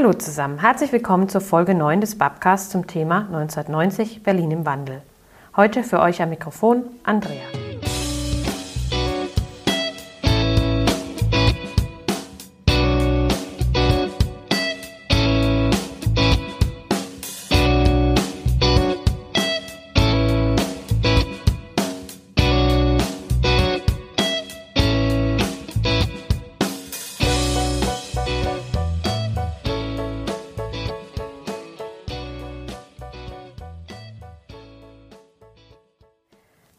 Hallo 0.00 0.12
zusammen, 0.12 0.60
herzlich 0.60 0.92
willkommen 0.92 1.28
zur 1.28 1.40
Folge 1.40 1.74
9 1.74 2.00
des 2.00 2.16
Babcasts 2.16 2.70
zum 2.70 2.86
Thema 2.86 3.22
1990 3.32 4.22
Berlin 4.22 4.52
im 4.52 4.64
Wandel. 4.64 5.02
Heute 5.56 5.82
für 5.82 5.98
euch 5.98 6.22
am 6.22 6.30
Mikrofon 6.30 6.84
Andrea. 7.02 7.42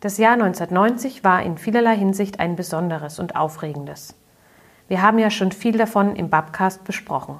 Das 0.02 0.18
Jahr 0.18 0.34
1990 0.34 1.26
war 1.26 1.44
in 1.44 1.58
vielerlei 1.58 1.98
Hinsicht 1.98 2.40
ein 2.40 2.56
besonderes 2.56 3.20
und 3.20 3.36
aufregendes. 3.36 4.16
Wir 4.88 5.02
haben 5.02 5.20
ja 5.20 5.30
schon 5.30 5.52
viel 5.52 5.78
davon 5.78 6.16
im 6.16 6.30
Babcast 6.30 6.86
besprochen. 6.86 7.36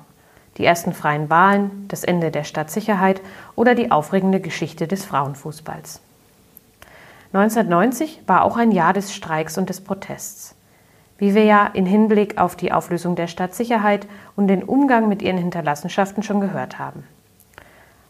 Die 0.58 0.66
ersten 0.66 0.92
freien 0.92 1.30
Wahlen, 1.30 1.86
das 1.88 2.04
Ende 2.04 2.32
der 2.32 2.44
Stadtsicherheit 2.44 3.22
oder 3.56 3.76
die 3.76 3.92
aufregende 3.92 4.42
Geschichte 4.42 4.88
des 4.90 5.06
Frauenfußballs. 5.06 6.02
1990 7.32 8.24
war 8.28 8.44
auch 8.44 8.58
ein 8.58 8.72
Jahr 8.72 8.92
des 8.92 9.16
Streiks 9.16 9.58
und 9.58 9.70
des 9.70 9.80
Protests. 9.80 10.54
Wie 11.18 11.36
wir 11.36 11.46
ja 11.46 11.66
in 11.66 11.86
Hinblick 11.86 12.40
auf 12.40 12.58
die 12.58 12.74
Auflösung 12.74 13.16
der 13.16 13.28
Stadtsicherheit 13.28 14.06
und 14.36 14.48
den 14.48 14.64
Umgang 14.64 15.08
mit 15.08 15.22
ihren 15.22 15.38
Hinterlassenschaften 15.38 16.24
schon 16.24 16.42
gehört 16.42 16.78
haben. 16.78 17.06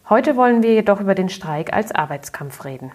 Heute 0.10 0.36
wollen 0.36 0.64
wir 0.64 0.74
jedoch 0.74 1.02
über 1.02 1.14
den 1.14 1.30
Streik 1.30 1.72
als 1.72 1.92
Arbeitskampf 1.92 2.66
reden. 2.66 2.92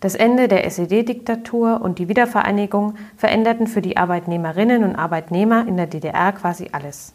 Das 0.00 0.14
Ende 0.14 0.46
der 0.46 0.64
SED-Diktatur 0.64 1.80
und 1.80 1.98
die 1.98 2.08
Wiedervereinigung 2.08 2.94
veränderten 3.16 3.66
für 3.66 3.82
die 3.82 3.96
Arbeitnehmerinnen 3.96 4.84
und 4.84 4.94
Arbeitnehmer 4.94 5.66
in 5.66 5.76
der 5.76 5.88
DDR 5.88 6.32
quasi 6.32 6.68
alles. 6.70 7.14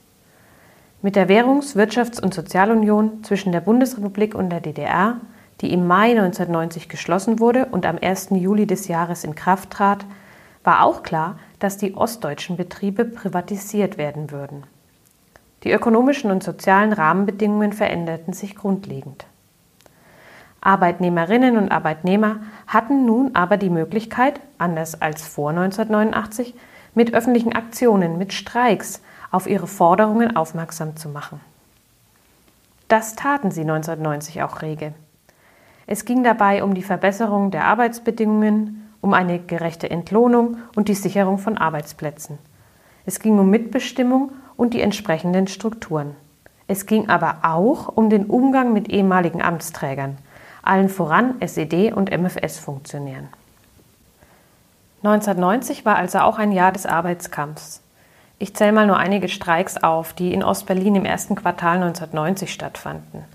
Mit 1.02 1.16
der 1.16 1.30
Währungs-, 1.30 1.78
Wirtschafts- 1.78 2.22
und 2.22 2.34
Sozialunion 2.34 3.23
zwischen 3.23 3.54
der 3.54 3.61
Bundesrepublik 3.61 4.36
und 4.36 4.50
der 4.50 4.59
DDR, 4.59 5.17
die 5.61 5.72
im 5.72 5.88
Mai 5.88 6.11
1990 6.11 6.89
geschlossen 6.89 7.39
wurde 7.39 7.67
und 7.67 7.86
am 7.86 7.98
1. 8.02 8.31
Juli 8.31 8.67
des 8.67 8.89
Jahres 8.89 9.23
in 9.23 9.36
Kraft 9.36 9.70
trat, 9.70 10.06
war 10.66 10.84
auch 10.84 11.04
klar, 11.04 11.39
dass 11.59 11.78
die 11.78 11.95
ostdeutschen 11.95 12.58
Betriebe 12.58 13.06
privatisiert 13.06 13.98
werden 13.98 14.31
würden. 14.31 14.64
Die 15.64 15.72
ökonomischen 15.72 16.31
und 16.31 16.44
sozialen 16.44 16.92
Rahmenbedingungen 16.92 17.72
veränderten 17.72 18.34
sich 18.34 18.56
grundlegend. 18.56 19.26
Arbeitnehmerinnen 20.64 21.58
und 21.58 21.72
Arbeitnehmer 21.72 22.38
hatten 22.67 23.06
nun 23.06 23.36
aber 23.36 23.58
die 23.58 23.69
Möglichkeit, 23.69 24.39
anders 24.58 25.02
als 25.02 25.25
vor 25.25 25.50
1989, 25.50 26.55
mit 26.95 27.14
öffentlichen 27.14 27.53
Aktionen, 27.53 28.17
mit 28.17 28.33
Streiks 28.33 29.02
auf 29.31 29.47
ihre 29.47 29.67
Forderungen 29.67 30.36
aufmerksam 30.36 30.95
zu 30.95 31.09
machen. 31.09 31.39
Das 32.88 33.16
taten 33.16 33.52
sie 33.52 33.61
1990 33.61 34.44
auch 34.44 34.61
rege. 34.61 34.94
Es 35.88 36.05
ging 36.05 36.23
dabei 36.23 36.64
um 36.64 36.75
die 36.75 36.83
Verbesserung 36.83 37.52
der 37.52 37.66
Arbeitsbedingungen, 37.66 38.89
um 39.02 39.14
eine 39.14 39.39
gerechte 39.39 39.89
Entlohnung 39.89 40.58
und 40.75 40.88
die 40.88 40.94
Sicherung 40.94 41.39
von 41.39 41.58
Arbeitsplätzen. 41.58 42.38
Es 43.05 43.20
ging 43.20 43.38
um 43.38 43.50
Mitbestimmung 43.50 44.31
und 44.55 44.73
die 44.73 44.81
entsprechenden 44.81 45.48
Strukturen. 45.48 46.16
Es 46.67 46.86
ging 46.86 47.09
aber 47.09 47.39
auch 47.42 47.89
um 47.89 48.09
den 48.09 48.27
Umgang 48.27 48.72
mit 48.72 48.89
ehemaligen 48.89 49.42
Amtsträgern, 49.42 50.17
allen 50.64 50.89
voran 50.89 51.36
SED 51.42 51.94
und 51.94 52.09
MFS-Funktionären. 52.09 53.28
1990 55.04 55.86
war 55.86 55.98
also 55.98 56.20
auch 56.20 56.39
ein 56.39 56.54
Jahr 56.54 56.71
des 56.71 56.86
Arbeitskampfs. 56.86 57.82
Ich 58.39 58.55
zähle 58.55 58.71
mal 58.71 58.88
nur 58.88 58.98
einige 58.98 59.30
Streiks 59.30 59.77
auf, 59.77 60.14
die 60.14 60.33
in 60.33 60.43
Ostberlin 60.43 60.95
im 60.95 61.05
ersten 61.05 61.36
Quartal 61.36 61.76
1990 61.76 62.52
stattfanden. 62.52 63.26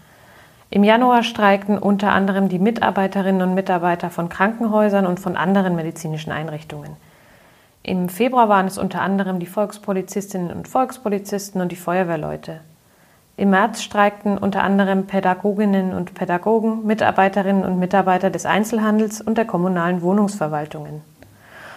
Im 0.71 0.85
Januar 0.85 1.23
streikten 1.23 1.79
unter 1.79 2.13
anderem 2.13 2.49
die 2.49 2.59
Mitarbeiterinnen 2.59 3.43
und 3.43 3.55
Mitarbeiter 3.55 4.11
von 4.11 4.29
Krankenhäusern 4.29 5.07
und 5.07 5.21
von 5.21 5.37
anderen 5.37 5.77
medizinischen 5.77 6.31
Einrichtungen. 6.31 6.97
Im 7.83 8.09
Februar 8.09 8.49
waren 8.49 8.67
es 8.67 8.77
unter 8.77 9.01
anderem 9.01 9.39
die 9.39 9.47
Volkspolizistinnen 9.47 10.51
und 10.51 10.69
Volkspolizisten 10.69 11.61
und 11.61 11.73
die 11.73 11.77
Feuerwehrleute. 11.77 12.61
Im 13.39 13.51
März 13.51 13.83
streikten 13.83 14.37
unter 14.37 14.65
anderem 14.65 15.07
Pädagoginnen 15.07 15.95
und 15.95 16.13
Pädagogen, 16.13 16.85
Mitarbeiterinnen 16.85 17.65
und 17.65 17.79
Mitarbeiter 17.79 18.31
des 18.31 18.47
Einzelhandels 18.47 19.21
und 19.21 19.39
der 19.39 19.45
kommunalen 19.45 20.03
Wohnungsverwaltungen. 20.03 21.03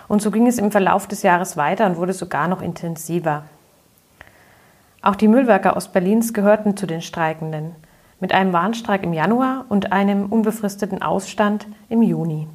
Und 0.07 0.23
so 0.23 0.31
ging 0.31 0.47
es 0.47 0.57
im 0.57 0.71
Verlauf 0.71 1.05
des 1.05 1.21
Jahres 1.21 1.57
weiter 1.57 1.85
und 1.85 1.97
wurde 1.97 2.13
sogar 2.13 2.47
noch 2.47 2.63
intensiver. 2.63 3.43
Auch 5.03 5.15
die 5.15 5.27
Müllwerker 5.27 5.77
Ostberlins 5.77 6.33
gehörten 6.33 6.77
zu 6.77 6.87
den 6.87 7.03
Streikenden, 7.03 7.75
mit 8.19 8.33
einem 8.33 8.53
Warnstreik 8.53 9.03
im 9.03 9.13
Januar 9.13 9.65
und 9.69 9.91
einem 9.91 10.25
unbefristeten 10.25 11.03
Ausstand 11.03 11.67
im 11.89 12.01
Juni. 12.01 12.47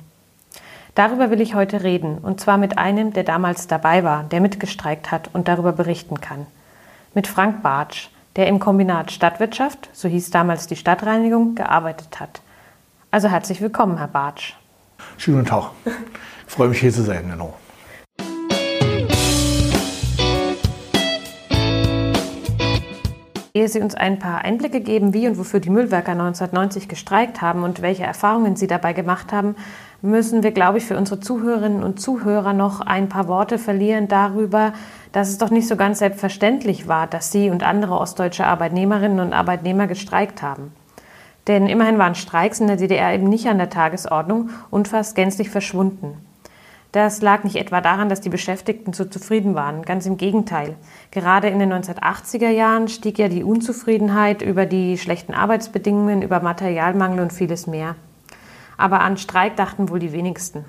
Darüber 0.96 1.30
will 1.30 1.40
ich 1.40 1.54
heute 1.54 1.84
reden, 1.84 2.18
und 2.18 2.40
zwar 2.40 2.58
mit 2.58 2.76
einem, 2.76 3.12
der 3.12 3.22
damals 3.22 3.68
dabei 3.68 4.02
war, 4.02 4.24
der 4.24 4.40
mitgestreikt 4.40 5.12
hat 5.12 5.30
und 5.32 5.46
darüber 5.46 5.70
berichten 5.70 6.20
kann. 6.20 6.48
Mit 7.14 7.28
Frank 7.28 7.62
Bartsch, 7.62 8.10
der 8.36 8.48
im 8.48 8.58
Kombinat 8.58 9.10
Stadtwirtschaft, 9.10 9.88
so 9.92 10.08
hieß 10.08 10.30
damals 10.30 10.66
die 10.66 10.76
Stadtreinigung, 10.76 11.54
gearbeitet 11.54 12.20
hat. 12.20 12.42
Also 13.10 13.28
herzlich 13.28 13.62
willkommen, 13.62 13.96
Herr 13.96 14.08
Bartsch. 14.08 14.54
Schönen 15.16 15.46
Tag. 15.46 15.70
Ich 16.46 16.52
freue 16.52 16.68
mich 16.68 16.80
hier 16.80 16.92
zu 16.92 17.02
sein, 17.02 17.30
genau. 17.30 17.54
Ehe 23.54 23.68
Sie 23.68 23.80
uns 23.80 23.94
ein 23.94 24.18
paar 24.18 24.44
Einblicke 24.44 24.82
geben, 24.82 25.14
wie 25.14 25.26
und 25.26 25.38
wofür 25.38 25.60
die 25.60 25.70
Müllwerker 25.70 26.12
1990 26.12 26.88
gestreikt 26.88 27.40
haben 27.40 27.62
und 27.62 27.80
welche 27.80 28.04
Erfahrungen 28.04 28.54
Sie 28.54 28.66
dabei 28.66 28.92
gemacht 28.92 29.32
haben, 29.32 29.56
müssen 30.02 30.42
wir, 30.42 30.52
glaube 30.52 30.76
ich, 30.76 30.84
für 30.84 30.98
unsere 30.98 31.20
Zuhörerinnen 31.20 31.82
und 31.82 31.98
Zuhörer 31.98 32.52
noch 32.52 32.82
ein 32.82 33.08
paar 33.08 33.28
Worte 33.28 33.58
verlieren 33.58 34.08
darüber, 34.08 34.74
dass 35.16 35.30
es 35.30 35.38
doch 35.38 35.48
nicht 35.48 35.66
so 35.66 35.76
ganz 35.76 36.00
selbstverständlich 36.00 36.88
war, 36.88 37.06
dass 37.06 37.32
Sie 37.32 37.48
und 37.48 37.62
andere 37.62 37.98
ostdeutsche 37.98 38.44
Arbeitnehmerinnen 38.44 39.18
und 39.18 39.32
Arbeitnehmer 39.32 39.86
gestreikt 39.86 40.42
haben. 40.42 40.72
Denn 41.46 41.68
immerhin 41.68 41.96
waren 41.96 42.14
Streiks 42.14 42.60
in 42.60 42.66
der 42.66 42.76
DDR 42.76 43.14
eben 43.14 43.26
nicht 43.26 43.46
an 43.46 43.56
der 43.56 43.70
Tagesordnung 43.70 44.50
und 44.68 44.88
fast 44.88 45.14
gänzlich 45.14 45.48
verschwunden. 45.48 46.18
Das 46.92 47.22
lag 47.22 47.44
nicht 47.44 47.56
etwa 47.56 47.80
daran, 47.80 48.10
dass 48.10 48.20
die 48.20 48.28
Beschäftigten 48.28 48.92
zu 48.92 49.08
zufrieden 49.08 49.54
waren, 49.54 49.84
ganz 49.86 50.04
im 50.04 50.18
Gegenteil. 50.18 50.76
Gerade 51.12 51.48
in 51.48 51.60
den 51.60 51.72
1980er 51.72 52.50
Jahren 52.50 52.88
stieg 52.88 53.18
ja 53.18 53.28
die 53.28 53.42
Unzufriedenheit 53.42 54.42
über 54.42 54.66
die 54.66 54.98
schlechten 54.98 55.32
Arbeitsbedingungen, 55.32 56.20
über 56.20 56.40
Materialmangel 56.40 57.20
und 57.20 57.32
vieles 57.32 57.66
mehr. 57.66 57.94
Aber 58.76 59.00
an 59.00 59.16
Streik 59.16 59.56
dachten 59.56 59.88
wohl 59.88 59.98
die 59.98 60.12
wenigsten. 60.12 60.66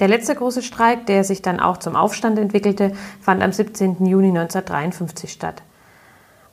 Der 0.00 0.08
letzte 0.08 0.34
große 0.34 0.62
Streik, 0.62 1.04
der 1.04 1.24
sich 1.24 1.42
dann 1.42 1.60
auch 1.60 1.76
zum 1.76 1.94
Aufstand 1.94 2.38
entwickelte, 2.38 2.92
fand 3.20 3.42
am 3.42 3.52
17. 3.52 4.06
Juni 4.06 4.28
1953 4.28 5.30
statt. 5.30 5.62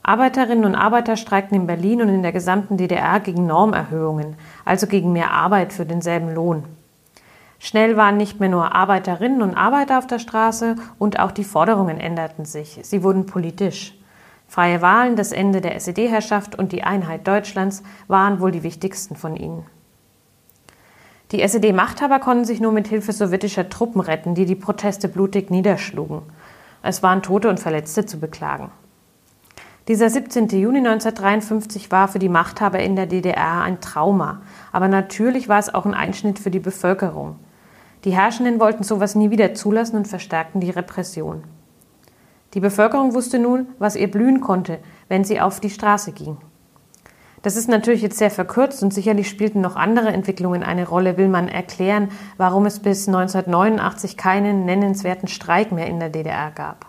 Arbeiterinnen 0.02 0.66
und 0.66 0.74
Arbeiter 0.74 1.16
streikten 1.16 1.56
in 1.56 1.66
Berlin 1.66 2.02
und 2.02 2.10
in 2.10 2.22
der 2.22 2.32
gesamten 2.32 2.76
DDR 2.76 3.20
gegen 3.20 3.46
Normerhöhungen, 3.46 4.36
also 4.66 4.86
gegen 4.86 5.12
mehr 5.12 5.32
Arbeit 5.32 5.72
für 5.72 5.86
denselben 5.86 6.34
Lohn. 6.34 6.64
Schnell 7.58 7.96
waren 7.96 8.18
nicht 8.18 8.38
mehr 8.38 8.48
nur 8.50 8.74
Arbeiterinnen 8.74 9.42
und 9.42 9.56
Arbeiter 9.56 9.98
auf 9.98 10.06
der 10.06 10.18
Straße 10.18 10.76
und 10.98 11.18
auch 11.18 11.32
die 11.32 11.44
Forderungen 11.44 11.98
änderten 11.98 12.44
sich. 12.44 12.78
Sie 12.82 13.02
wurden 13.02 13.26
politisch. 13.26 13.94
Freie 14.46 14.80
Wahlen, 14.80 15.16
das 15.16 15.32
Ende 15.32 15.60
der 15.60 15.74
SED-Herrschaft 15.74 16.58
und 16.58 16.72
die 16.72 16.84
Einheit 16.84 17.26
Deutschlands 17.26 17.82
waren 18.06 18.40
wohl 18.40 18.52
die 18.52 18.62
wichtigsten 18.62 19.16
von 19.16 19.36
ihnen. 19.36 19.66
Die 21.30 21.42
SED-Machthaber 21.42 22.20
konnten 22.20 22.46
sich 22.46 22.58
nur 22.58 22.72
mit 22.72 22.88
Hilfe 22.88 23.12
sowjetischer 23.12 23.68
Truppen 23.68 24.00
retten, 24.00 24.34
die 24.34 24.46
die 24.46 24.54
Proteste 24.54 25.08
blutig 25.08 25.50
niederschlugen. 25.50 26.22
Es 26.82 27.02
waren 27.02 27.22
Tote 27.22 27.50
und 27.50 27.60
Verletzte 27.60 28.06
zu 28.06 28.18
beklagen. 28.18 28.70
Dieser 29.88 30.08
17. 30.08 30.48
Juni 30.48 30.78
1953 30.78 31.90
war 31.90 32.08
für 32.08 32.18
die 32.18 32.30
Machthaber 32.30 32.80
in 32.80 32.96
der 32.96 33.06
DDR 33.06 33.60
ein 33.60 33.80
Trauma, 33.82 34.40
aber 34.72 34.88
natürlich 34.88 35.50
war 35.50 35.58
es 35.58 35.72
auch 35.72 35.84
ein 35.84 35.94
Einschnitt 35.94 36.38
für 36.38 36.50
die 36.50 36.60
Bevölkerung. 36.60 37.36
Die 38.04 38.12
Herrschenden 38.12 38.58
wollten 38.58 38.84
sowas 38.84 39.14
nie 39.14 39.30
wieder 39.30 39.52
zulassen 39.52 39.96
und 39.96 40.08
verstärkten 40.08 40.62
die 40.62 40.70
Repression. 40.70 41.44
Die 42.54 42.60
Bevölkerung 42.60 43.12
wusste 43.12 43.38
nun, 43.38 43.66
was 43.78 43.96
ihr 43.96 44.10
blühen 44.10 44.40
konnte, 44.40 44.78
wenn 45.08 45.24
sie 45.24 45.40
auf 45.40 45.60
die 45.60 45.70
Straße 45.70 46.12
ging. 46.12 46.38
Das 47.48 47.56
ist 47.56 47.70
natürlich 47.70 48.02
jetzt 48.02 48.18
sehr 48.18 48.30
verkürzt 48.30 48.82
und 48.82 48.92
sicherlich 48.92 49.26
spielten 49.26 49.62
noch 49.62 49.74
andere 49.74 50.08
Entwicklungen 50.08 50.62
eine 50.62 50.86
Rolle, 50.86 51.16
will 51.16 51.28
man 51.28 51.48
erklären, 51.48 52.10
warum 52.36 52.66
es 52.66 52.78
bis 52.78 53.08
1989 53.08 54.18
keinen 54.18 54.66
nennenswerten 54.66 55.28
Streik 55.28 55.72
mehr 55.72 55.86
in 55.86 55.98
der 55.98 56.10
DDR 56.10 56.50
gab. 56.50 56.84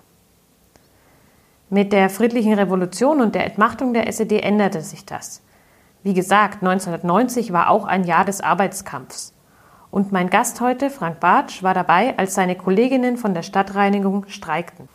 Mit 1.70 1.94
der 1.94 2.10
friedlichen 2.10 2.56
Revolution 2.56 3.22
und 3.22 3.36
der 3.36 3.46
Entmachtung 3.46 3.94
der 3.94 4.08
SED 4.10 4.42
änderte 4.42 4.82
sich 4.82 5.06
das. 5.06 5.42
Wie 6.04 6.14
gesagt, 6.14 6.56
1990 6.56 7.54
war 7.54 7.70
auch 7.70 7.86
ein 7.86 8.04
Jahr 8.04 8.26
des 8.26 8.42
Arbeitskampfs. 8.42 9.34
Und 9.92 10.12
mein 10.12 10.30
Gast 10.30 10.60
heute, 10.60 10.90
Frank 10.90 11.22
Bartsch, 11.22 11.64
war 11.64 11.74
dabei, 11.74 12.18
als 12.18 12.34
seine 12.34 12.58
Kolleginnen 12.58 13.16
von 13.16 13.34
der 13.34 13.44
Stadtreinigung 13.44 14.28
streikten. 14.28 14.90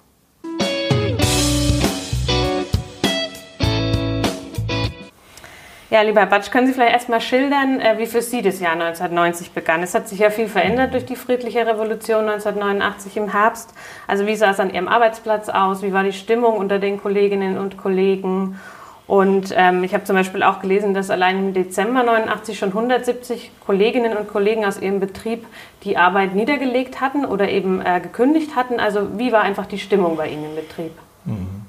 Ja, 5.94 6.02
lieber 6.02 6.22
Herr 6.22 6.26
Batsch, 6.26 6.50
können 6.50 6.66
Sie 6.66 6.72
vielleicht 6.72 6.92
erstmal 6.92 7.20
schildern, 7.20 7.78
äh, 7.78 7.98
wie 7.98 8.06
für 8.06 8.20
Sie 8.20 8.42
das 8.42 8.58
Jahr 8.58 8.72
1990 8.72 9.52
begann? 9.52 9.80
Es 9.80 9.94
hat 9.94 10.08
sich 10.08 10.18
ja 10.18 10.30
viel 10.30 10.48
verändert 10.48 10.92
durch 10.92 11.04
die 11.04 11.14
friedliche 11.14 11.64
Revolution 11.64 12.28
1989 12.28 13.16
im 13.16 13.30
Herbst. 13.30 13.72
Also 14.08 14.26
wie 14.26 14.34
sah 14.34 14.50
es 14.50 14.58
an 14.58 14.74
Ihrem 14.74 14.88
Arbeitsplatz 14.88 15.48
aus? 15.48 15.84
Wie 15.84 15.92
war 15.92 16.02
die 16.02 16.12
Stimmung 16.12 16.56
unter 16.56 16.80
den 16.80 17.00
Kolleginnen 17.00 17.58
und 17.58 17.76
Kollegen? 17.76 18.58
Und 19.06 19.54
ähm, 19.56 19.84
ich 19.84 19.94
habe 19.94 20.02
zum 20.02 20.16
Beispiel 20.16 20.42
auch 20.42 20.60
gelesen, 20.60 20.94
dass 20.94 21.10
allein 21.10 21.38
im 21.38 21.54
Dezember 21.54 22.02
89 22.02 22.58
schon 22.58 22.70
170 22.70 23.52
Kolleginnen 23.64 24.16
und 24.16 24.26
Kollegen 24.26 24.64
aus 24.64 24.80
ihrem 24.82 24.98
Betrieb 24.98 25.46
die 25.84 25.96
Arbeit 25.96 26.34
niedergelegt 26.34 27.00
hatten 27.00 27.24
oder 27.24 27.48
eben 27.50 27.80
äh, 27.80 28.00
gekündigt 28.00 28.56
hatten. 28.56 28.80
Also 28.80 29.16
wie 29.16 29.30
war 29.30 29.42
einfach 29.42 29.66
die 29.66 29.78
Stimmung 29.78 30.16
bei 30.16 30.26
Ihnen 30.26 30.46
im 30.46 30.56
Betrieb? 30.56 30.98
Mhm. 31.24 31.63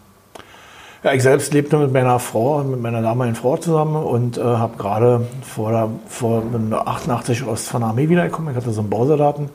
Ja, 1.05 1.13
ich 1.13 1.21
selbst 1.21 1.53
lebte 1.53 1.77
mit 1.77 1.93
meiner 1.93 2.17
Frau, 2.17 2.63
mit 2.63 2.81
meiner 2.81 2.99
damaligen 3.03 3.35
Frau 3.35 3.57
zusammen 3.57 3.95
und 3.95 4.39
äh, 4.39 4.41
habe 4.41 4.75
gerade 4.75 5.27
vor, 5.43 5.91
vor 6.07 6.41
88 6.83 7.43
aus 7.43 7.67
von 7.67 7.81
der 7.81 7.89
Armee 7.91 8.09
wiedergekommen. 8.09 8.49
Ich 8.49 8.57
hatte 8.57 8.71
so 8.71 8.81
einen 8.81 8.89
Bausoldaten, 8.89 9.49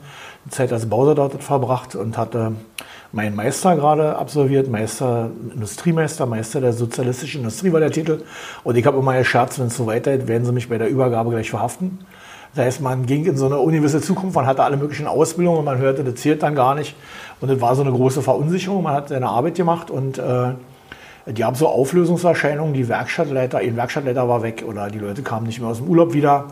eine 0.45 0.51
Zeit 0.51 0.71
als 0.71 0.85
Bausoldat 0.85 1.43
verbracht 1.43 1.95
und 1.95 2.17
hatte 2.17 2.53
meinen 3.11 3.35
Meister 3.35 3.75
gerade 3.75 4.15
absolviert, 4.15 4.69
Meister, 4.69 5.29
Industriemeister, 5.53 6.25
Meister 6.25 6.61
der 6.61 6.71
sozialistischen 6.71 7.41
Industrie 7.41 7.73
war 7.73 7.81
der 7.81 7.91
Titel. 7.91 8.23
Und 8.63 8.77
ich 8.77 8.85
habe 8.85 8.97
immer 8.99 9.17
gescherzt, 9.17 9.59
wenn 9.59 9.67
es 9.67 9.75
so 9.75 9.87
weitergeht, 9.87 10.29
werden 10.29 10.45
sie 10.45 10.53
mich 10.53 10.69
bei 10.69 10.77
der 10.77 10.87
Übergabe 10.87 11.31
gleich 11.31 11.49
verhaften. 11.49 11.99
Das 12.55 12.63
heißt, 12.63 12.81
man 12.81 13.05
ging 13.05 13.25
in 13.25 13.35
so 13.35 13.47
eine 13.47 13.59
universelle 13.59 14.01
Zukunft, 14.01 14.37
man 14.37 14.45
hatte 14.45 14.63
alle 14.63 14.77
möglichen 14.77 15.05
Ausbildungen 15.05 15.59
und 15.59 15.65
man 15.65 15.79
hörte, 15.79 16.05
das 16.05 16.15
zählt 16.15 16.43
dann 16.43 16.55
gar 16.55 16.75
nicht. 16.75 16.95
Und 17.41 17.49
es 17.49 17.59
war 17.59 17.75
so 17.75 17.81
eine 17.81 17.91
große 17.91 18.21
Verunsicherung. 18.21 18.83
Man 18.83 18.93
hat 18.93 19.09
seine 19.09 19.27
Arbeit 19.27 19.55
gemacht 19.55 19.91
und 19.91 20.17
äh, 20.17 20.53
die 21.25 21.43
haben 21.43 21.55
so 21.55 21.67
Auflösungserscheinungen, 21.67 22.73
die 22.73 22.87
Werkstattleiter, 22.87 23.59
ein 23.59 23.75
Werkstattleiter 23.75 24.27
war 24.27 24.41
weg 24.41 24.63
oder 24.67 24.89
die 24.89 24.99
Leute 24.99 25.21
kamen 25.21 25.45
nicht 25.45 25.59
mehr 25.59 25.69
aus 25.69 25.77
dem 25.77 25.87
Urlaub 25.87 26.13
wieder 26.13 26.45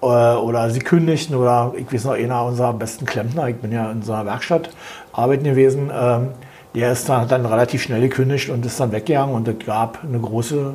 äh, 0.00 0.06
oder 0.06 0.70
sie 0.70 0.78
kündigten 0.78 1.36
oder 1.36 1.72
ich 1.76 1.92
weiß 1.92 2.04
noch, 2.06 2.12
einer 2.12 2.44
unserer 2.44 2.72
besten 2.72 3.04
Klempner, 3.04 3.48
ich 3.48 3.56
bin 3.56 3.72
ja 3.72 3.90
in 3.90 4.02
so 4.02 4.12
einer 4.12 4.26
Werkstatt 4.26 4.70
arbeiten 5.12 5.44
gewesen, 5.44 5.90
ähm, 5.92 6.28
der 6.74 6.92
ist 6.92 7.08
dann, 7.08 7.22
hat 7.22 7.32
dann 7.32 7.46
relativ 7.46 7.82
schnell 7.82 8.02
gekündigt 8.02 8.50
und 8.50 8.64
ist 8.66 8.78
dann 8.78 8.92
weggegangen 8.92 9.34
und 9.34 9.48
es 9.48 9.64
gab 9.64 10.04
eine 10.04 10.18
große 10.18 10.74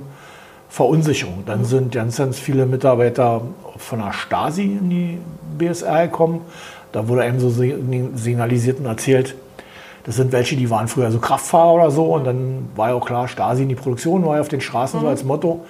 Verunsicherung. 0.68 1.44
Dann 1.46 1.66
sind 1.66 1.94
ganz, 1.94 2.18
ganz 2.18 2.40
viele 2.40 2.66
Mitarbeiter 2.66 3.42
von 3.78 4.00
der 4.00 4.14
Stasi 4.14 4.64
in 4.64 4.90
die 4.90 5.18
BSR 5.58 6.08
gekommen. 6.08 6.42
Da 6.92 7.08
wurde 7.08 7.22
einem 7.22 7.40
so 7.40 7.50
signalisiert 7.50 8.80
und 8.80 8.86
erzählt, 8.86 9.36
das 10.04 10.16
sind 10.16 10.32
welche, 10.32 10.56
die 10.56 10.70
waren 10.70 10.88
früher 10.88 11.12
so 11.12 11.20
Kraftfahrer 11.20 11.74
oder 11.74 11.92
so. 11.92 12.06
Und 12.06 12.26
dann 12.26 12.70
war 12.76 12.90
ja 12.90 12.96
auch 12.96 13.06
klar, 13.06 13.28
Stasi 13.28 13.64
in 13.64 13.70
die 13.70 13.76
Produktion 13.76 14.26
war 14.26 14.36
ja 14.36 14.42
auf 14.42 14.48
den 14.48 14.62
Straßen 14.62 15.00
mhm. 15.00 15.04
so 15.04 15.10
als 15.10 15.24
Motto. 15.24 15.62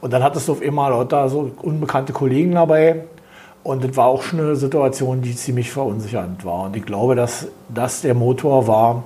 Und 0.00 0.12
dann 0.12 0.22
hattest 0.22 0.48
du 0.48 0.52
auf 0.52 0.62
einmal 0.62 0.90
lauter 0.90 1.28
so 1.28 1.50
unbekannte 1.62 2.12
Kollegen 2.12 2.52
dabei. 2.52 3.04
Und 3.62 3.82
das 3.82 3.96
war 3.96 4.06
auch 4.06 4.22
schon 4.22 4.40
eine 4.40 4.56
Situation, 4.56 5.22
die 5.22 5.34
ziemlich 5.34 5.70
verunsichernd 5.70 6.44
war. 6.44 6.64
Und 6.64 6.76
ich 6.76 6.84
glaube, 6.84 7.14
dass 7.14 7.48
das 7.70 8.02
der 8.02 8.14
Motor 8.14 8.66
war, 8.66 9.04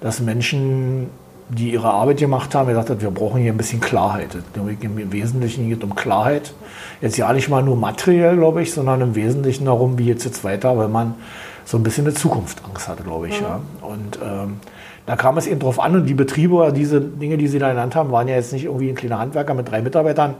dass 0.00 0.20
Menschen, 0.20 1.10
die 1.50 1.72
ihre 1.72 1.90
Arbeit 1.90 2.16
gemacht 2.16 2.54
haben, 2.54 2.68
gesagt 2.68 2.88
haben, 2.88 3.02
wir 3.02 3.10
brauchen 3.10 3.42
hier 3.42 3.52
ein 3.52 3.58
bisschen 3.58 3.80
Klarheit. 3.80 4.30
Im 4.54 5.12
Wesentlichen 5.12 5.68
geht 5.68 5.78
es 5.78 5.84
um 5.84 5.94
Klarheit. 5.94 6.54
Jetzt 7.02 7.18
ja 7.18 7.30
nicht 7.34 7.50
mal 7.50 7.62
nur 7.62 7.76
materiell, 7.76 8.36
glaube 8.36 8.62
ich, 8.62 8.72
sondern 8.72 9.02
im 9.02 9.14
Wesentlichen 9.14 9.66
darum, 9.66 9.98
wie 9.98 10.06
jetzt 10.06 10.24
jetzt 10.24 10.42
weiter, 10.42 10.78
weil 10.78 10.88
man 10.88 11.14
so 11.64 11.76
ein 11.76 11.82
bisschen 11.82 12.06
eine 12.06 12.14
Zukunftsangst 12.14 12.88
hatte, 12.88 13.02
glaube 13.02 13.28
ich. 13.28 13.40
Mhm. 13.40 13.46
Ja. 13.46 13.60
Und 13.80 14.18
ähm, 14.22 14.60
da 15.06 15.16
kam 15.16 15.36
es 15.36 15.46
eben 15.46 15.60
drauf 15.60 15.80
an 15.80 15.96
und 15.96 16.06
die 16.06 16.14
Betriebe, 16.14 16.72
diese 16.74 17.00
Dinge, 17.00 17.36
die 17.36 17.48
Sie 17.48 17.58
da 17.58 17.70
genannt 17.70 17.96
haben, 17.96 18.12
waren 18.12 18.28
ja 18.28 18.36
jetzt 18.36 18.52
nicht 18.52 18.64
irgendwie 18.64 18.88
ein 18.88 18.94
kleiner 18.94 19.18
Handwerker 19.18 19.54
mit 19.54 19.70
drei 19.70 19.82
Mitarbeitern, 19.82 20.34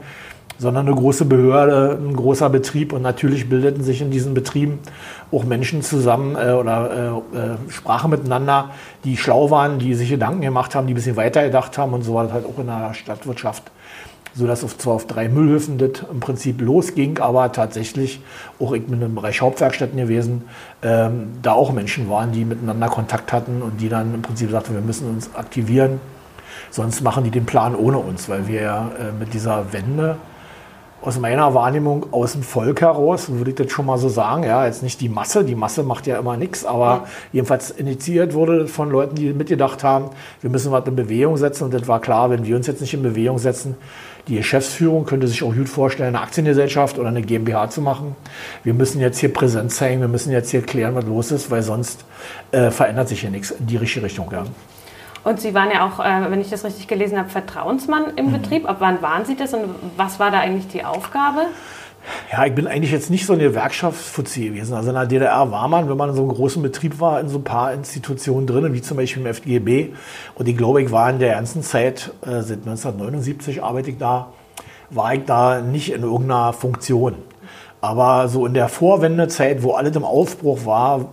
sondern 0.57 0.87
eine 0.87 0.95
große 0.95 1.25
Behörde, 1.25 1.99
ein 1.99 2.15
großer 2.15 2.49
Betrieb. 2.49 2.93
Und 2.93 3.01
natürlich 3.01 3.49
bildeten 3.49 3.83
sich 3.83 4.01
in 4.01 4.11
diesen 4.11 4.33
Betrieben 4.33 4.79
auch 5.31 5.43
Menschen 5.43 5.81
zusammen 5.81 6.35
äh, 6.35 6.51
oder 6.51 7.23
äh, 7.33 7.37
äh, 7.37 7.55
sprachen 7.69 8.11
miteinander, 8.11 8.71
die 9.03 9.17
schlau 9.17 9.51
waren, 9.51 9.79
die 9.79 9.93
sich 9.93 10.09
Gedanken 10.09 10.41
gemacht 10.41 10.75
haben, 10.75 10.87
die 10.87 10.93
ein 10.93 10.95
bisschen 10.95 11.15
weiter 11.15 11.43
gedacht 11.43 11.77
haben. 11.77 11.93
Und 11.93 12.03
so 12.03 12.13
war 12.13 12.23
das 12.23 12.33
halt 12.33 12.45
auch 12.45 12.59
in 12.59 12.67
der 12.67 12.93
Stadtwirtschaft 12.93 13.71
sodass 14.35 14.63
auf, 14.63 14.77
zwar 14.77 14.93
auf 14.95 15.07
drei 15.07 15.29
Müllhöfen 15.29 15.77
das 15.77 16.03
im 16.11 16.19
Prinzip 16.19 16.59
losging, 16.61 17.19
aber 17.19 17.51
tatsächlich 17.51 18.19
auch 18.59 18.73
ich 18.73 18.85
bin 18.85 19.01
im 19.01 19.15
Bereich 19.15 19.41
Hauptwerkstätten 19.41 19.97
gewesen, 19.97 20.43
ähm, 20.81 21.33
da 21.41 21.53
auch 21.53 21.71
Menschen 21.71 22.09
waren, 22.09 22.31
die 22.31 22.43
miteinander 22.45 22.87
Kontakt 22.87 23.31
hatten 23.31 23.61
und 23.61 23.79
die 23.79 23.89
dann 23.89 24.13
im 24.13 24.21
Prinzip 24.21 24.49
sagten, 24.49 24.73
wir 24.73 24.81
müssen 24.81 25.09
uns 25.09 25.35
aktivieren, 25.35 25.99
sonst 26.71 27.01
machen 27.01 27.23
die 27.23 27.31
den 27.31 27.45
Plan 27.45 27.75
ohne 27.75 27.99
uns, 27.99 28.27
weil 28.27 28.47
wir 28.47 28.61
ja 28.61 28.91
äh, 28.99 29.11
mit 29.17 29.33
dieser 29.33 29.71
Wende 29.71 30.17
aus 31.03 31.19
meiner 31.19 31.53
Wahrnehmung 31.53 32.07
aus 32.11 32.31
dem 32.31 32.43
Volk 32.43 32.81
heraus, 32.81 33.29
würde 33.29 33.51
ich 33.51 33.57
das 33.57 33.71
schon 33.71 33.85
mal 33.85 33.97
so 33.97 34.07
sagen, 34.07 34.43
ja, 34.43 34.65
jetzt 34.65 34.83
nicht 34.83 35.01
die 35.01 35.09
Masse, 35.09 35.43
die 35.43 35.55
Masse 35.55 35.83
macht 35.83 36.07
ja 36.07 36.17
immer 36.17 36.37
nichts, 36.37 36.65
aber 36.65 36.85
ja. 36.85 37.05
jedenfalls 37.33 37.71
initiiert 37.71 38.33
wurde 38.33 38.67
von 38.67 38.89
Leuten, 38.89 39.15
die 39.15 39.33
mitgedacht 39.33 39.83
haben, 39.83 40.11
wir 40.39 40.49
müssen 40.49 40.71
was 40.71 40.87
in 40.87 40.95
Bewegung 40.95 41.35
setzen 41.35 41.65
und 41.65 41.73
das 41.73 41.87
war 41.89 41.99
klar, 41.99 42.29
wenn 42.29 42.45
wir 42.45 42.55
uns 42.55 42.67
jetzt 42.67 42.79
nicht 42.79 42.93
in 42.93 43.03
Bewegung 43.03 43.37
setzen, 43.37 43.75
die 44.29 44.37
Geschäftsführung 44.37 45.05
könnte 45.05 45.27
sich 45.27 45.43
auch 45.43 45.53
gut 45.53 45.67
vorstellen, 45.67 46.15
eine 46.15 46.23
Aktiengesellschaft 46.23 46.97
oder 46.97 47.09
eine 47.09 47.21
GmbH 47.21 47.69
zu 47.69 47.81
machen. 47.81 48.15
Wir 48.63 48.73
müssen 48.73 49.01
jetzt 49.01 49.17
hier 49.19 49.33
Präsenz 49.33 49.75
zeigen, 49.75 49.99
wir 49.99 50.07
müssen 50.07 50.31
jetzt 50.31 50.51
hier 50.51 50.61
klären, 50.61 50.95
was 50.95 51.05
los 51.05 51.31
ist, 51.31 51.51
weil 51.51 51.61
sonst 51.61 52.05
äh, 52.51 52.71
verändert 52.71 53.09
sich 53.09 53.19
hier 53.19 53.31
nichts 53.31 53.51
in 53.51 53.67
die 53.67 53.75
richtige 53.75 54.05
Richtung. 54.05 54.29
Ja. 54.31 54.45
Und 55.23 55.39
Sie 55.39 55.53
waren 55.53 55.71
ja 55.71 55.87
auch, 55.87 56.03
äh, 56.03 56.31
wenn 56.31 56.41
ich 56.41 56.49
das 56.49 56.65
richtig 56.65 56.87
gelesen 56.87 57.17
habe, 57.17 57.29
Vertrauensmann 57.29 58.13
im 58.15 58.27
mhm. 58.27 58.33
Betrieb. 58.33 58.67
Ab 58.67 58.77
wann 58.79 59.01
waren 59.01 59.25
Sie 59.25 59.35
das 59.35 59.53
und 59.53 59.63
was 59.97 60.19
war 60.19 60.31
da 60.31 60.39
eigentlich 60.39 60.67
die 60.67 60.83
Aufgabe? 60.83 61.47
Ja, 62.31 62.45
ich 62.45 62.53
bin 62.53 62.67
eigentlich 62.67 62.91
jetzt 62.91 63.09
nicht 63.09 63.25
so 63.25 63.33
eine 63.33 63.43
Gewerkschaftsfuzzi 63.43 64.49
gewesen. 64.49 64.73
Also 64.73 64.89
in 64.89 64.95
der 64.95 65.05
DDR 65.05 65.51
war 65.51 65.67
man, 65.69 65.87
wenn 65.89 65.95
man 65.95 66.09
in 66.09 66.15
so 66.15 66.23
einem 66.23 66.33
großen 66.33 66.61
Betrieb 66.61 66.99
war, 66.99 67.21
in 67.21 67.29
so 67.29 67.37
ein 67.37 67.45
paar 67.45 67.73
Institutionen 67.73 68.45
drin, 68.45 68.73
wie 68.73 68.81
zum 68.81 68.97
Beispiel 68.97 69.21
im 69.21 69.27
FDGB. 69.27 69.93
Und 70.35 70.49
ich 70.49 70.57
glaube, 70.57 70.81
ich 70.81 70.91
war 70.91 71.09
in 71.09 71.19
der 71.19 71.35
ganzen 71.35 71.63
Zeit, 71.63 72.11
äh, 72.21 72.41
seit 72.41 72.59
1979 72.59 73.63
arbeite 73.63 73.91
ich 73.91 73.97
da, 73.97 74.27
war 74.89 75.13
ich 75.13 75.23
da 75.25 75.61
nicht 75.61 75.93
in 75.93 76.03
irgendeiner 76.03 76.51
Funktion. 76.51 77.15
Aber 77.79 78.27
so 78.27 78.45
in 78.45 78.53
der 78.53 78.69
Vorwendezeit, 78.69 79.63
wo 79.63 79.73
alles 79.73 79.95
im 79.95 80.05
Aufbruch 80.05 80.65
war, 80.65 81.05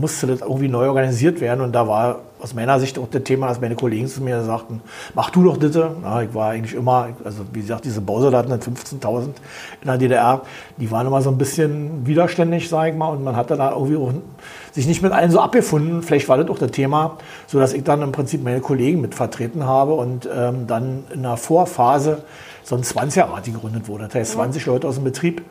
musste 0.00 0.26
das 0.26 0.40
irgendwie 0.40 0.68
neu 0.68 0.88
organisiert 0.88 1.40
werden. 1.40 1.60
Und 1.60 1.72
da 1.72 1.86
war 1.88 2.20
aus 2.42 2.54
meiner 2.54 2.80
Sicht 2.80 2.98
auch 2.98 3.06
das 3.08 3.22
Thema, 3.22 3.46
dass 3.46 3.60
meine 3.60 3.76
Kollegen 3.76 4.08
zu 4.08 4.20
mir 4.20 4.42
sagten, 4.42 4.82
mach 5.14 5.30
du 5.30 5.44
doch 5.44 5.56
das. 5.56 5.76
Ja, 5.76 6.22
ich 6.22 6.34
war 6.34 6.50
eigentlich 6.50 6.74
immer, 6.74 7.10
also 7.24 7.44
wie 7.52 7.60
gesagt, 7.60 7.84
diese 7.84 8.00
Bausoldaten, 8.00 8.52
15.000 8.52 9.26
in 9.26 9.32
der 9.86 9.96
DDR, 9.96 10.42
die 10.76 10.90
waren 10.90 11.06
immer 11.06 11.22
so 11.22 11.30
ein 11.30 11.38
bisschen 11.38 12.04
widerständig, 12.04 12.68
sage 12.68 12.90
ich 12.90 12.96
mal, 12.96 13.08
und 13.08 13.22
man 13.22 13.36
hat 13.36 13.50
dann 13.50 13.58
da 13.58 13.72
irgendwie 13.72 13.96
auch 13.96 14.12
sich 14.72 14.86
nicht 14.86 15.02
mit 15.02 15.12
allen 15.12 15.30
so 15.30 15.38
abgefunden. 15.38 16.02
Vielleicht 16.02 16.28
war 16.28 16.36
das 16.36 16.50
auch 16.50 16.58
das 16.58 16.72
Thema, 16.72 17.18
so 17.46 17.60
dass 17.60 17.72
ich 17.74 17.84
dann 17.84 18.02
im 18.02 18.10
Prinzip 18.10 18.42
meine 18.42 18.60
Kollegen 18.60 19.00
mit 19.00 19.14
vertreten 19.14 19.64
habe 19.64 19.92
und 19.94 20.28
ähm, 20.34 20.66
dann 20.66 21.04
in 21.14 21.22
der 21.22 21.36
Vorphase 21.36 22.24
so 22.64 22.74
ein 22.74 22.82
20er-Rat 22.82 23.44
gegründet 23.44 23.86
wurde. 23.86 24.04
Das 24.04 24.14
heißt, 24.14 24.32
20 24.32 24.66
Leute 24.66 24.88
aus 24.88 24.96
dem 24.96 25.04
Betrieb 25.04 25.42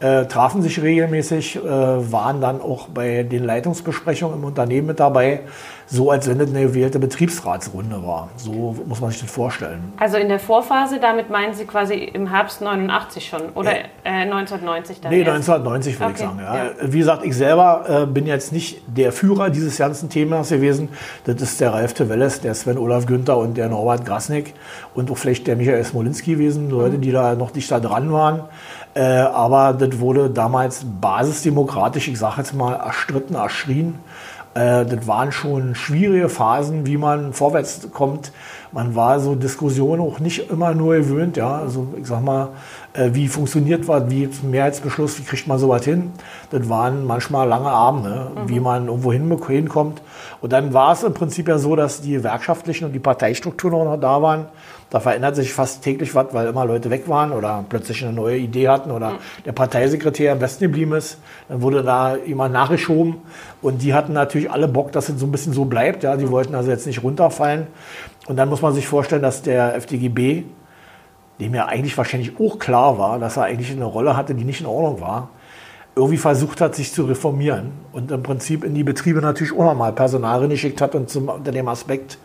äh, 0.00 0.26
trafen 0.26 0.62
sich 0.62 0.80
regelmäßig, 0.80 1.56
äh, 1.56 1.62
waren 1.62 2.40
dann 2.40 2.60
auch 2.60 2.88
bei 2.88 3.24
den 3.24 3.44
Leitungsbesprechungen 3.44 4.38
im 4.38 4.44
Unternehmen 4.44 4.86
mit 4.86 5.00
dabei, 5.00 5.40
so 5.86 6.10
als 6.10 6.28
wenn 6.28 6.38
es 6.40 6.50
eine 6.50 6.62
gewählte 6.62 6.98
Betriebsratsrunde 6.98 8.06
war. 8.06 8.28
So 8.36 8.76
muss 8.86 9.00
man 9.00 9.10
sich 9.10 9.20
das 9.22 9.30
vorstellen. 9.30 9.92
Also 9.98 10.18
in 10.18 10.28
der 10.28 10.38
Vorphase, 10.38 11.00
damit 11.00 11.30
meinen 11.30 11.54
Sie 11.54 11.64
quasi 11.64 11.94
im 11.94 12.30
Herbst 12.30 12.60
89 12.60 13.26
schon 13.26 13.40
oder 13.54 13.72
äh, 14.04 14.22
1990 14.22 15.00
dann? 15.00 15.10
Nee, 15.10 15.20
erst? 15.20 15.48
1990 15.50 15.98
würde 15.98 16.12
okay. 16.12 16.22
ich 16.22 16.28
sagen. 16.28 16.38
Ja. 16.40 16.64
Ja. 16.64 16.92
Wie 16.92 16.98
gesagt, 16.98 17.24
ich 17.24 17.34
selber 17.34 17.84
äh, 17.88 18.06
bin 18.06 18.26
jetzt 18.26 18.52
nicht 18.52 18.82
der 18.86 19.12
Führer 19.12 19.50
dieses 19.50 19.78
ganzen 19.78 20.10
Themas 20.10 20.50
gewesen. 20.50 20.90
Das 21.24 21.40
ist 21.40 21.60
der 21.60 21.72
Ralf 21.72 21.94
Tewelles, 21.94 22.40
der 22.40 22.54
Sven 22.54 22.78
Olaf 22.78 23.06
Günther 23.06 23.38
und 23.38 23.56
der 23.56 23.68
Norbert 23.68 24.04
Grasnick 24.04 24.54
und 24.94 25.10
auch 25.10 25.16
vielleicht 25.16 25.46
der 25.46 25.56
Michael 25.56 25.82
Smolinski 25.82 26.32
gewesen, 26.32 26.70
Leute, 26.70 26.98
mhm. 26.98 27.00
die 27.00 27.12
da 27.12 27.34
noch 27.34 27.54
nicht 27.54 27.70
da 27.70 27.80
dran 27.80 28.12
waren. 28.12 28.44
Äh, 28.98 29.02
aber 29.02 29.74
das 29.74 30.00
wurde 30.00 30.28
damals 30.28 30.84
basisdemokratisch, 31.00 32.08
ich 32.08 32.18
sage 32.18 32.38
jetzt 32.38 32.52
mal, 32.52 32.74
erstritten, 32.74 33.36
erschrien. 33.36 34.00
Äh, 34.54 34.86
das 34.86 35.06
waren 35.06 35.30
schon 35.30 35.76
schwierige 35.76 36.28
Phasen, 36.28 36.84
wie 36.84 36.96
man 36.96 37.32
vorwärts 37.32 37.92
kommt. 37.92 38.32
Man 38.72 38.94
war 38.94 39.20
so 39.20 39.34
Diskussionen 39.34 40.02
auch 40.02 40.20
nicht 40.20 40.50
immer 40.50 40.74
nur 40.74 40.96
gewöhnt, 40.96 41.36
ja. 41.36 41.58
Also 41.58 41.88
ich 41.98 42.06
sag 42.06 42.22
mal, 42.22 42.50
äh, 42.92 43.10
wie 43.12 43.28
funktioniert 43.28 43.88
was, 43.88 44.10
wie 44.10 44.28
Mehrheitsbeschluss, 44.42 45.18
wie 45.18 45.24
kriegt 45.24 45.46
man 45.46 45.58
sowas 45.58 45.84
hin? 45.84 46.12
Das 46.50 46.68
waren 46.68 47.04
manchmal 47.06 47.48
lange 47.48 47.70
Abende, 47.70 48.30
mhm. 48.34 48.48
wie 48.48 48.60
man 48.60 48.88
irgendwo 48.88 49.12
hinkommt. 49.12 50.02
Und 50.40 50.52
dann 50.52 50.72
war 50.74 50.92
es 50.92 51.02
im 51.02 51.14
Prinzip 51.14 51.48
ja 51.48 51.58
so, 51.58 51.76
dass 51.76 52.00
die 52.00 52.12
gewerkschaftlichen 52.12 52.84
und 52.86 52.92
die 52.92 52.98
Parteistrukturen 52.98 53.84
noch 53.84 53.98
da 53.98 54.22
waren. 54.22 54.46
Da 54.90 55.00
verändert 55.00 55.36
sich 55.36 55.52
fast 55.52 55.82
täglich 55.82 56.14
was, 56.14 56.28
weil 56.32 56.46
immer 56.46 56.64
Leute 56.64 56.88
weg 56.88 57.08
waren 57.08 57.32
oder 57.32 57.62
plötzlich 57.68 58.02
eine 58.02 58.14
neue 58.14 58.38
Idee 58.38 58.68
hatten 58.68 58.90
oder 58.90 59.10
mhm. 59.10 59.18
der 59.44 59.52
Parteisekretär 59.52 60.32
am 60.32 60.38
besten 60.38 60.64
geblieben 60.64 60.94
ist. 60.94 61.18
Dann 61.48 61.60
wurde 61.60 61.82
da 61.82 62.16
jemand 62.16 62.54
nachgeschoben 62.54 63.16
und 63.60 63.82
die 63.82 63.92
hatten 63.92 64.14
natürlich 64.14 64.50
alle 64.50 64.66
Bock, 64.66 64.92
dass 64.92 65.10
es 65.10 65.20
so 65.20 65.26
ein 65.26 65.32
bisschen 65.32 65.52
so 65.52 65.66
bleibt. 65.66 66.04
Ja, 66.04 66.16
die 66.16 66.30
wollten 66.30 66.54
also 66.54 66.70
jetzt 66.70 66.86
nicht 66.86 67.02
runterfallen. 67.02 67.66
Und 68.28 68.36
dann 68.36 68.48
muss 68.50 68.57
man 68.62 68.74
sich 68.74 68.86
vorstellen, 68.86 69.22
dass 69.22 69.42
der 69.42 69.74
FDGB, 69.76 70.44
dem 71.40 71.54
ja 71.54 71.66
eigentlich 71.66 71.96
wahrscheinlich 71.96 72.38
auch 72.40 72.58
klar 72.58 72.98
war, 72.98 73.18
dass 73.18 73.36
er 73.36 73.44
eigentlich 73.44 73.70
eine 73.70 73.84
Rolle 73.84 74.16
hatte, 74.16 74.34
die 74.34 74.44
nicht 74.44 74.60
in 74.60 74.66
Ordnung 74.66 75.00
war, 75.00 75.30
irgendwie 75.98 76.16
versucht 76.16 76.60
hat, 76.60 76.76
sich 76.76 76.92
zu 76.92 77.04
reformieren 77.04 77.72
und 77.92 78.10
im 78.12 78.22
Prinzip 78.22 78.62
in 78.62 78.74
die 78.74 78.84
Betriebe 78.84 79.20
natürlich 79.20 79.52
auch 79.52 79.64
nochmal 79.64 79.92
Personal 79.92 80.46
geschickt 80.48 80.80
hat 80.80 80.94
und 80.94 81.10
zum, 81.10 81.28
unter 81.28 81.50
dem 81.50 81.66
Aspekt, 81.66 82.18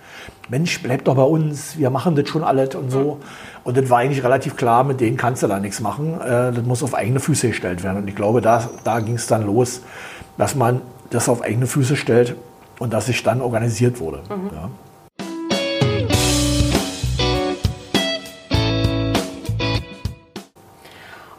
Mensch, 0.49 0.81
bleib 0.83 1.05
doch 1.05 1.15
bei 1.15 1.23
uns, 1.23 1.77
wir 1.77 1.89
machen 1.89 2.15
das 2.15 2.29
schon 2.29 2.43
alles 2.43 2.75
und 2.75 2.91
so. 2.91 3.19
Und 3.63 3.77
das 3.77 3.89
war 3.89 3.99
eigentlich 3.99 4.23
relativ 4.23 4.55
klar, 4.55 4.83
mit 4.83 4.99
denen 4.99 5.17
kannst 5.17 5.41
du 5.41 5.47
da 5.47 5.59
nichts 5.59 5.79
machen. 5.79 6.19
Äh, 6.21 6.51
das 6.51 6.63
muss 6.63 6.83
auf 6.83 6.93
eigene 6.93 7.19
Füße 7.19 7.47
gestellt 7.47 7.83
werden. 7.83 7.97
Und 7.97 8.07
ich 8.07 8.15
glaube, 8.15 8.41
da, 8.41 8.69
da 8.83 8.99
ging 8.99 9.15
es 9.15 9.25
dann 9.25 9.45
los, 9.45 9.81
dass 10.37 10.55
man 10.55 10.81
das 11.09 11.27
auf 11.29 11.41
eigene 11.41 11.65
Füße 11.65 11.95
stellt 11.95 12.35
und 12.79 12.93
dass 12.93 13.07
sich 13.07 13.23
dann 13.23 13.41
organisiert 13.41 13.99
wurde. 13.99 14.19
Mhm. 14.29 14.49
Ja. 14.53 14.69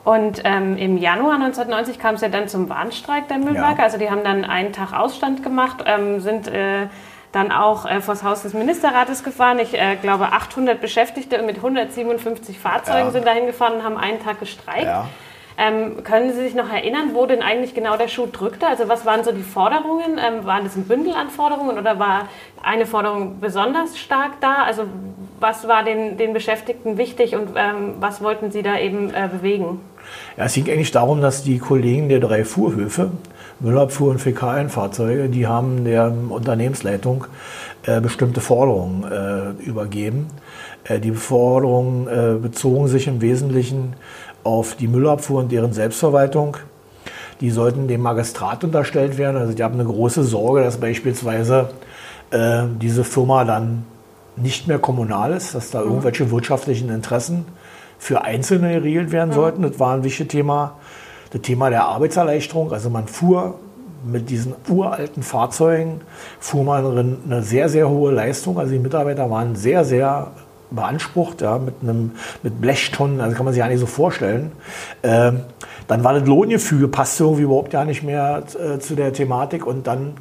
Und 0.04 0.42
ähm, 0.44 0.76
im 0.76 0.98
Januar 0.98 1.36
1990 1.36 1.98
kam 1.98 2.16
es 2.16 2.20
ja 2.20 2.28
dann 2.28 2.46
zum 2.46 2.68
Warnstreik 2.68 3.26
der 3.28 3.38
Müllwerke. 3.38 3.78
Ja. 3.78 3.84
Also 3.84 3.96
die 3.96 4.10
haben 4.10 4.22
dann 4.22 4.44
einen 4.44 4.72
Tag 4.72 4.92
Ausstand 4.92 5.42
gemacht, 5.42 5.82
ähm, 5.86 6.20
sind 6.20 6.46
äh, 6.46 6.88
dann 7.32 7.50
auch 7.50 7.86
äh, 7.86 8.00
vor 8.00 8.14
das 8.14 8.22
Haus 8.22 8.42
des 8.42 8.52
Ministerrates 8.52 9.24
gefahren. 9.24 9.58
Ich 9.58 9.74
äh, 9.74 9.96
glaube, 9.96 10.32
800 10.32 10.80
Beschäftigte 10.80 11.42
mit 11.42 11.56
157 11.56 12.58
Fahrzeugen 12.58 13.06
ja. 13.06 13.10
sind 13.10 13.26
dahin 13.26 13.46
gefahren 13.46 13.74
und 13.76 13.82
haben 13.82 13.96
einen 13.96 14.22
Tag 14.22 14.40
gestreikt. 14.40 14.84
Ja. 14.84 15.08
Ähm, 15.56 16.02
können 16.02 16.32
Sie 16.32 16.40
sich 16.40 16.54
noch 16.54 16.70
erinnern, 16.70 17.10
wo 17.12 17.26
denn 17.26 17.40
eigentlich 17.40 17.74
genau 17.74 17.96
der 17.96 18.08
Schuh 18.08 18.26
drückte? 18.26 18.66
Also 18.66 18.88
was 18.88 19.06
waren 19.06 19.22
so 19.22 19.30
die 19.30 19.42
Forderungen? 19.42 20.18
Ähm, 20.18 20.44
waren 20.44 20.64
das 20.64 20.76
ein 20.76 20.84
Bündel 20.84 21.14
an 21.14 21.30
Forderungen 21.30 21.78
oder 21.78 21.98
war 21.98 22.28
eine 22.62 22.86
Forderung 22.86 23.38
besonders 23.40 23.96
stark 23.96 24.40
da? 24.40 24.64
Also 24.64 24.84
was 25.38 25.68
war 25.68 25.84
den, 25.84 26.16
den 26.16 26.32
Beschäftigten 26.32 26.98
wichtig 26.98 27.36
und 27.36 27.50
ähm, 27.56 27.94
was 28.00 28.22
wollten 28.22 28.50
Sie 28.50 28.62
da 28.62 28.78
eben 28.78 29.14
äh, 29.14 29.28
bewegen? 29.30 29.80
Ja, 30.36 30.44
es 30.44 30.54
ging 30.54 30.68
eigentlich 30.68 30.90
darum, 30.90 31.20
dass 31.20 31.42
die 31.42 31.58
Kollegen 31.58 32.08
der 32.08 32.20
drei 32.20 32.44
Fuhrhöfe, 32.44 33.10
Müllabfuhr 33.60 34.10
und 34.10 34.20
Fäkalienfahrzeuge, 34.20 35.28
die 35.28 35.46
haben 35.46 35.84
der 35.84 36.12
Unternehmensleitung 36.28 37.26
äh, 37.86 38.00
bestimmte 38.00 38.40
Forderungen 38.40 39.04
äh, 39.04 39.62
übergeben. 39.62 40.26
Äh, 40.84 41.00
die 41.00 41.12
Forderungen 41.12 42.08
äh, 42.08 42.38
bezogen 42.40 42.88
sich 42.88 43.06
im 43.06 43.20
Wesentlichen 43.20 43.94
auf 44.42 44.74
die 44.74 44.88
Müllabfuhr 44.88 45.40
und 45.40 45.52
deren 45.52 45.72
Selbstverwaltung. 45.72 46.56
Die 47.40 47.50
sollten 47.50 47.88
dem 47.88 48.02
Magistrat 48.02 48.64
unterstellt 48.64 49.18
werden. 49.18 49.36
Also 49.36 49.54
die 49.54 49.62
haben 49.62 49.74
eine 49.74 49.84
große 49.84 50.24
Sorge, 50.24 50.62
dass 50.62 50.78
beispielsweise 50.78 51.70
äh, 52.30 52.64
diese 52.80 53.04
Firma 53.04 53.44
dann 53.44 53.84
nicht 54.36 54.66
mehr 54.66 54.78
kommunal 54.78 55.32
ist, 55.32 55.54
dass 55.54 55.70
da 55.70 55.80
mhm. 55.80 55.88
irgendwelche 55.88 56.30
wirtschaftlichen 56.30 56.90
Interessen 56.90 57.44
für 57.98 58.22
Einzelne 58.22 58.74
geregelt 58.74 59.12
werden 59.12 59.30
mhm. 59.30 59.34
sollten. 59.34 59.62
Das 59.62 59.78
war 59.78 59.94
ein 59.94 60.04
wichtiges 60.04 60.30
Thema. 60.30 60.76
Das 61.30 61.42
Thema 61.42 61.70
der 61.70 61.84
Arbeitserleichterung. 61.84 62.72
Also 62.72 62.90
man 62.90 63.06
fuhr 63.06 63.58
mit 64.04 64.30
diesen 64.30 64.54
uralten 64.68 65.22
Fahrzeugen, 65.22 66.00
fuhr 66.38 66.64
man 66.64 67.18
eine 67.26 67.42
sehr, 67.42 67.68
sehr 67.68 67.88
hohe 67.88 68.12
Leistung. 68.12 68.58
Also 68.58 68.72
die 68.72 68.78
Mitarbeiter 68.78 69.30
waren 69.30 69.56
sehr, 69.56 69.84
sehr 69.84 70.32
beansprucht, 70.70 71.40
ja, 71.42 71.58
mit, 71.58 71.74
einem, 71.82 72.12
mit 72.42 72.60
Blechtonnen, 72.60 73.20
also 73.20 73.36
kann 73.36 73.44
man 73.44 73.54
sich 73.54 73.60
ja 73.60 73.68
nicht 73.68 73.80
so 73.80 73.86
vorstellen. 73.86 74.52
Ähm, 75.02 75.40
dann 75.86 76.02
war 76.02 76.14
das 76.14 76.26
Lohngefüge, 76.26 76.88
passte 76.88 77.24
irgendwie 77.24 77.42
überhaupt 77.42 77.72
ja 77.72 77.84
nicht 77.84 78.02
mehr 78.02 78.42
äh, 78.58 78.78
zu 78.78 78.94
der 78.94 79.12
Thematik 79.12 79.66
und 79.66 79.86
dann 79.86 80.14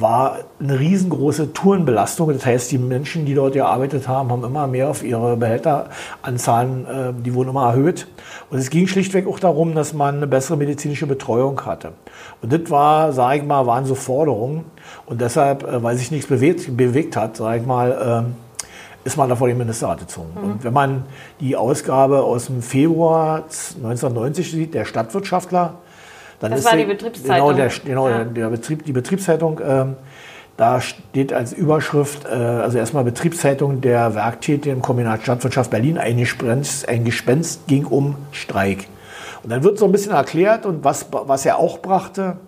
war 0.00 0.38
eine 0.60 0.78
riesengroße 0.78 1.52
Tourenbelastung. 1.52 2.32
Das 2.32 2.46
heißt, 2.46 2.70
die 2.70 2.78
Menschen, 2.78 3.26
die 3.26 3.34
dort 3.34 3.54
gearbeitet 3.54 4.06
haben, 4.06 4.30
haben 4.30 4.44
immer 4.44 4.66
mehr 4.66 4.88
auf 4.88 5.02
ihre 5.02 5.36
Behälteranzahlen, 5.36 6.86
äh, 6.86 7.12
die 7.24 7.34
wurden 7.34 7.50
immer 7.50 7.68
erhöht. 7.68 8.06
Und 8.50 8.58
es 8.58 8.70
ging 8.70 8.86
schlichtweg 8.86 9.26
auch 9.26 9.38
darum, 9.38 9.74
dass 9.74 9.92
man 9.92 10.16
eine 10.16 10.26
bessere 10.26 10.56
medizinische 10.56 11.06
Betreuung 11.06 11.60
hatte. 11.64 11.92
Und 12.42 12.52
das 12.52 12.70
war, 12.70 13.12
sage 13.12 13.38
ich 13.38 13.44
mal, 13.44 13.66
waren 13.66 13.84
so 13.84 13.94
Forderungen. 13.94 14.64
Und 15.06 15.20
deshalb, 15.20 15.64
äh, 15.64 15.82
weil 15.82 15.96
sich 15.96 16.10
nichts 16.10 16.28
bewegt, 16.28 16.76
bewegt 16.76 17.16
hat, 17.16 17.36
sage 17.36 17.60
ich 17.60 17.66
mal, 17.66 18.24
äh, 18.26 19.06
ist 19.08 19.16
man 19.16 19.28
da 19.28 19.36
vor 19.36 19.48
den 19.48 19.58
Ministerrat 19.58 20.00
gezogen. 20.00 20.30
Mhm. 20.34 20.50
Und 20.50 20.64
wenn 20.64 20.72
man 20.72 21.04
die 21.40 21.56
Ausgabe 21.56 22.22
aus 22.22 22.46
dem 22.46 22.62
Februar 22.62 23.44
1990 23.76 24.50
sieht, 24.50 24.74
der 24.74 24.84
Stadtwirtschaftler, 24.84 25.74
dann 26.40 26.52
das 26.52 26.64
war 26.64 26.76
die 26.76 26.84
Betriebszeitung. 26.84 27.48
Genau, 27.48 27.52
der, 27.52 27.70
genau 27.84 28.08
ja. 28.08 28.24
der 28.24 28.48
Betrieb, 28.48 28.84
die 28.84 28.92
Betriebszeitung. 28.92 29.60
Ähm, 29.64 29.96
da 30.56 30.80
steht 30.80 31.32
als 31.32 31.52
Überschrift, 31.52 32.24
äh, 32.24 32.30
also 32.30 32.78
erstmal 32.78 33.04
Betriebszeitung 33.04 33.80
der 33.80 34.16
Werktätigen 34.16 34.78
im 34.78 34.82
Kombinat 34.82 35.22
Stadtwirtschaft 35.22 35.70
Berlin, 35.70 35.98
ein 35.98 36.16
Gespenst, 36.16 36.88
ein 36.88 37.04
Gespenst 37.04 37.68
ging 37.68 37.86
um 37.86 38.16
Streik. 38.32 38.88
Und 39.44 39.50
dann 39.50 39.62
wird 39.62 39.78
so 39.78 39.84
ein 39.84 39.92
bisschen 39.92 40.12
erklärt 40.12 40.66
und 40.66 40.82
was, 40.82 41.06
was 41.12 41.46
er 41.46 41.58
auch 41.58 41.78
brachte, 41.78 42.38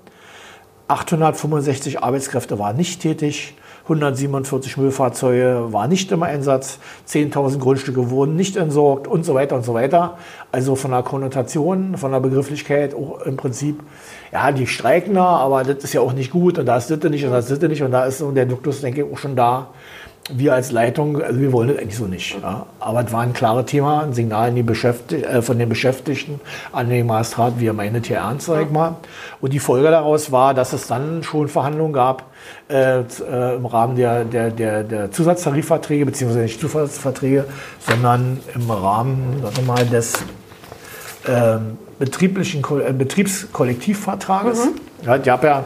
865 0.88 2.02
Arbeitskräfte 2.02 2.58
waren 2.58 2.76
nicht 2.76 3.00
tätig, 3.00 3.54
147 3.90 4.76
Müllfahrzeuge 4.76 5.72
waren 5.72 5.90
nicht 5.90 6.12
im 6.12 6.22
Einsatz, 6.22 6.78
10.000 7.08 7.58
Grundstücke 7.58 8.10
wurden 8.10 8.36
nicht 8.36 8.56
entsorgt 8.56 9.08
und 9.08 9.24
so 9.24 9.34
weiter 9.34 9.56
und 9.56 9.64
so 9.64 9.74
weiter. 9.74 10.16
Also 10.52 10.76
von 10.76 10.92
der 10.92 11.02
Konnotation, 11.02 11.96
von 11.96 12.12
der 12.12 12.20
Begrifflichkeit 12.20 12.94
auch 12.94 13.20
im 13.22 13.36
Prinzip, 13.36 13.80
ja, 14.32 14.52
die 14.52 14.68
streiken 14.68 15.14
da, 15.14 15.24
aber 15.24 15.64
das 15.64 15.82
ist 15.82 15.92
ja 15.92 16.00
auch 16.00 16.12
nicht 16.12 16.30
gut 16.30 16.58
und 16.58 16.66
da 16.66 16.76
ist 16.76 16.90
das 16.90 17.02
nicht 17.10 17.24
und 17.24 17.32
das 17.32 17.50
ist 17.50 17.62
das 17.62 17.68
nicht 17.68 17.82
und 17.82 17.90
da 17.90 18.04
ist 18.04 18.22
der 18.34 18.46
Duktus, 18.46 18.80
denke 18.80 19.02
ich, 19.02 19.12
auch 19.12 19.18
schon 19.18 19.34
da, 19.34 19.68
wir 20.32 20.54
als 20.54 20.70
Leitung, 20.70 21.20
also 21.20 21.40
wir 21.40 21.52
wollen 21.52 21.68
das 21.68 21.78
eigentlich 21.78 21.96
so 21.96 22.06
nicht. 22.06 22.40
Ja. 22.40 22.66
Aber 22.78 23.04
es 23.04 23.12
war 23.12 23.22
ein 23.22 23.32
klares 23.32 23.66
Thema, 23.66 24.04
ein 24.04 24.12
Signal 24.12 24.56
äh, 24.56 25.42
von 25.42 25.58
den 25.58 25.68
Beschäftigten 25.68 26.40
an 26.72 26.88
den 26.88 27.06
Magistrat, 27.06 27.58
wir 27.58 27.72
meinen 27.72 28.02
hier 28.02 28.18
ernst, 28.18 28.46
sag 28.46 28.62
ich 28.62 28.70
mal. 28.70 28.96
Und 29.40 29.52
die 29.52 29.58
Folge 29.58 29.90
daraus 29.90 30.30
war, 30.30 30.54
dass 30.54 30.72
es 30.72 30.86
dann 30.86 31.24
schon 31.24 31.48
Verhandlungen 31.48 31.92
gab 31.92 32.29
äh, 32.68 33.00
äh, 33.00 33.56
im 33.56 33.66
Rahmen 33.66 33.96
der, 33.96 34.24
der, 34.24 34.50
der, 34.50 34.84
der 34.84 35.10
Zusatztarifverträge, 35.10 36.06
beziehungsweise 36.06 36.44
nicht 36.44 36.60
Zusatzverträge, 36.60 37.44
sondern 37.80 38.40
im 38.54 38.70
Rahmen 38.70 39.42
mal, 39.66 39.84
des 39.86 40.14
äh, 41.26 41.58
betrieblichen 41.98 42.64
äh, 42.86 42.92
Betriebskollektivvertrages. 42.92 44.66
Mhm. 44.66 45.06
Ja, 45.06 45.16
ich 45.16 45.28
habe 45.28 45.46
ja 45.46 45.64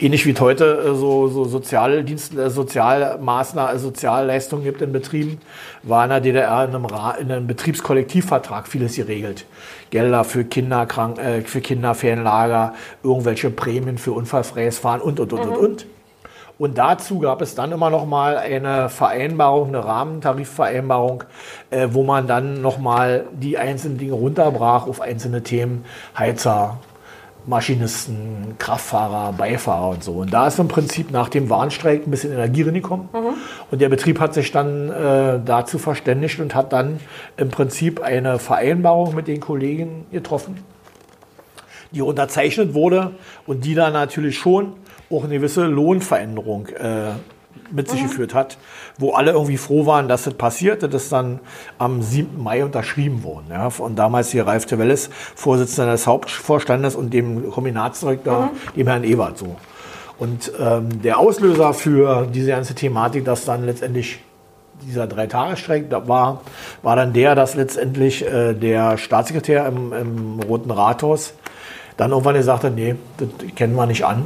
ähnlich 0.00 0.26
wie 0.26 0.34
heute 0.38 0.64
äh, 0.64 0.94
so, 0.94 1.28
so 1.28 1.44
Sozialdienst, 1.44 2.36
äh, 2.36 2.50
Sozialmaßnahmen, 2.50 3.78
Sozialleistungen 3.78 4.64
gibt 4.64 4.82
in 4.82 4.92
Betrieben, 4.92 5.38
war 5.82 6.04
in 6.04 6.10
der 6.10 6.20
DDR 6.20 6.64
in 6.64 6.74
einem, 6.74 6.86
in 7.20 7.32
einem 7.32 7.46
Betriebskollektivvertrag 7.46 8.68
vieles 8.68 8.96
geregelt. 8.96 9.46
Gelder 9.90 10.24
für 10.24 10.44
Kinderkrank, 10.44 11.18
äh, 11.18 11.42
für 11.42 11.60
Kinderferienlager, 11.60 12.74
irgendwelche 13.02 13.50
Prämien 13.50 13.98
für 13.98 14.12
unfallfreies 14.12 14.78
Fahren 14.78 15.00
und, 15.00 15.20
und, 15.20 15.32
und, 15.32 15.44
mhm. 15.44 15.52
und, 15.52 15.58
und. 15.58 15.86
Und 16.58 16.76
dazu 16.76 17.20
gab 17.20 17.40
es 17.40 17.54
dann 17.54 17.70
immer 17.70 17.88
noch 17.88 18.04
mal 18.04 18.36
eine 18.36 18.88
Vereinbarung, 18.88 19.68
eine 19.68 19.84
Rahmentarifvereinbarung, 19.84 21.24
äh, 21.70 21.88
wo 21.92 22.02
man 22.02 22.26
dann 22.26 22.60
noch 22.60 22.78
mal 22.78 23.26
die 23.32 23.58
einzelnen 23.58 23.98
Dinge 23.98 24.14
runterbrach 24.14 24.88
auf 24.88 25.00
einzelne 25.00 25.42
Themen, 25.42 25.84
Heizer, 26.18 26.78
Maschinisten, 27.46 28.56
Kraftfahrer, 28.58 29.32
Beifahrer 29.32 29.90
und 29.90 30.04
so. 30.04 30.12
Und 30.14 30.34
da 30.34 30.48
ist 30.48 30.58
im 30.58 30.68
Prinzip 30.68 31.12
nach 31.12 31.28
dem 31.28 31.48
Warnstreik 31.48 32.06
ein 32.06 32.10
bisschen 32.10 32.32
Energie 32.32 32.62
reingekommen. 32.62 33.08
Mhm. 33.12 33.34
Und 33.70 33.80
der 33.80 33.88
Betrieb 33.88 34.18
hat 34.18 34.34
sich 34.34 34.50
dann 34.50 34.90
äh, 34.90 35.40
dazu 35.42 35.78
verständigt 35.78 36.40
und 36.40 36.54
hat 36.56 36.72
dann 36.72 36.98
im 37.36 37.48
Prinzip 37.48 38.00
eine 38.02 38.38
Vereinbarung 38.38 39.14
mit 39.14 39.28
den 39.28 39.40
Kollegen 39.40 40.06
getroffen, 40.10 40.62
die 41.92 42.02
unterzeichnet 42.02 42.74
wurde 42.74 43.12
und 43.46 43.64
die 43.64 43.74
dann 43.74 43.92
natürlich 43.92 44.36
schon 44.36 44.74
auch 45.10 45.24
eine 45.24 45.34
gewisse 45.34 45.64
Lohnveränderung 45.66 46.68
äh, 46.68 47.12
mit 47.70 47.88
sich 47.88 48.02
mhm. 48.02 48.06
geführt 48.06 48.34
hat, 48.34 48.58
wo 48.98 49.12
alle 49.12 49.32
irgendwie 49.32 49.56
froh 49.56 49.86
waren, 49.86 50.08
dass 50.08 50.24
das 50.24 50.34
passierte. 50.34 50.88
Das 50.88 51.04
ist 51.04 51.12
dann 51.12 51.40
am 51.78 52.02
7. 52.02 52.42
Mai 52.42 52.64
unterschrieben 52.64 53.22
worden. 53.24 53.46
Ja, 53.50 53.70
und 53.78 53.96
damals 53.96 54.30
hier 54.30 54.46
Ralf 54.46 54.66
Tewelles, 54.66 55.10
Vorsitzender 55.34 55.92
des 55.92 56.06
Hauptvorstandes 56.06 56.94
und 56.94 57.12
dem 57.12 57.50
Kombinatsdirektor, 57.50 58.46
mhm. 58.46 58.76
dem 58.76 58.86
Herrn 58.86 59.04
Ebert 59.04 59.38
so. 59.38 59.56
Und 60.18 60.52
ähm, 60.58 61.02
der 61.02 61.18
Auslöser 61.18 61.74
für 61.74 62.26
diese 62.26 62.50
ganze 62.50 62.74
Thematik, 62.74 63.24
dass 63.24 63.44
dann 63.44 63.64
letztendlich 63.64 64.20
dieser 64.82 65.06
Dreitagesstreik 65.06 65.90
da 65.90 66.08
war, 66.08 66.42
war 66.82 66.96
dann 66.96 67.12
der, 67.12 67.34
dass 67.34 67.54
letztendlich 67.54 68.26
äh, 68.26 68.54
der 68.54 68.98
Staatssekretär 68.98 69.66
im, 69.66 69.92
im, 69.92 70.40
Roten 70.40 70.70
Rathaus 70.70 71.34
dann 71.96 72.10
irgendwann 72.10 72.34
gesagt 72.34 72.64
hat, 72.64 72.74
nee, 72.74 72.94
das 73.16 73.28
kennen 73.56 73.74
wir 73.74 73.86
nicht 73.86 74.04
an, 74.04 74.24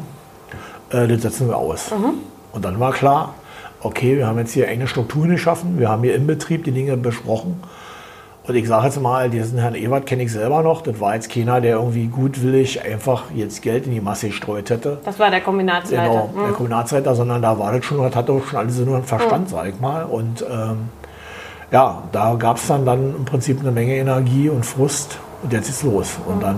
äh, 0.93 1.09
das 1.09 1.23
setzen 1.23 1.49
wir 1.49 1.57
aus. 1.57 1.91
Mhm. 1.91 2.15
Und 2.53 2.65
dann 2.65 2.79
war 2.79 2.93
klar, 2.93 3.35
okay, 3.81 4.17
wir 4.17 4.27
haben 4.27 4.39
jetzt 4.39 4.53
hier 4.53 4.69
enge 4.69 4.87
Strukturen 4.87 5.31
geschaffen, 5.31 5.79
wir 5.79 5.89
haben 5.89 6.03
hier 6.03 6.15
im 6.15 6.27
Betrieb 6.27 6.65
die 6.65 6.73
Dinge 6.73 6.97
besprochen 6.97 7.61
und 8.45 8.57
ich 8.57 8.67
sage 8.67 8.87
jetzt 8.87 9.01
mal, 9.01 9.31
diesen 9.31 9.59
Herrn 9.59 9.77
Ewert 9.77 10.05
kenne 10.05 10.25
ich 10.25 10.33
selber 10.33 10.63
noch. 10.63 10.83
Das 10.83 10.99
war 10.99 11.15
jetzt 11.15 11.31
keiner, 11.31 11.61
der 11.61 11.77
irgendwie 11.77 12.07
gutwillig 12.07 12.85
einfach 12.85 13.25
jetzt 13.35 13.63
Geld 13.63 13.87
in 13.87 13.93
die 13.93 14.01
Masse 14.01 14.29
gestreut 14.29 14.69
hätte. 14.69 14.99
Das 15.05 15.19
war 15.21 15.31
der 15.31 15.43
Kombinatsleiter. 15.43 16.03
Genau, 16.03 16.31
mhm. 16.35 16.43
der 16.43 16.53
Kombinatsleiter, 16.53 17.15
sondern 17.15 17.41
da 17.41 17.57
war 17.59 17.73
das 17.73 17.85
schon, 17.85 17.99
das 17.99 18.17
hatte 18.17 18.33
auch 18.33 18.45
schon 18.45 18.59
alles 18.59 18.75
Sinn 18.75 18.89
und 18.89 19.07
Verstand, 19.07 19.47
mhm. 19.47 19.51
sag 19.51 19.69
ich 19.69 19.79
mal. 19.79 20.05
Und 20.05 20.45
ähm, 20.51 20.89
ja, 21.71 22.03
da 22.11 22.35
gab 22.35 22.57
es 22.57 22.67
dann, 22.67 22.85
dann 22.85 23.15
im 23.15 23.25
Prinzip 23.25 23.61
eine 23.61 23.71
Menge 23.71 23.95
Energie 23.95 24.49
und 24.49 24.67
Frust 24.67 25.19
und 25.45 25.53
jetzt 25.53 25.69
ist 25.69 25.85
los. 25.85 26.17
Und 26.27 26.39
mhm. 26.39 26.41
dann 26.41 26.57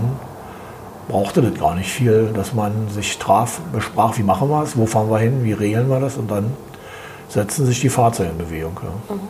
brauchte 1.09 1.43
das 1.43 1.55
gar 1.59 1.75
nicht 1.75 1.91
viel, 1.91 2.31
dass 2.35 2.55
man 2.55 2.89
sich 2.89 3.19
traf, 3.19 3.61
besprach, 3.73 4.17
wie 4.19 4.23
machen 4.23 4.49
wir 4.49 4.63
es, 4.63 4.77
wo 4.77 4.87
fahren 4.87 5.11
wir 5.11 5.19
hin, 5.19 5.45
wie 5.45 5.53
regeln 5.53 5.89
wir 5.89 6.01
das 6.01 6.17
und 6.17 6.31
dann 6.31 6.53
setzen 7.29 7.67
sich 7.67 7.81
die 7.81 7.89
Fahrzeuge 7.89 8.31
in 8.31 8.39
Bewegung. 8.39 8.79
Ja. 8.83 9.15
Mhm. 9.15 9.21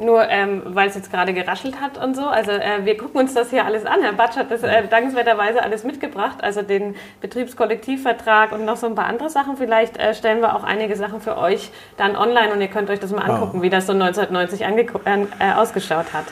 Nur 0.00 0.26
ähm, 0.30 0.62
weil 0.64 0.88
es 0.88 0.94
jetzt 0.94 1.12
gerade 1.12 1.34
geraschelt 1.34 1.78
hat 1.78 2.02
und 2.02 2.16
so. 2.16 2.24
Also 2.24 2.52
äh, 2.52 2.84
wir 2.84 2.96
gucken 2.96 3.20
uns 3.20 3.34
das 3.34 3.50
hier 3.50 3.66
alles 3.66 3.84
an. 3.84 4.00
Herr 4.00 4.14
Batsch 4.14 4.36
hat 4.36 4.50
das 4.50 4.62
äh, 4.62 4.88
dankenswerterweise 4.88 5.62
alles 5.62 5.84
mitgebracht. 5.84 6.38
Also 6.40 6.62
den 6.62 6.96
Betriebskollektivvertrag 7.20 8.52
und 8.52 8.64
noch 8.64 8.76
so 8.76 8.86
ein 8.86 8.94
paar 8.94 9.06
andere 9.06 9.28
Sachen. 9.28 9.58
Vielleicht 9.58 9.98
äh, 9.98 10.14
stellen 10.14 10.40
wir 10.40 10.56
auch 10.56 10.64
einige 10.64 10.96
Sachen 10.96 11.20
für 11.20 11.36
euch 11.36 11.70
dann 11.98 12.16
online 12.16 12.52
und 12.54 12.62
ihr 12.62 12.68
könnt 12.68 12.88
euch 12.88 13.00
das 13.00 13.10
mal 13.10 13.30
angucken, 13.30 13.58
ja. 13.58 13.62
wie 13.62 13.70
das 13.70 13.86
so 13.86 13.92
1990 13.92 14.62
äh, 14.62 15.52
ausgeschaut 15.52 16.14
hat. 16.14 16.24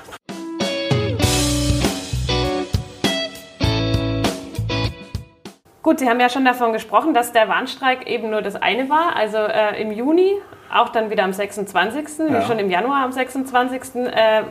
Gut, 5.82 6.00
Sie 6.00 6.08
haben 6.08 6.20
ja 6.20 6.28
schon 6.28 6.44
davon 6.44 6.72
gesprochen, 6.72 7.14
dass 7.14 7.32
der 7.32 7.48
Warnstreik 7.48 8.06
eben 8.06 8.30
nur 8.30 8.42
das 8.42 8.56
eine 8.56 8.88
war. 8.88 9.16
Also 9.16 9.38
äh, 9.38 9.80
im 9.80 9.92
Juni 9.92 10.34
auch 10.74 10.90
dann 10.90 11.10
wieder 11.10 11.24
am 11.24 11.32
26., 11.32 12.18
ja. 12.18 12.40
wie 12.40 12.44
schon 12.44 12.58
im 12.58 12.70
Januar 12.70 13.04
am 13.04 13.12
26. 13.12 13.94
Äh, 13.94 14.42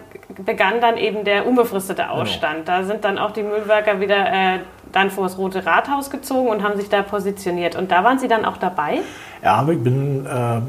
begann 0.43 0.81
dann 0.81 0.97
eben 0.97 1.23
der 1.23 1.45
unbefristete 1.45 2.03
genau. 2.03 2.21
Ausstand. 2.21 2.65
Genau. 2.65 2.79
Da 2.79 2.83
sind 2.83 3.03
dann 3.03 3.17
auch 3.17 3.31
die 3.31 3.43
Müllwerker 3.43 3.99
wieder 3.99 4.31
äh, 4.31 4.59
dann 4.91 5.11
vor 5.11 5.25
das 5.25 5.37
Rote 5.37 5.65
Rathaus 5.65 6.09
gezogen 6.09 6.49
und 6.49 6.63
haben 6.63 6.77
sich 6.77 6.89
da 6.89 7.01
positioniert. 7.01 7.75
Und 7.75 7.91
da 7.91 8.03
waren 8.03 8.19
Sie 8.19 8.27
dann 8.27 8.45
auch 8.45 8.57
dabei? 8.57 8.99
Ja, 9.43 9.67
ich 9.69 9.83
bin, 9.83 10.25
äh, 10.25 10.61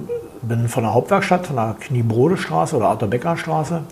bin 0.42 0.68
von 0.68 0.82
der 0.82 0.92
Hauptwerkstatt, 0.92 1.46
von 1.46 1.56
der 1.56 1.76
Kniebrodestraße 1.80 2.76
oder 2.76 2.88
Arthur-Becker-Straße, 2.88 3.82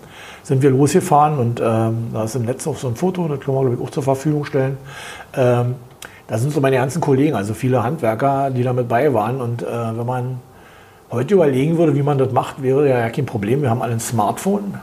sind 0.43 0.61
wir 0.61 0.69
losgefahren 0.69 1.39
und 1.39 1.59
ähm, 1.59 2.09
da 2.13 2.23
ist 2.23 2.35
im 2.35 2.43
Netz 2.43 2.67
auch 2.67 2.75
so 2.75 2.87
ein 2.87 2.95
Foto, 2.95 3.27
das 3.27 3.39
können 3.39 3.57
wir 3.57 3.61
glaube 3.61 3.75
ich 3.75 3.87
auch 3.87 3.89
zur 3.89 4.03
Verfügung 4.03 4.45
stellen. 4.45 4.77
Ähm, 5.33 5.75
da 6.27 6.37
sind 6.37 6.53
so 6.53 6.59
meine 6.61 6.75
ganzen 6.75 7.01
Kollegen, 7.01 7.35
also 7.35 7.53
viele 7.53 7.83
Handwerker, 7.83 8.51
die 8.51 8.63
da 8.63 8.73
mit 8.73 8.87
bei 8.87 9.13
waren. 9.13 9.41
Und 9.41 9.63
äh, 9.63 9.65
wenn 9.65 10.05
man 10.05 10.39
heute 11.09 11.33
überlegen 11.33 11.77
würde, 11.77 11.95
wie 11.95 12.03
man 12.03 12.17
das 12.17 12.31
macht, 12.31 12.61
wäre 12.61 12.87
ja 12.87 13.09
kein 13.09 13.25
Problem. 13.25 13.61
Wir 13.61 13.69
haben 13.69 13.81
alle 13.81 13.93
ein 13.93 13.99
Smartphone. 13.99 14.75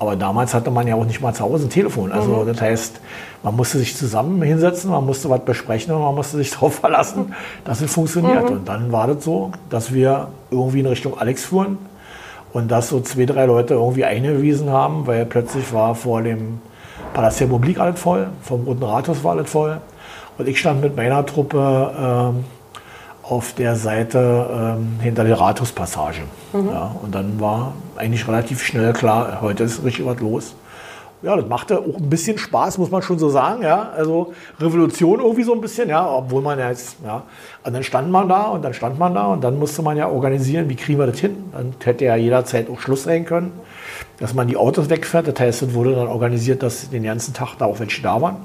Aber 0.00 0.14
damals 0.14 0.54
hatte 0.54 0.70
man 0.70 0.86
ja 0.86 0.94
auch 0.94 1.04
nicht 1.04 1.20
mal 1.20 1.34
zu 1.34 1.42
Hause 1.42 1.66
ein 1.66 1.70
Telefon. 1.70 2.12
Also 2.12 2.36
mhm. 2.36 2.46
das 2.46 2.60
heißt, 2.60 3.00
man 3.42 3.56
musste 3.56 3.78
sich 3.78 3.96
zusammen 3.96 4.40
hinsetzen, 4.42 4.90
man 4.90 5.04
musste 5.04 5.28
was 5.28 5.40
besprechen 5.44 5.92
und 5.92 6.00
man 6.00 6.14
musste 6.14 6.36
sich 6.36 6.50
darauf 6.52 6.76
verlassen, 6.76 7.34
dass 7.64 7.80
es 7.80 7.92
funktioniert. 7.92 8.48
Mhm. 8.48 8.58
Und 8.58 8.68
dann 8.68 8.92
war 8.92 9.08
das 9.08 9.24
so, 9.24 9.50
dass 9.70 9.92
wir 9.92 10.28
irgendwie 10.50 10.80
in 10.80 10.86
Richtung 10.86 11.18
Alex 11.18 11.44
fuhren 11.44 11.78
und 12.52 12.70
dass 12.70 12.90
so 12.90 13.00
zwei, 13.00 13.26
drei 13.26 13.46
Leute 13.46 13.74
irgendwie 13.74 14.04
eingewiesen 14.04 14.70
haben, 14.70 15.06
weil 15.08 15.26
plötzlich 15.26 15.72
war 15.72 15.96
vor 15.96 16.22
dem 16.22 16.60
Palast 17.12 17.40
der 17.40 17.48
Republik 17.48 17.80
alles 17.80 18.00
voll, 18.00 18.28
vom 18.42 18.64
Roten 18.64 18.84
Rathaus 18.84 19.24
war 19.24 19.32
alles 19.32 19.50
voll. 19.50 19.80
Und 20.38 20.48
ich 20.48 20.60
stand 20.60 20.80
mit 20.80 20.96
meiner 20.96 21.26
Truppe 21.26 21.92
ähm, 21.98 22.44
auf 23.24 23.52
der 23.54 23.74
Seite 23.74 24.76
ähm, 24.78 25.00
hinter 25.00 25.24
der 25.24 25.38
Rathauspassage. 25.38 26.20
Mhm. 26.52 26.68
Ja, 26.68 26.96
und 27.02 27.14
dann 27.14 27.40
war 27.40 27.74
eigentlich 27.96 28.26
relativ 28.26 28.62
schnell 28.62 28.92
klar, 28.92 29.40
heute 29.40 29.64
ist 29.64 29.84
richtig 29.84 30.06
was 30.06 30.20
los. 30.20 30.54
Ja, 31.20 31.34
das 31.34 31.48
machte 31.48 31.80
auch 31.80 31.96
ein 31.96 32.08
bisschen 32.08 32.38
Spaß, 32.38 32.78
muss 32.78 32.92
man 32.92 33.02
schon 33.02 33.18
so 33.18 33.28
sagen. 33.28 33.62
Ja, 33.62 33.90
also 33.96 34.32
Revolution 34.60 35.18
irgendwie 35.18 35.42
so 35.42 35.52
ein 35.52 35.60
bisschen, 35.60 35.88
ja, 35.88 36.08
obwohl 36.08 36.40
man 36.40 36.56
ja 36.60 36.68
jetzt, 36.68 36.98
ja. 37.04 37.24
Und 37.64 37.72
dann 37.72 37.82
stand 37.82 38.08
man 38.12 38.28
da 38.28 38.42
und 38.42 38.64
dann 38.64 38.72
stand 38.72 39.00
man 39.00 39.14
da 39.14 39.26
und 39.26 39.42
dann 39.42 39.58
musste 39.58 39.82
man 39.82 39.96
ja 39.96 40.08
organisieren, 40.08 40.68
wie 40.68 40.76
kriegen 40.76 41.00
wir 41.00 41.08
das 41.08 41.18
hin. 41.18 41.36
Dann 41.50 41.74
hätte 41.82 42.04
ja 42.04 42.14
jederzeit 42.14 42.70
auch 42.70 42.78
Schluss 42.78 43.02
sein 43.02 43.24
können, 43.24 43.50
dass 44.20 44.32
man 44.32 44.46
die 44.46 44.56
Autos 44.56 44.88
wegfährt. 44.88 45.26
Das 45.26 45.40
heißt, 45.40 45.62
es 45.62 45.74
wurde 45.74 45.96
dann 45.96 46.06
organisiert, 46.06 46.62
dass 46.62 46.88
den 46.88 47.02
ganzen 47.02 47.34
Tag 47.34 47.56
da 47.58 47.64
auch 47.64 47.80
welche 47.80 48.00
da 48.00 48.22
waren 48.22 48.36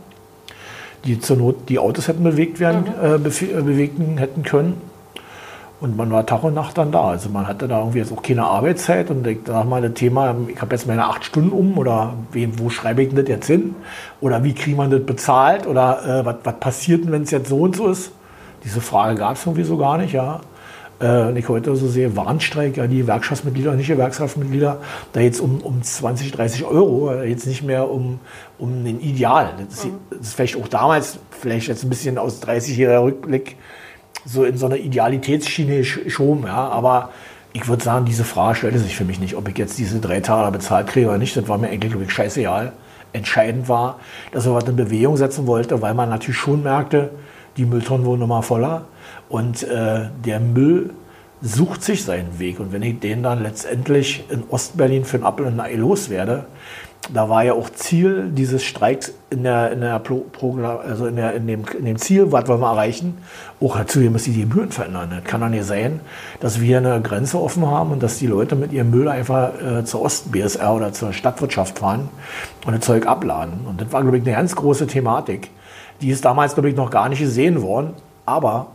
die 1.05 1.19
zur 1.19 1.37
Not 1.37 1.69
die 1.69 1.79
Autos 1.79 2.07
hätten 2.07 2.23
bewegt 2.23 2.59
werden, 2.59 2.83
mhm. 2.83 3.25
äh, 3.25 3.61
bewegen 3.61 4.17
hätten 4.17 4.43
können. 4.43 4.81
Und 5.83 5.97
man 5.97 6.09
war 6.11 6.25
Tag 6.25 6.45
und 6.45 6.53
Nacht 6.53 6.77
dann 6.77 6.93
da. 6.93 7.09
Also 7.09 7.27
man 7.27 7.45
hatte 7.45 7.67
da 7.67 7.79
irgendwie 7.79 7.97
jetzt 7.97 8.13
auch 8.13 8.21
keine 8.21 8.45
Arbeitszeit. 8.45 9.09
Und 9.09 9.27
ich 9.27 9.39
sag 9.45 9.67
mal, 9.67 9.81
das 9.81 9.95
Thema, 9.95 10.33
ich 10.47 10.61
habe 10.61 10.73
jetzt 10.73 10.87
meine 10.87 11.05
acht 11.07 11.25
Stunden 11.25 11.51
um 11.51 11.77
oder 11.77 12.13
wem, 12.31 12.57
wo 12.57 12.69
schreibe 12.69 13.03
ich 13.03 13.09
denn 13.09 13.17
das 13.17 13.27
jetzt 13.27 13.47
hin? 13.47 13.75
Oder 14.21 14.45
wie 14.45 14.53
kriegt 14.53 14.77
man 14.77 14.91
das 14.91 15.05
bezahlt? 15.05 15.67
Oder 15.67 16.21
äh, 16.21 16.25
was 16.25 16.59
passiert 16.61 17.03
denn, 17.03 17.11
wenn 17.11 17.23
es 17.23 17.31
jetzt 17.31 17.49
so 17.49 17.57
und 17.57 17.75
so 17.75 17.89
ist? 17.89 18.13
Diese 18.63 18.79
Frage 18.79 19.19
gab 19.19 19.35
es 19.35 19.45
irgendwie 19.45 19.65
so 19.65 19.75
gar 19.75 19.97
nicht, 19.97 20.13
ja. 20.13 20.39
Äh, 21.03 21.27
und 21.27 21.35
ich 21.35 21.49
heute 21.49 21.75
so 21.75 21.87
sehe, 21.87 22.15
Warnstreik, 22.15 22.77
ja, 22.77 22.87
die 22.87 22.99
Gewerkschaftsmitglieder, 22.99 23.73
nicht 23.73 23.87
Gewerkschaftsmitglieder, 23.87 24.79
da 25.11 25.19
jetzt 25.19 25.41
um, 25.41 25.59
um 25.61 25.83
20, 25.83 26.31
30 26.31 26.63
Euro, 26.63 27.11
äh, 27.11 27.29
jetzt 27.29 27.45
nicht 27.45 27.61
mehr 27.61 27.89
um, 27.89 28.19
um 28.57 28.85
ein 28.85 29.01
Ideal. 29.01 29.53
Das 29.57 29.79
ist, 29.79 29.85
mhm. 29.85 29.97
das 30.11 30.19
ist 30.27 30.33
vielleicht 30.35 30.55
auch 30.55 30.67
damals, 30.69 31.19
vielleicht 31.31 31.67
jetzt 31.67 31.83
ein 31.83 31.89
bisschen 31.89 32.17
aus 32.17 32.41
30-jähriger 32.41 33.03
Rückblick, 33.03 33.57
so 34.25 34.45
in 34.45 34.57
so 34.57 34.67
einer 34.67 34.77
Idealitätsschiene 34.77 35.79
geschoben, 35.79 36.45
ja, 36.45 36.69
aber 36.69 37.09
ich 37.51 37.67
würde 37.67 37.83
sagen, 37.83 38.05
diese 38.05 38.23
Frage 38.23 38.55
stellte 38.55 38.79
sich 38.79 38.95
für 38.95 39.03
mich 39.03 39.19
nicht, 39.19 39.35
ob 39.35 39.49
ich 39.49 39.57
jetzt 39.57 39.77
diese 39.77 39.99
drei 39.99 40.21
Tage 40.21 40.51
bezahlt 40.51 40.87
kriege 40.87 41.07
oder 41.07 41.17
nicht. 41.17 41.35
Das 41.35 41.47
war 41.47 41.57
mir 41.57 41.67
eigentlich, 41.67 41.91
glaube 41.91 42.05
ich, 42.05 42.11
scheißegal. 42.11 42.71
Entscheidend 43.11 43.69
war, 43.69 43.99
dass 44.31 44.47
er 44.47 44.55
was 44.55 44.63
in 44.63 44.75
Bewegung 44.75 45.17
setzen 45.17 45.45
wollte, 45.45 45.79
weil 45.81 45.93
man 45.93 46.09
natürlich 46.09 46.39
schon 46.39 46.63
merkte, 46.63 47.11
die 47.57 47.65
Mülltonnen 47.65 48.07
wurden 48.07 48.21
nochmal 48.21 48.41
voller. 48.41 48.85
Und 49.33 49.63
äh, 49.63 50.09
der 50.23 50.39
Müll 50.39 50.91
sucht 51.41 51.81
sich 51.81 52.05
seinen 52.05 52.37
Weg. 52.37 52.59
Und 52.59 52.71
wenn 52.71 52.83
ich 52.83 52.99
den 52.99 53.23
dann 53.23 53.41
letztendlich 53.41 54.25
in 54.29 54.43
Ostberlin 54.51 55.05
für 55.05 55.17
einen 55.17 55.25
Appel 55.25 55.47
und 55.47 55.59
ein 55.59 55.59
Ei 55.59 55.73
loswerde, 55.73 56.45
da 57.11 57.29
war 57.29 57.43
ja 57.43 57.53
auch 57.53 57.71
Ziel 57.71 58.29
dieses 58.29 58.63
Streiks 58.63 59.11
in, 59.31 59.41
der, 59.41 59.71
in, 59.71 59.81
der 59.81 59.97
Pro, 59.97 60.27
also 60.87 61.07
in, 61.07 61.15
der, 61.15 61.33
in, 61.33 61.47
dem, 61.47 61.63
in 61.75 61.85
dem 61.85 61.97
Ziel, 61.97 62.31
was 62.31 62.47
wir 62.47 62.59
mal 62.59 62.73
erreichen, 62.73 63.17
auch 63.59 63.75
dazu, 63.75 64.01
hier 64.01 64.11
müssen 64.11 64.35
die 64.35 64.41
Gebühren 64.41 64.69
verändern. 64.69 65.09
Das 65.09 65.23
kann 65.23 65.41
doch 65.41 65.49
nicht 65.49 65.65
sein, 65.65 66.01
dass 66.39 66.61
wir 66.61 66.77
eine 66.77 67.01
Grenze 67.01 67.41
offen 67.41 67.65
haben 67.65 67.91
und 67.91 68.03
dass 68.03 68.19
die 68.19 68.27
Leute 68.27 68.55
mit 68.55 68.71
ihrem 68.71 68.91
Müll 68.91 69.07
einfach 69.07 69.59
äh, 69.59 69.83
zur 69.83 70.03
Ost-BSR 70.03 70.75
oder 70.75 70.93
zur 70.93 71.11
Stadtwirtschaft 71.11 71.79
fahren 71.79 72.09
und 72.67 72.73
das 72.75 72.85
Zeug 72.85 73.07
abladen. 73.07 73.61
Und 73.67 73.81
das 73.81 73.91
war, 73.91 74.03
glaube 74.03 74.19
ich, 74.19 74.23
eine 74.23 74.35
ganz 74.35 74.55
große 74.55 74.85
Thematik. 74.85 75.49
Die 76.01 76.09
ist 76.09 76.23
damals, 76.23 76.53
glaube 76.53 76.69
ich, 76.69 76.75
noch 76.75 76.91
gar 76.91 77.09
nicht 77.09 77.19
gesehen 77.19 77.63
worden. 77.63 77.95
Aber 78.27 78.67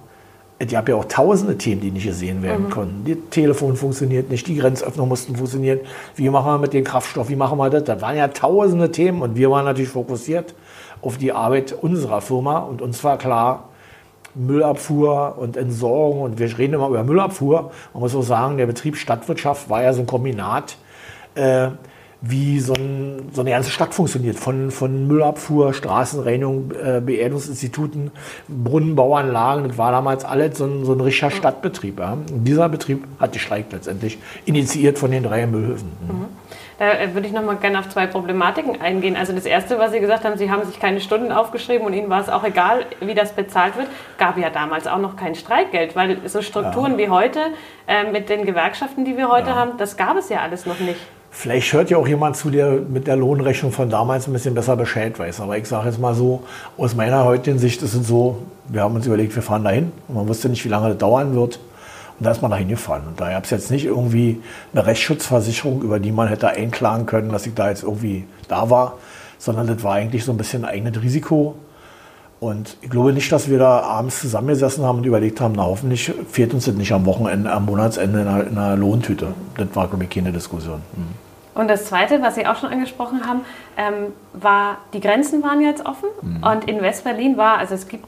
es 0.60 0.68
gab 0.72 0.88
ja 0.88 0.96
auch 0.96 1.04
tausende 1.04 1.56
Themen, 1.56 1.80
die 1.80 1.90
nicht 1.90 2.06
gesehen 2.06 2.42
werden 2.42 2.66
mhm. 2.66 2.70
konnten. 2.70 3.04
Das 3.06 3.30
Telefon 3.30 3.76
funktioniert 3.76 4.30
nicht, 4.30 4.46
die 4.48 4.56
Grenzöffnung 4.56 5.08
mussten 5.08 5.36
funktionieren. 5.36 5.80
Wie 6.16 6.28
machen 6.30 6.46
wir 6.46 6.58
mit 6.58 6.72
dem 6.72 6.84
Kraftstoff? 6.84 7.28
Wie 7.28 7.36
machen 7.36 7.58
wir 7.58 7.70
das? 7.70 7.84
Das 7.84 8.02
waren 8.02 8.16
ja 8.16 8.28
tausende 8.28 8.90
Themen 8.90 9.22
und 9.22 9.36
wir 9.36 9.50
waren 9.50 9.64
natürlich 9.64 9.90
fokussiert 9.90 10.54
auf 11.00 11.16
die 11.16 11.32
Arbeit 11.32 11.72
unserer 11.72 12.20
Firma 12.20 12.58
und 12.58 12.82
uns 12.82 13.04
war 13.04 13.18
klar, 13.18 13.68
Müllabfuhr 14.34 15.36
und 15.38 15.56
Entsorgung 15.56 16.22
und 16.22 16.38
wir 16.38 16.58
reden 16.58 16.74
immer 16.74 16.88
über 16.88 17.04
Müllabfuhr. 17.04 17.70
Man 17.92 18.00
muss 18.00 18.14
auch 18.14 18.22
sagen, 18.22 18.56
der 18.56 18.66
Betrieb 18.66 18.96
Stadtwirtschaft 18.96 19.70
war 19.70 19.82
ja 19.82 19.92
so 19.92 20.00
ein 20.00 20.06
Kombinat. 20.06 20.76
Äh, 21.34 21.68
wie 22.20 22.58
so, 22.58 22.72
ein, 22.74 23.30
so, 23.32 23.42
eine 23.42 23.50
ganze 23.50 23.70
Stadt 23.70 23.94
funktioniert. 23.94 24.36
Von, 24.36 24.70
von 24.70 25.06
Müllabfuhr, 25.06 25.72
Straßenreinigung, 25.72 26.72
äh, 26.72 27.00
Beerdungsinstituten, 27.00 28.10
Brunnenbauanlagen. 28.48 29.68
Das 29.68 29.78
war 29.78 29.92
damals 29.92 30.24
alles 30.24 30.58
so 30.58 30.64
ein, 30.64 30.84
so 30.84 30.94
ein 30.94 31.00
richtiger 31.00 31.30
Stadtbetrieb. 31.30 32.00
Ja. 32.00 32.12
Und 32.14 32.44
dieser 32.44 32.68
Betrieb 32.68 33.06
hat 33.20 33.32
gestreikt 33.32 33.72
letztendlich, 33.72 34.18
initiiert 34.46 34.98
von 34.98 35.10
den 35.10 35.22
drei 35.22 35.46
Müllhöfen. 35.46 35.88
Mhm. 36.08 36.26
Da 36.78 36.92
äh, 36.92 37.14
würde 37.14 37.26
ich 37.26 37.32
noch 37.32 37.42
mal 37.42 37.56
gerne 37.56 37.80
auf 37.80 37.88
zwei 37.88 38.06
Problematiken 38.06 38.80
eingehen. 38.80 39.16
Also 39.16 39.32
das 39.32 39.46
Erste, 39.46 39.78
was 39.78 39.92
Sie 39.92 40.00
gesagt 40.00 40.24
haben, 40.24 40.38
Sie 40.38 40.50
haben 40.50 40.64
sich 40.64 40.78
keine 40.78 41.00
Stunden 41.00 41.32
aufgeschrieben 41.32 41.86
und 41.86 41.92
Ihnen 41.92 42.08
war 42.08 42.20
es 42.20 42.28
auch 42.28 42.44
egal, 42.44 42.86
wie 43.00 43.14
das 43.14 43.32
bezahlt 43.32 43.76
wird. 43.76 43.88
Gab 44.16 44.38
ja 44.38 44.50
damals 44.50 44.86
auch 44.86 44.98
noch 44.98 45.16
kein 45.16 45.34
Streikgeld, 45.34 45.96
weil 45.96 46.18
so 46.28 46.40
Strukturen 46.40 46.92
ja. 46.92 46.98
wie 46.98 47.08
heute 47.10 47.40
äh, 47.86 48.10
mit 48.10 48.28
den 48.28 48.44
Gewerkschaften, 48.44 49.04
die 49.04 49.16
wir 49.16 49.28
heute 49.28 49.50
ja. 49.50 49.56
haben, 49.56 49.72
das 49.76 49.96
gab 49.96 50.16
es 50.16 50.28
ja 50.28 50.40
alles 50.40 50.66
noch 50.66 50.78
nicht. 50.78 51.00
Vielleicht 51.40 51.72
hört 51.72 51.88
ja 51.88 51.98
auch 51.98 52.08
jemand 52.08 52.34
zu, 52.34 52.50
der 52.50 52.80
mit 52.80 53.06
der 53.06 53.14
Lohnrechnung 53.14 53.70
von 53.70 53.88
damals 53.88 54.26
ein 54.26 54.32
bisschen 54.32 54.56
besser 54.56 54.74
Bescheid 54.74 55.16
weiß. 55.16 55.40
Aber 55.40 55.56
ich 55.56 55.68
sage 55.68 55.86
jetzt 55.86 56.00
mal 56.00 56.12
so, 56.12 56.42
aus 56.76 56.96
meiner 56.96 57.24
heutigen 57.24 57.60
Sicht 57.60 57.80
ist 57.80 57.94
es 57.94 58.08
so, 58.08 58.38
wir 58.66 58.82
haben 58.82 58.96
uns 58.96 59.06
überlegt, 59.06 59.36
wir 59.36 59.42
fahren 59.44 59.62
dahin. 59.62 59.92
Und 60.08 60.16
man 60.16 60.26
wusste 60.26 60.48
nicht, 60.48 60.64
wie 60.64 60.68
lange 60.68 60.88
das 60.88 60.98
dauern 60.98 61.36
wird. 61.36 61.60
Und 62.18 62.26
da 62.26 62.32
ist 62.32 62.42
man 62.42 62.50
da 62.50 62.56
hingefahren. 62.56 63.04
Und 63.06 63.20
da 63.20 63.30
gab 63.30 63.44
es 63.44 63.50
jetzt 63.50 63.70
nicht 63.70 63.84
irgendwie 63.84 64.42
eine 64.72 64.84
Rechtsschutzversicherung, 64.84 65.80
über 65.82 66.00
die 66.00 66.10
man 66.10 66.26
hätte 66.26 66.48
einklagen 66.48 67.06
können, 67.06 67.30
dass 67.30 67.46
ich 67.46 67.54
da 67.54 67.68
jetzt 67.68 67.84
irgendwie 67.84 68.24
da 68.48 68.68
war, 68.68 68.94
sondern 69.38 69.68
das 69.68 69.84
war 69.84 69.94
eigentlich 69.94 70.24
so 70.24 70.32
ein 70.32 70.38
bisschen 70.38 70.64
ein 70.64 70.70
eigenes 70.72 71.00
Risiko. 71.00 71.54
Und 72.40 72.76
ich 72.82 72.90
glaube 72.90 73.12
nicht, 73.12 73.30
dass 73.30 73.48
wir 73.48 73.60
da 73.60 73.82
abends 73.82 74.18
zusammengesessen 74.18 74.84
haben 74.84 74.98
und 74.98 75.06
überlegt 75.06 75.40
haben, 75.40 75.54
na 75.56 75.66
hoffentlich 75.66 76.12
fehlt 76.32 76.52
uns 76.52 76.64
das 76.64 76.74
nicht 76.74 76.90
am 76.90 77.06
Wochenende, 77.06 77.52
am 77.52 77.64
Monatsende 77.66 78.22
in 78.22 78.26
einer, 78.26 78.44
in 78.44 78.58
einer 78.58 78.76
Lohntüte. 78.76 79.34
Das 79.56 79.68
war, 79.74 79.86
glaube 79.86 80.02
ich, 80.02 80.10
keine 80.10 80.32
Diskussion. 80.32 80.82
Mhm. 80.96 81.27
Und 81.58 81.66
das 81.66 81.86
Zweite, 81.86 82.22
was 82.22 82.36
Sie 82.36 82.46
auch 82.46 82.54
schon 82.54 82.70
angesprochen 82.70 83.26
haben, 83.26 83.40
ähm, 83.76 84.12
war, 84.32 84.78
die 84.92 85.00
Grenzen 85.00 85.42
waren 85.42 85.60
jetzt 85.60 85.84
offen. 85.84 86.08
Mhm. 86.22 86.44
Und 86.44 86.68
in 86.68 86.80
West-Berlin 86.80 87.36
war, 87.36 87.58
also 87.58 87.74
es 87.74 87.88
ging, 87.88 88.00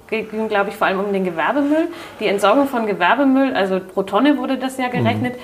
glaube 0.49 0.71
ich, 0.71 0.77
vor 0.77 0.87
allem 0.87 1.01
um 1.01 1.13
den 1.13 1.25
Gewerbemüll. 1.25 1.89
Die 2.21 2.29
Entsorgung 2.29 2.69
von 2.69 2.87
Gewerbemüll, 2.87 3.53
also 3.55 3.81
pro 3.81 4.05
Tonne 4.05 4.39
wurde 4.39 4.57
das 4.57 4.79
ja 4.79 4.87
gerechnet, 4.87 5.35
mhm. 5.35 5.39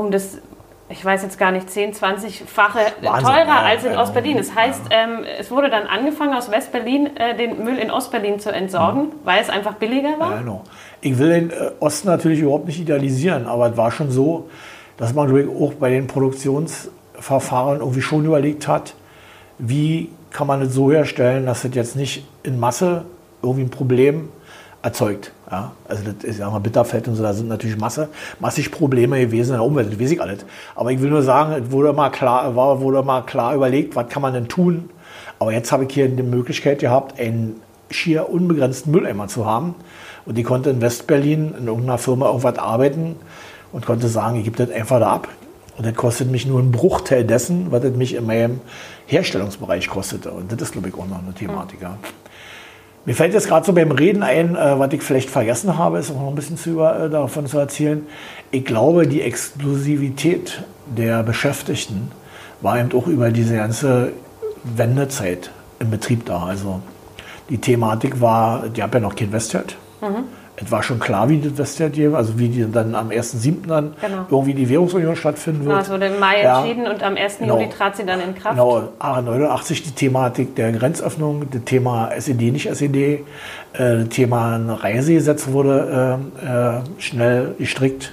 um 0.00 0.10
das 0.10 0.42
ich 0.90 1.02
weiß 1.02 1.22
jetzt 1.22 1.38
gar 1.38 1.52
nicht, 1.52 1.70
10, 1.70 1.94
20-fache 1.94 2.78
teurer 3.00 3.46
ja, 3.46 3.62
als 3.62 3.82
in 3.82 3.92
ja, 3.94 4.02
Ostberlin. 4.02 4.36
Das 4.36 4.54
heißt, 4.54 4.82
ja. 4.90 5.04
ähm, 5.04 5.24
es 5.38 5.50
wurde 5.50 5.70
dann 5.70 5.86
angefangen, 5.86 6.34
aus 6.34 6.50
Westberlin 6.50 7.16
äh, 7.16 7.34
den 7.34 7.64
Müll 7.64 7.78
in 7.78 7.90
Ostberlin 7.90 8.40
zu 8.40 8.52
entsorgen, 8.52 9.04
mhm. 9.04 9.12
weil 9.24 9.40
es 9.40 9.48
einfach 9.48 9.76
billiger 9.76 10.18
war. 10.18 10.36
genau. 10.40 10.64
Ich 11.00 11.16
will 11.16 11.30
den 11.30 11.50
äh, 11.50 11.70
Osten 11.80 12.08
natürlich 12.08 12.40
überhaupt 12.40 12.66
nicht 12.66 12.78
idealisieren, 12.78 13.46
aber 13.46 13.70
es 13.70 13.76
war 13.78 13.90
schon 13.90 14.10
so, 14.10 14.50
dass 14.98 15.14
man 15.14 15.30
auch 15.48 15.72
bei 15.72 15.88
den 15.88 16.06
Produktions- 16.06 16.90
Verfahren 17.22 17.80
irgendwie 17.80 18.02
schon 18.02 18.24
überlegt 18.24 18.68
hat, 18.68 18.94
wie 19.58 20.10
kann 20.30 20.46
man 20.46 20.62
es 20.62 20.74
so 20.74 20.90
herstellen, 20.90 21.46
dass 21.46 21.64
es 21.64 21.74
jetzt 21.74 21.96
nicht 21.96 22.26
in 22.42 22.58
Masse 22.58 23.04
irgendwie 23.42 23.62
ein 23.62 23.70
Problem 23.70 24.28
erzeugt. 24.82 25.32
Ja? 25.50 25.72
Also 25.88 26.02
das 26.04 26.24
ist 26.24 26.38
ja 26.40 26.50
mal 26.50 26.58
Bitterfeld 26.58 27.06
und 27.08 27.14
so, 27.14 27.22
da 27.22 27.32
sind 27.32 27.48
natürlich 27.48 27.78
Masse, 27.78 28.08
massig 28.40 28.70
Probleme 28.70 29.20
gewesen 29.20 29.50
in 29.50 29.56
der 29.56 29.64
Umwelt, 29.64 29.92
das 29.92 30.00
weiß 30.00 30.10
ich 30.10 30.20
alles. 30.20 30.44
Aber 30.74 30.90
ich 30.90 31.00
will 31.00 31.10
nur 31.10 31.22
sagen, 31.22 31.52
es 31.52 31.70
wurde 31.70 31.92
mal 31.92 32.10
klar, 32.10 32.56
war, 32.56 32.80
wurde 32.80 33.02
mal 33.02 33.22
klar 33.22 33.54
überlegt, 33.54 33.94
was 33.94 34.08
kann 34.08 34.22
man 34.22 34.34
denn 34.34 34.48
tun. 34.48 34.90
Aber 35.38 35.52
jetzt 35.52 35.70
habe 35.72 35.84
ich 35.84 35.92
hier 35.92 36.08
die 36.08 36.22
Möglichkeit 36.22 36.80
gehabt, 36.80 37.18
einen 37.20 37.60
schier 37.90 38.30
unbegrenzten 38.30 38.92
Mülleimer 38.92 39.28
zu 39.28 39.46
haben. 39.46 39.74
Und 40.24 40.38
ich 40.38 40.44
konnte 40.44 40.70
in 40.70 40.80
Westberlin 40.80 41.54
in 41.58 41.66
irgendeiner 41.66 41.98
Firma 41.98 42.26
irgendwas 42.26 42.58
arbeiten 42.58 43.16
und 43.72 43.84
konnte 43.84 44.08
sagen, 44.08 44.38
ich 44.38 44.44
gebe 44.44 44.56
das 44.56 44.70
einfach 44.74 45.00
da 45.00 45.12
ab. 45.12 45.28
Und 45.76 45.86
das 45.86 45.94
kostet 45.94 46.30
mich 46.30 46.46
nur 46.46 46.60
einen 46.60 46.70
Bruchteil 46.70 47.24
dessen, 47.24 47.70
was 47.70 47.82
es 47.84 47.96
mich 47.96 48.14
in 48.14 48.26
meinem 48.26 48.60
Herstellungsbereich 49.06 49.88
kostete. 49.88 50.30
Und 50.30 50.52
das 50.52 50.60
ist, 50.60 50.72
glaube 50.72 50.88
ich, 50.88 50.94
auch 50.94 51.06
noch 51.06 51.22
eine 51.22 51.32
Thematik. 51.32 51.80
Ja. 51.80 51.98
Mir 53.04 53.14
fällt 53.14 53.32
jetzt 53.32 53.48
gerade 53.48 53.66
so 53.66 53.72
beim 53.72 53.90
Reden 53.90 54.22
ein, 54.22 54.54
äh, 54.54 54.78
was 54.78 54.92
ich 54.92 55.02
vielleicht 55.02 55.30
vergessen 55.30 55.76
habe, 55.76 55.98
ist 55.98 56.10
auch 56.10 56.20
noch 56.20 56.28
ein 56.28 56.34
bisschen 56.34 56.56
zu 56.56 56.70
über, 56.70 57.00
äh, 57.00 57.10
davon 57.10 57.46
zu 57.46 57.58
erzählen. 57.58 58.06
Ich 58.50 58.64
glaube, 58.64 59.06
die 59.06 59.22
Exklusivität 59.22 60.62
der 60.86 61.22
Beschäftigten 61.22 62.12
war 62.60 62.78
eben 62.78 62.92
auch 62.92 63.06
über 63.06 63.30
diese 63.30 63.56
ganze 63.56 64.12
Wendezeit 64.62 65.50
im 65.80 65.90
Betrieb 65.90 66.26
da. 66.26 66.44
Also 66.44 66.80
die 67.48 67.58
Thematik 67.58 68.20
war, 68.20 68.68
die 68.68 68.82
haben 68.82 68.92
ja 68.92 69.00
noch 69.00 69.16
kein 69.16 69.32
Westgeld. 69.32 69.76
Mhm 70.00 70.24
es 70.64 70.70
war 70.70 70.82
schon 70.82 70.98
klar, 70.98 71.28
wie 71.28 71.38
das 71.38 71.58
Westgeld 71.58 72.14
also 72.14 72.38
wie 72.38 72.48
die 72.48 72.70
dann 72.70 72.94
am 72.94 73.08
1.7. 73.08 73.66
dann 73.66 73.94
genau. 74.00 74.26
irgendwie 74.30 74.54
die 74.54 74.68
Währungsunion 74.68 75.16
stattfinden 75.16 75.64
wird. 75.64 75.70
Genau, 75.70 75.82
es 75.82 75.90
wurde 75.90 76.06
im 76.06 76.20
Mai 76.20 76.42
ja. 76.42 76.60
entschieden 76.60 76.86
und 76.86 77.02
am 77.02 77.16
1. 77.16 77.38
Genau. 77.38 77.58
Juli 77.58 77.70
trat 77.70 77.96
sie 77.96 78.04
dann 78.04 78.20
in 78.20 78.34
Kraft. 78.34 78.56
Genau, 78.56 78.88
A89 78.98 79.82
die 79.84 79.90
Thematik 79.92 80.54
der 80.56 80.72
Grenzöffnung, 80.72 81.46
das 81.50 81.62
Thema 81.64 82.10
SED, 82.12 82.50
nicht 82.50 82.66
SED, 82.66 82.96
äh, 82.96 83.20
das 83.72 84.08
Thema 84.10 84.56
Reisegesetz 84.56 85.48
wurde 85.48 86.20
äh, 86.42 86.46
äh, 86.46 86.80
schnell 86.98 87.54
gestrickt 87.58 88.12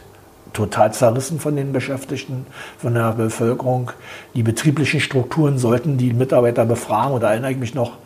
total 0.54 0.92
zerrissen 0.94 1.40
von 1.40 1.56
den 1.56 1.72
Beschäftigten, 1.72 2.46
von 2.78 2.94
der 2.94 3.12
Bevölkerung. 3.14 3.92
Die 4.34 4.44
betrieblichen 4.44 5.00
Strukturen 5.00 5.58
sollten 5.58 5.98
die 5.98 6.12
Mitarbeiter 6.12 6.66
befragen. 6.66 7.14
Und 7.14 7.22
da 7.22 7.32
erinnere 7.32 7.52
ich 7.52 7.58
mich 7.58 7.76
noch, 7.76 7.98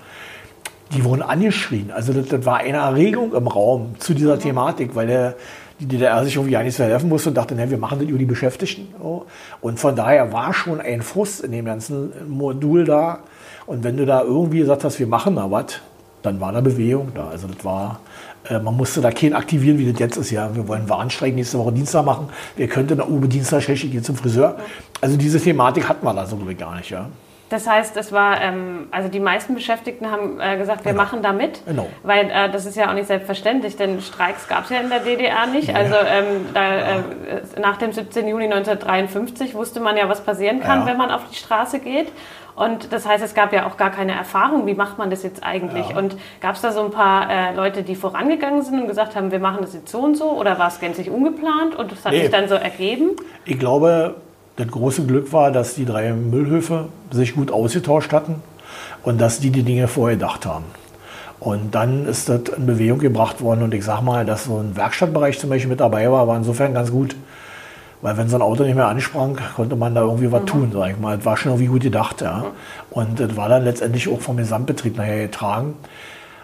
die 0.94 1.04
wurden 1.04 1.22
angeschrien. 1.22 1.92
Also 1.92 2.14
das, 2.14 2.28
das, 2.28 2.46
war 2.46 2.58
eine 2.58 2.78
Erregung 2.78 3.34
im 3.34 3.48
Raum 3.48 3.96
zu 4.00 4.14
dieser 4.14 4.40
Thematik, 4.40 4.96
weil 4.96 5.08
der, 5.08 5.36
die 5.80 5.86
DDR 5.86 6.24
sich 6.24 6.36
irgendwie 6.36 6.56
eigentlich 6.56 6.78
helfen 6.78 7.10
musste 7.10 7.30
und 7.30 7.36
dachte, 7.36 7.56
ne, 7.56 7.70
wir 7.70 7.78
machen 7.78 8.00
das 8.00 8.08
über 8.08 8.18
die 8.18 8.26
Beschäftigten. 8.26 8.88
Und 9.62 9.80
von 9.80 9.96
daher 9.96 10.32
war 10.32 10.54
schon 10.54 10.80
ein 10.80 11.02
Frust 11.02 11.42
in 11.42 11.52
dem 11.52 11.66
ganzen 11.66 12.12
Modul 12.28 12.86
da. 12.86 13.20
Und 13.66 13.84
wenn 13.84 13.98
du 13.98 14.06
da 14.06 14.22
irgendwie 14.22 14.60
gesagt 14.60 14.84
hast, 14.84 15.00
wir 15.00 15.08
machen 15.08 15.36
da 15.36 15.50
was, 15.50 15.80
dann 16.22 16.40
war 16.40 16.52
da 16.52 16.62
Bewegung 16.62 17.12
da. 17.14 17.28
Also 17.28 17.48
das 17.48 17.64
war, 17.64 18.00
äh, 18.50 18.60
man 18.60 18.76
musste 18.76 19.02
da 19.02 19.12
keinen 19.12 19.34
aktivieren, 19.34 19.78
wie 19.78 19.92
das 19.92 20.00
jetzt 20.00 20.18
ist. 20.18 20.32
Ja, 20.32 20.56
wir 20.56 20.68
wollen 20.68 20.88
Warnstreik 20.90 21.36
nächste 21.36 21.60
Woche 21.60 21.72
Dienstag 21.72 22.06
machen. 22.06 22.30
Wir 22.56 22.68
könnten 22.68 22.98
da 22.98 23.08
oben 23.08 23.30
Dienstag 23.30 23.64
schlecht, 23.64 23.84
ich 23.84 23.92
gehe 23.92 24.02
zum 24.02 24.16
Friseur. 24.16 24.58
Also 25.02 25.18
diese 25.18 25.40
Thematik 25.40 25.88
hat 25.88 26.04
man 26.04 26.16
da 26.16 26.26
so 26.26 26.38
gar 26.58 26.78
nicht. 26.78 26.90
Ja. 26.90 27.10
Das 27.50 27.68
heißt, 27.68 27.98
es 27.98 28.12
war, 28.12 28.42
ähm, 28.42 28.88
also 28.92 29.10
die 29.10 29.20
meisten 29.20 29.54
Beschäftigten 29.54 30.10
haben 30.10 30.40
äh, 30.40 30.58
gesagt, 30.58 30.86
wir 30.86 30.94
genau. 30.94 31.04
machen 31.04 31.22
da 31.22 31.34
mit, 31.34 31.64
genau. 31.66 31.88
weil 32.02 32.30
äh, 32.32 32.50
das 32.50 32.66
ist 32.66 32.76
ja 32.76 32.90
auch 32.90 32.94
nicht 32.94 33.08
selbstverständlich, 33.08 33.76
denn 33.76 34.02
Streiks 34.02 34.48
gab 34.48 34.64
es 34.64 34.72
ja 34.72 34.80
in 34.80 34.90
der 34.90 35.02
DDR 35.02 35.46
nicht. 35.46 35.68
Ja. 35.68 35.76
Also 35.76 35.94
ähm, 35.96 36.48
da, 36.54 36.64
ja. 36.64 36.96
äh, 36.98 37.60
nach 37.62 37.78
dem 37.78 37.92
17. 37.92 38.28
Juni 38.28 38.46
1953 38.46 39.54
wusste 39.54 39.82
man 39.82 39.98
ja, 39.98 40.10
was 40.10 40.22
passieren 40.22 40.62
kann, 40.62 40.82
ja. 40.82 40.86
wenn 40.88 40.98
man 40.98 41.12
auf 41.12 41.22
die 41.30 41.36
Straße 41.36 41.80
geht. 41.80 42.12
Und 42.56 42.94
das 42.94 43.08
heißt, 43.08 43.24
es 43.24 43.34
gab 43.34 43.52
ja 43.52 43.68
auch 43.68 43.78
gar 43.78 43.90
keine 43.90 44.14
Erfahrung, 44.14 44.68
wie 44.68 44.76
macht 44.76 44.98
man 44.98 45.10
das 45.10 45.24
jetzt 45.24 45.44
eigentlich? 45.44 45.90
Ja. 45.90 45.98
Und 45.98 46.16
gab 46.40 46.56
es 46.56 46.62
da 46.62 46.72
so 46.72 46.84
ein 46.84 46.92
paar 46.92 47.30
äh, 47.30 47.56
Leute, 47.56 47.84
die 47.84 47.96
vorangegangen 47.96 48.62
sind 48.62 48.80
und 48.80 48.88
gesagt 48.88 49.16
haben, 49.16 49.32
wir 49.32 49.40
machen 49.40 49.60
das 49.62 49.74
jetzt 49.74 49.92
so 49.92 50.00
und 50.00 50.16
so? 50.16 50.32
Oder 50.32 50.60
war 50.60 50.68
es 50.68 50.80
gänzlich 50.80 51.10
ungeplant 51.10 51.76
und 51.76 51.92
das 51.92 52.06
hat 52.06 52.14
nee. 52.14 52.22
sich 52.22 52.32
dann 52.32 52.48
so 52.48 52.56
ergeben? 52.56 53.12
Ich 53.46 53.58
glaube, 53.58 54.16
das 54.56 54.68
große 54.68 55.06
Glück 55.06 55.34
war, 55.34 55.52
dass 55.52 55.76
die 55.76 55.86
drei 55.86 56.14
Müllhöfe 56.14 56.90
sich 57.12 57.34
gut 57.36 57.52
ausgetauscht 57.52 58.14
hatten 58.14 58.36
und 59.04 59.20
dass 59.20 59.40
die 59.40 59.50
die 59.50 59.64
Dinge 59.64 59.88
vorher 59.88 60.18
gedacht 60.18 60.46
haben. 60.46 60.66
Und 61.40 61.76
dann 61.76 62.06
ist 62.06 62.30
das 62.30 62.42
in 62.56 62.66
Bewegung 62.66 63.00
gebracht 63.00 63.42
worden 63.42 63.64
und 63.64 63.74
ich 63.74 63.84
sag 63.84 64.02
mal, 64.02 64.26
dass 64.26 64.46
so 64.46 64.60
ein 64.60 64.76
Werkstattbereich 64.78 65.40
zum 65.40 65.50
Beispiel 65.50 65.70
mit 65.70 65.82
dabei 65.82 66.10
war, 66.10 66.28
war 66.28 66.38
insofern 66.38 66.74
ganz 66.74 66.92
gut. 66.92 67.16
Weil 68.02 68.18
wenn 68.18 68.28
so 68.30 68.36
ein 68.36 68.42
Auto 68.42 68.64
nicht 68.64 68.76
mehr 68.76 68.88
ansprang, 68.88 69.38
konnte 69.56 69.76
man 69.76 69.96
da 69.96 70.02
irgendwie 70.02 70.32
was 70.32 70.42
mhm. 70.42 70.48
tun, 70.48 70.72
sag 70.74 70.92
ich 70.92 71.00
mal. 71.00 71.18
Das 71.18 71.26
war 71.26 71.38
schon 71.38 71.52
irgendwie 71.52 71.68
gut 71.68 71.82
gedacht, 71.82 72.22
ja. 72.22 72.40
Mhm. 72.40 72.46
Und 72.92 73.20
das 73.20 73.36
war 73.36 73.50
dann 73.50 73.64
letztendlich 73.64 74.10
auch 74.10 74.22
vom 74.22 74.38
Gesamtbetrieb 74.38 74.98
nachher 74.98 75.24
getragen. 75.24 75.76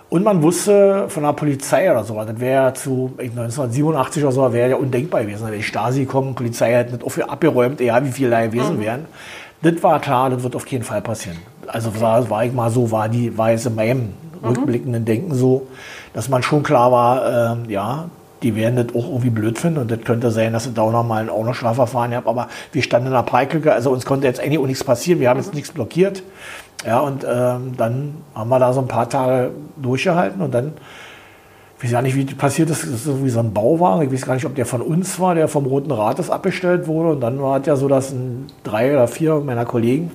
Und 0.09 0.23
man 0.23 0.41
wusste 0.41 1.05
von 1.07 1.21
der 1.23 1.33
Polizei 1.33 1.91
oder 1.91 2.03
so, 2.03 2.15
das 2.15 2.39
wäre 2.39 2.63
ja 2.63 2.73
zu 2.73 3.11
1987 3.19 4.23
oder 4.23 4.31
so, 4.31 4.53
wäre 4.53 4.71
ja 4.71 4.75
undenkbar 4.75 5.21
gewesen. 5.21 5.45
Wenn 5.45 5.57
die 5.57 5.63
Stasi 5.63 6.05
kommen, 6.05 6.33
Polizei 6.33 6.73
hat 6.73 6.91
nicht 6.91 7.29
abgeräumt, 7.29 7.79
egal 7.79 8.05
wie 8.05 8.11
viele 8.11 8.31
da 8.31 8.45
gewesen 8.45 8.77
mhm. 8.77 8.81
wären. 8.81 9.05
Das 9.61 9.83
war 9.83 9.99
klar, 9.99 10.31
das 10.31 10.41
wird 10.41 10.55
auf 10.55 10.65
jeden 10.67 10.83
Fall 10.83 11.01
passieren. 11.01 11.37
Also 11.67 11.99
war, 12.01 12.27
war 12.29 12.43
ich 12.43 12.53
mal 12.53 12.71
so, 12.71 12.89
war 12.89 13.07
die, 13.07 13.37
war 13.37 13.51
es 13.51 13.67
in 13.67 13.75
meinem 13.75 14.13
mhm. 14.41 14.47
rückblickenden 14.47 15.05
Denken 15.05 15.35
so, 15.35 15.67
dass 16.13 16.27
man 16.27 16.41
schon 16.41 16.63
klar 16.63 16.91
war, 16.91 17.67
äh, 17.67 17.71
ja, 17.71 18.09
die 18.41 18.55
werden 18.55 18.77
das 18.77 18.95
auch 18.95 19.07
irgendwie 19.07 19.29
blöd 19.29 19.59
finden 19.59 19.79
und 19.79 19.91
das 19.91 19.99
könnte 20.01 20.31
sein, 20.31 20.53
dass 20.53 20.65
es 20.65 20.73
da 20.73 20.81
auch 20.81 20.91
noch 20.91 21.03
mal 21.03 21.21
ein 21.21 21.29
Ordnungsstrafverfahren 21.29 22.11
gab, 22.11 22.25
aber 22.25 22.47
wir 22.71 22.81
standen 22.81 23.07
in 23.07 23.13
der 23.13 23.23
Preiklücke, 23.23 23.73
also 23.73 23.91
uns 23.91 24.05
konnte 24.05 24.27
jetzt 24.27 24.39
eigentlich 24.39 24.59
auch 24.59 24.65
nichts 24.65 24.83
passieren, 24.83 25.19
wir 25.19 25.29
haben 25.29 25.37
mhm. 25.37 25.43
jetzt 25.43 25.53
nichts 25.53 25.71
blockiert. 25.71 26.23
Ja, 26.85 26.99
und 26.99 27.25
ähm, 27.29 27.73
dann 27.75 28.15
haben 28.33 28.49
wir 28.49 28.59
da 28.59 28.71
so 28.71 28.79
ein 28.79 28.87
paar 28.87 29.09
Tage 29.09 29.51
durchgehalten 29.75 30.41
und 30.41 30.53
dann, 30.53 30.73
ich 31.77 31.83
weiß 31.83 31.91
ja 31.91 32.01
nicht, 32.01 32.15
wie 32.15 32.25
passiert 32.25 32.69
ist, 32.69 32.83
das 32.83 33.05
ist 33.05 33.23
wie 33.23 33.29
so 33.29 33.39
ein 33.39 33.53
Bauwagen, 33.53 34.03
ich 34.03 34.13
weiß 34.13 34.25
gar 34.25 34.33
nicht, 34.35 34.45
ob 34.45 34.55
der 34.55 34.65
von 34.65 34.81
uns 34.81 35.19
war, 35.19 35.35
der 35.35 35.47
vom 35.49 35.65
Roten 35.65 35.91
Rates 35.91 36.29
abbestellt 36.29 36.87
wurde. 36.87 37.09
Und 37.09 37.21
dann 37.21 37.41
war 37.41 37.59
es 37.59 37.65
ja 37.65 37.75
so, 37.75 37.87
dass 37.87 38.11
ein, 38.11 38.47
drei 38.63 38.93
oder 38.93 39.07
vier 39.07 39.39
meiner 39.41 39.65
Kollegen 39.65 40.11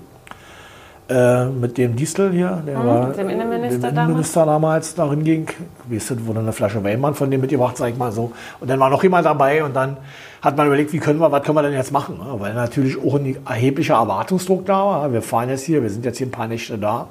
äh, 1.06 1.44
mit 1.46 1.76
dem 1.76 1.96
Distel 1.96 2.32
hier, 2.32 2.62
der 2.66 2.78
mhm, 2.78 2.86
war 2.86 3.10
dem 3.10 3.28
Innenminister, 3.28 3.88
dem 3.88 3.98
Innenminister 3.98 4.46
damals. 4.46 4.94
damals 4.94 4.94
darin 4.94 5.24
ging. 5.24 5.46
Du, 5.86 6.26
wurde 6.26 6.40
eine 6.40 6.52
Flasche 6.52 6.82
Weinmann 6.82 7.14
von 7.14 7.30
dem 7.30 7.42
mitgebracht, 7.42 7.76
sag 7.76 7.90
ich 7.90 7.98
mal 7.98 8.10
so. 8.10 8.32
Und 8.58 8.70
dann 8.70 8.80
war 8.80 8.88
noch 8.88 9.02
jemand 9.02 9.26
dabei 9.26 9.62
und 9.62 9.76
dann 9.76 9.98
hat 10.40 10.56
man 10.56 10.66
überlegt, 10.66 10.94
wie 10.94 10.98
können 10.98 11.20
wir, 11.20 11.30
was 11.30 11.42
können 11.42 11.58
wir 11.58 11.62
denn 11.62 11.74
jetzt 11.74 11.92
machen? 11.92 12.18
Weil 12.38 12.54
natürlich 12.54 12.96
auch 12.96 13.16
ein 13.16 13.36
erheblicher 13.46 13.96
Erwartungsdruck 13.96 14.64
da 14.64 14.78
war. 14.78 15.12
Wir 15.12 15.20
fahren 15.20 15.50
jetzt 15.50 15.64
hier, 15.64 15.82
wir 15.82 15.90
sind 15.90 16.06
jetzt 16.06 16.16
hier 16.16 16.26
ein 16.26 16.30
paar 16.30 16.48
Nächte 16.48 16.78
da. 16.78 17.08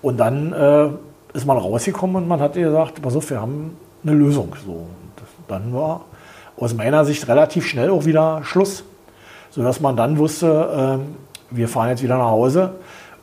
Und 0.00 0.18
dann 0.18 0.54
äh, 0.54 0.88
ist 1.34 1.46
man 1.46 1.58
rausgekommen 1.58 2.16
und 2.16 2.28
man 2.28 2.40
hat 2.40 2.54
gesagt, 2.54 3.02
pass 3.02 3.14
auf, 3.14 3.28
wir 3.28 3.42
haben 3.42 3.76
eine 4.04 4.14
Lösung. 4.14 4.56
So, 4.64 4.72
und 4.72 4.88
dann 5.48 5.74
war 5.74 6.06
aus 6.56 6.74
meiner 6.74 7.04
Sicht 7.04 7.28
relativ 7.28 7.66
schnell 7.66 7.90
auch 7.90 8.06
wieder 8.06 8.40
Schluss. 8.44 8.84
Sodass 9.50 9.80
man 9.80 9.96
dann 9.96 10.16
wusste, 10.16 11.00
äh, 11.02 11.56
wir 11.56 11.68
fahren 11.68 11.90
jetzt 11.90 12.02
wieder 12.02 12.16
nach 12.16 12.30
Hause 12.30 12.72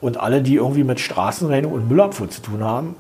und 0.02 0.18
alle, 0.20 0.42
die 0.42 0.56
irgendwie 0.56 0.84
mit 0.84 1.00
Straßenreinigung 1.00 1.74
und 1.74 1.90
Müllabfuhr 1.90 2.30
zu 2.30 2.42
tun 2.42 2.64
haben, 2.64 2.96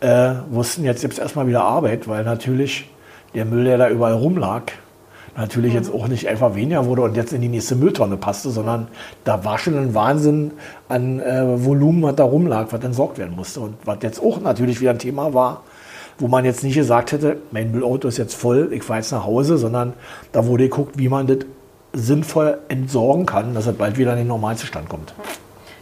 äh, 0.00 0.34
wussten, 0.50 0.84
jetzt 0.84 1.04
es 1.04 1.18
erstmal 1.18 1.46
wieder 1.46 1.62
Arbeit, 1.62 2.08
weil 2.08 2.24
natürlich 2.24 2.90
der 3.34 3.44
Müll, 3.44 3.64
der 3.64 3.78
da 3.78 3.88
überall 3.88 4.14
rumlag, 4.14 4.72
natürlich 5.36 5.72
jetzt 5.72 5.92
auch 5.92 6.08
nicht 6.08 6.28
einfach 6.28 6.54
weniger 6.54 6.86
wurde 6.86 7.02
und 7.02 7.16
jetzt 7.16 7.32
in 7.32 7.40
die 7.40 7.48
nächste 7.48 7.76
Mülltonne 7.76 8.16
passte, 8.16 8.50
sondern 8.50 8.88
da 9.24 9.44
war 9.44 9.58
schon 9.58 9.78
ein 9.78 9.94
Wahnsinn 9.94 10.52
an 10.88 11.20
äh, 11.20 11.64
Volumen, 11.64 12.02
was 12.02 12.16
da 12.16 12.24
rumlag, 12.24 12.66
was 12.70 12.84
entsorgt 12.84 13.18
werden 13.18 13.34
musste. 13.34 13.60
Und 13.60 13.76
was 13.84 13.98
jetzt 14.02 14.20
auch 14.22 14.40
natürlich 14.40 14.80
wieder 14.80 14.90
ein 14.90 14.98
Thema 14.98 15.32
war, 15.32 15.62
wo 16.18 16.28
man 16.28 16.44
jetzt 16.44 16.62
nicht 16.62 16.74
gesagt 16.74 17.12
hätte, 17.12 17.38
mein 17.50 17.72
Müllauto 17.72 18.08
ist 18.08 18.18
jetzt 18.18 18.34
voll, 18.34 18.68
ich 18.72 18.82
fahre 18.82 18.98
jetzt 18.98 19.12
nach 19.12 19.24
Hause, 19.24 19.56
sondern 19.56 19.94
da 20.32 20.46
wurde 20.46 20.64
geguckt, 20.64 20.98
wie 20.98 21.08
man 21.08 21.26
das 21.26 21.38
sinnvoll 21.94 22.58
entsorgen 22.68 23.26
kann, 23.26 23.54
dass 23.54 23.66
es 23.66 23.74
bald 23.74 23.98
wieder 23.98 24.12
in 24.12 24.18
den 24.18 24.28
Normalzustand 24.28 24.88
kommt. 24.88 25.14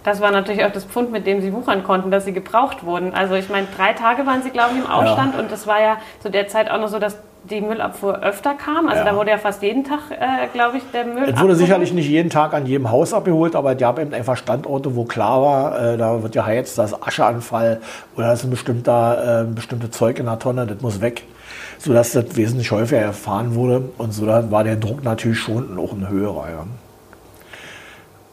Das 0.05 0.21
war 0.21 0.31
natürlich 0.31 0.65
auch 0.65 0.73
das 0.73 0.85
Pfund, 0.85 1.13
mit 1.13 1.27
dem 1.27 1.41
sie 1.43 1.53
wuchern 1.53 1.85
konnten, 1.85 2.11
dass 2.11 2.25
sie 2.25 2.33
gebraucht 2.33 2.85
wurden. 2.85 3.15
Also 3.15 3.35
ich 3.35 3.49
meine, 3.49 3.67
drei 3.77 3.93
Tage 3.93 4.27
waren 4.27 4.43
sie, 4.43 4.51
glaube 4.51 4.71
ich, 4.75 4.85
im 4.85 4.91
Ausstand 4.91 5.35
ja. 5.35 5.41
und 5.41 5.53
das 5.53 5.67
war 5.67 5.81
ja 5.81 5.97
zu 6.21 6.31
der 6.31 6.49
Zeit 6.49 6.71
auch 6.71 6.81
noch 6.81 6.89
so, 6.89 6.99
dass 6.99 7.19
die 7.45 7.61
Müllabfuhr 7.61 8.23
öfter 8.23 8.55
kam. 8.55 8.89
Also 8.89 9.01
ja. 9.01 9.11
da 9.11 9.17
wurde 9.17 9.31
ja 9.31 9.39
fast 9.39 9.63
jeden 9.63 9.85
Tag, 9.85 10.11
äh, 10.11 10.47
glaube 10.53 10.79
ich, 10.79 10.83
der 10.93 11.05
Müll. 11.05 11.33
Es 11.35 11.41
wurde 11.41 11.55
sicherlich 11.55 11.93
nicht 11.93 12.09
jeden 12.09 12.31
Tag 12.31 12.53
an 12.53 12.67
jedem 12.67 12.91
Haus 12.91 13.15
abgeholt, 13.15 13.57
aber 13.57 13.73
es 13.73 13.79
gab 13.79 13.99
eben 13.99 14.13
einfach 14.13 14.37
Standorte, 14.37 14.95
wo 14.95 15.05
klar 15.05 15.43
war, 15.43 15.81
äh, 15.81 15.97
da 15.97 16.23
wird 16.23 16.35
ja 16.35 16.51
jetzt 16.51 16.79
das 16.79 17.03
Ascheanfall 17.03 17.81
oder 18.17 18.29
das 18.29 18.41
ist 18.41 18.45
ein 18.47 18.51
bestimmter, 18.51 19.43
äh, 19.43 19.45
bestimmtes 19.45 19.91
Zeug 19.93 20.19
in 20.19 20.27
der 20.27 20.39
Tonne, 20.39 20.67
das 20.67 20.81
muss 20.81 21.01
weg. 21.01 21.25
Sodass 21.79 22.13
das 22.13 22.37
wesentlich 22.37 22.71
häufiger 22.71 23.01
erfahren 23.01 23.55
wurde 23.55 23.89
und 23.97 24.13
so 24.13 24.27
war 24.27 24.65
der 24.65 24.77
Druck 24.77 25.03
natürlich 25.03 25.39
schon 25.39 25.79
auch 25.79 25.93
ein 25.93 26.09
höherer. 26.09 26.49
Ja. 26.51 26.67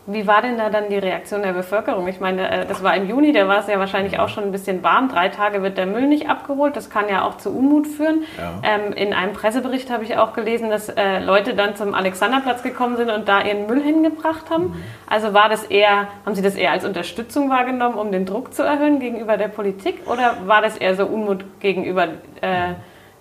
Wie 0.09 0.25
war 0.25 0.41
denn 0.41 0.57
da 0.57 0.69
dann 0.69 0.87
die 0.89 0.97
Reaktion 0.97 1.41
der 1.41 1.51
Bevölkerung? 1.51 2.07
Ich 2.07 2.21
meine, 2.21 2.49
äh, 2.49 2.65
das 2.65 2.81
war 2.81 2.95
im 2.95 3.09
Juni, 3.09 3.33
da 3.33 3.45
war 3.49 3.59
es 3.59 3.67
ja 3.67 3.77
wahrscheinlich 3.77 4.19
auch 4.19 4.29
schon 4.29 4.45
ein 4.45 4.53
bisschen 4.53 4.81
warm. 4.81 5.09
Drei 5.09 5.27
Tage 5.27 5.61
wird 5.61 5.77
der 5.77 5.85
Müll 5.85 6.07
nicht 6.07 6.29
abgeholt. 6.29 6.77
Das 6.77 6.89
kann 6.89 7.09
ja 7.09 7.25
auch 7.25 7.35
zu 7.35 7.49
Unmut 7.49 7.87
führen. 7.87 8.23
Ja. 8.37 8.61
Ähm, 8.63 8.93
in 8.93 9.13
einem 9.13 9.33
Pressebericht 9.33 9.89
habe 9.91 10.05
ich 10.05 10.15
auch 10.15 10.31
gelesen, 10.31 10.69
dass 10.69 10.87
äh, 10.87 11.19
Leute 11.19 11.55
dann 11.55 11.75
zum 11.75 11.93
Alexanderplatz 11.93 12.63
gekommen 12.63 12.95
sind 12.95 13.09
und 13.09 13.27
da 13.27 13.41
ihren 13.41 13.67
Müll 13.67 13.83
hingebracht 13.83 14.49
haben. 14.49 14.67
Mhm. 14.67 14.83
Also 15.07 15.33
war 15.33 15.49
das 15.49 15.65
eher, 15.65 16.07
haben 16.25 16.35
Sie 16.35 16.41
das 16.41 16.55
eher 16.55 16.71
als 16.71 16.85
Unterstützung 16.85 17.49
wahrgenommen, 17.49 17.97
um 17.97 18.09
den 18.09 18.25
Druck 18.25 18.53
zu 18.53 18.63
erhöhen 18.63 19.01
gegenüber 19.01 19.35
der 19.35 19.49
Politik? 19.49 20.09
Oder 20.09 20.37
war 20.45 20.61
das 20.61 20.77
eher 20.77 20.95
so 20.95 21.05
Unmut 21.05 21.43
gegenüber 21.59 22.07
äh, 22.39 22.75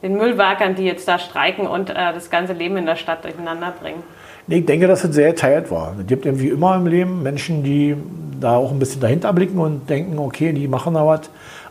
den 0.05 0.17
Müllwerkern, 0.17 0.77
die 0.77 0.85
jetzt 0.85 1.09
da 1.09 1.19
streiken 1.19 1.67
und 1.67 1.91
äh, 1.91 1.95
das 1.95 2.31
ganze 2.31 2.53
Leben 2.53 2.77
in 2.77 2.87
der 2.87 2.95
Stadt 2.95 3.25
durcheinander 3.25 3.73
bringen? 3.73 4.05
Nee, 4.49 4.59
ich 4.59 4.67
denke, 4.67 4.87
dass 4.87 5.03
es 5.03 5.15
sehr 5.15 5.35
teilt 5.35 5.73
war. 5.73 5.97
Es 5.99 6.07
gibt 6.07 6.25
irgendwie 6.25 6.49
immer 6.49 6.77
im 6.77 6.87
Leben 6.87 7.23
Menschen, 7.23 7.65
die 7.65 7.97
da 8.41 8.57
auch 8.57 8.71
ein 8.71 8.79
bisschen 8.79 9.01
dahinter 9.01 9.33
blicken 9.33 9.59
und 9.59 9.91
denken, 9.91 10.19
okay, 10.19 10.53
die 10.53 10.69
machen 10.69 10.95
da 10.95 11.05
was. 11.05 11.23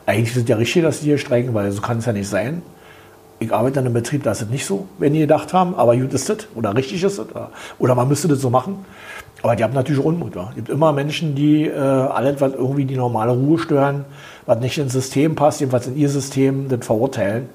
Eigentlich 0.05 0.35
ist 0.35 0.43
es 0.43 0.49
ja 0.49 0.57
richtig, 0.57 0.83
dass 0.83 0.99
die 0.99 1.05
hier 1.05 1.17
streiken, 1.17 1.53
weil 1.53 1.71
so 1.71 1.81
kann 1.81 1.99
es 1.99 2.05
ja 2.05 2.11
nicht 2.11 2.27
sein. 2.27 2.61
Ich 3.39 3.53
arbeite 3.53 3.79
in 3.79 3.85
einem 3.85 3.93
Betrieb, 3.93 4.23
da 4.23 4.31
ist 4.31 4.41
es 4.41 4.49
nicht 4.49 4.65
so, 4.65 4.87
wenn 4.97 5.13
die 5.13 5.19
gedacht 5.19 5.53
haben, 5.53 5.75
aber 5.75 5.95
gut 5.95 6.13
ist 6.13 6.29
das 6.29 6.47
oder 6.55 6.75
richtig 6.75 7.03
ist 7.03 7.17
das 7.19 7.27
oder 7.79 7.95
man 7.95 8.07
müsste 8.07 8.27
das 8.27 8.39
so 8.39 8.49
machen. 8.49 8.85
Aber 9.41 9.55
die 9.55 9.63
haben 9.63 9.73
natürlich 9.73 10.03
Unmut. 10.03 10.35
Es 10.35 10.55
gibt 10.55 10.69
immer 10.69 10.91
Menschen, 10.91 11.35
die 11.35 11.67
äh, 11.67 11.77
alles, 11.77 12.41
was 12.41 12.53
irgendwie 12.53 12.85
die 12.85 12.95
normale 12.95 13.31
Ruhe 13.31 13.59
stören, 13.59 14.05
was 14.45 14.59
nicht 14.59 14.77
ins 14.77 14.93
System 14.93 15.35
passt, 15.35 15.59
jedenfalls 15.59 15.87
in 15.87 15.97
ihr 15.97 16.09
System, 16.09 16.67
das 16.67 16.85
verurteilen. 16.85 17.47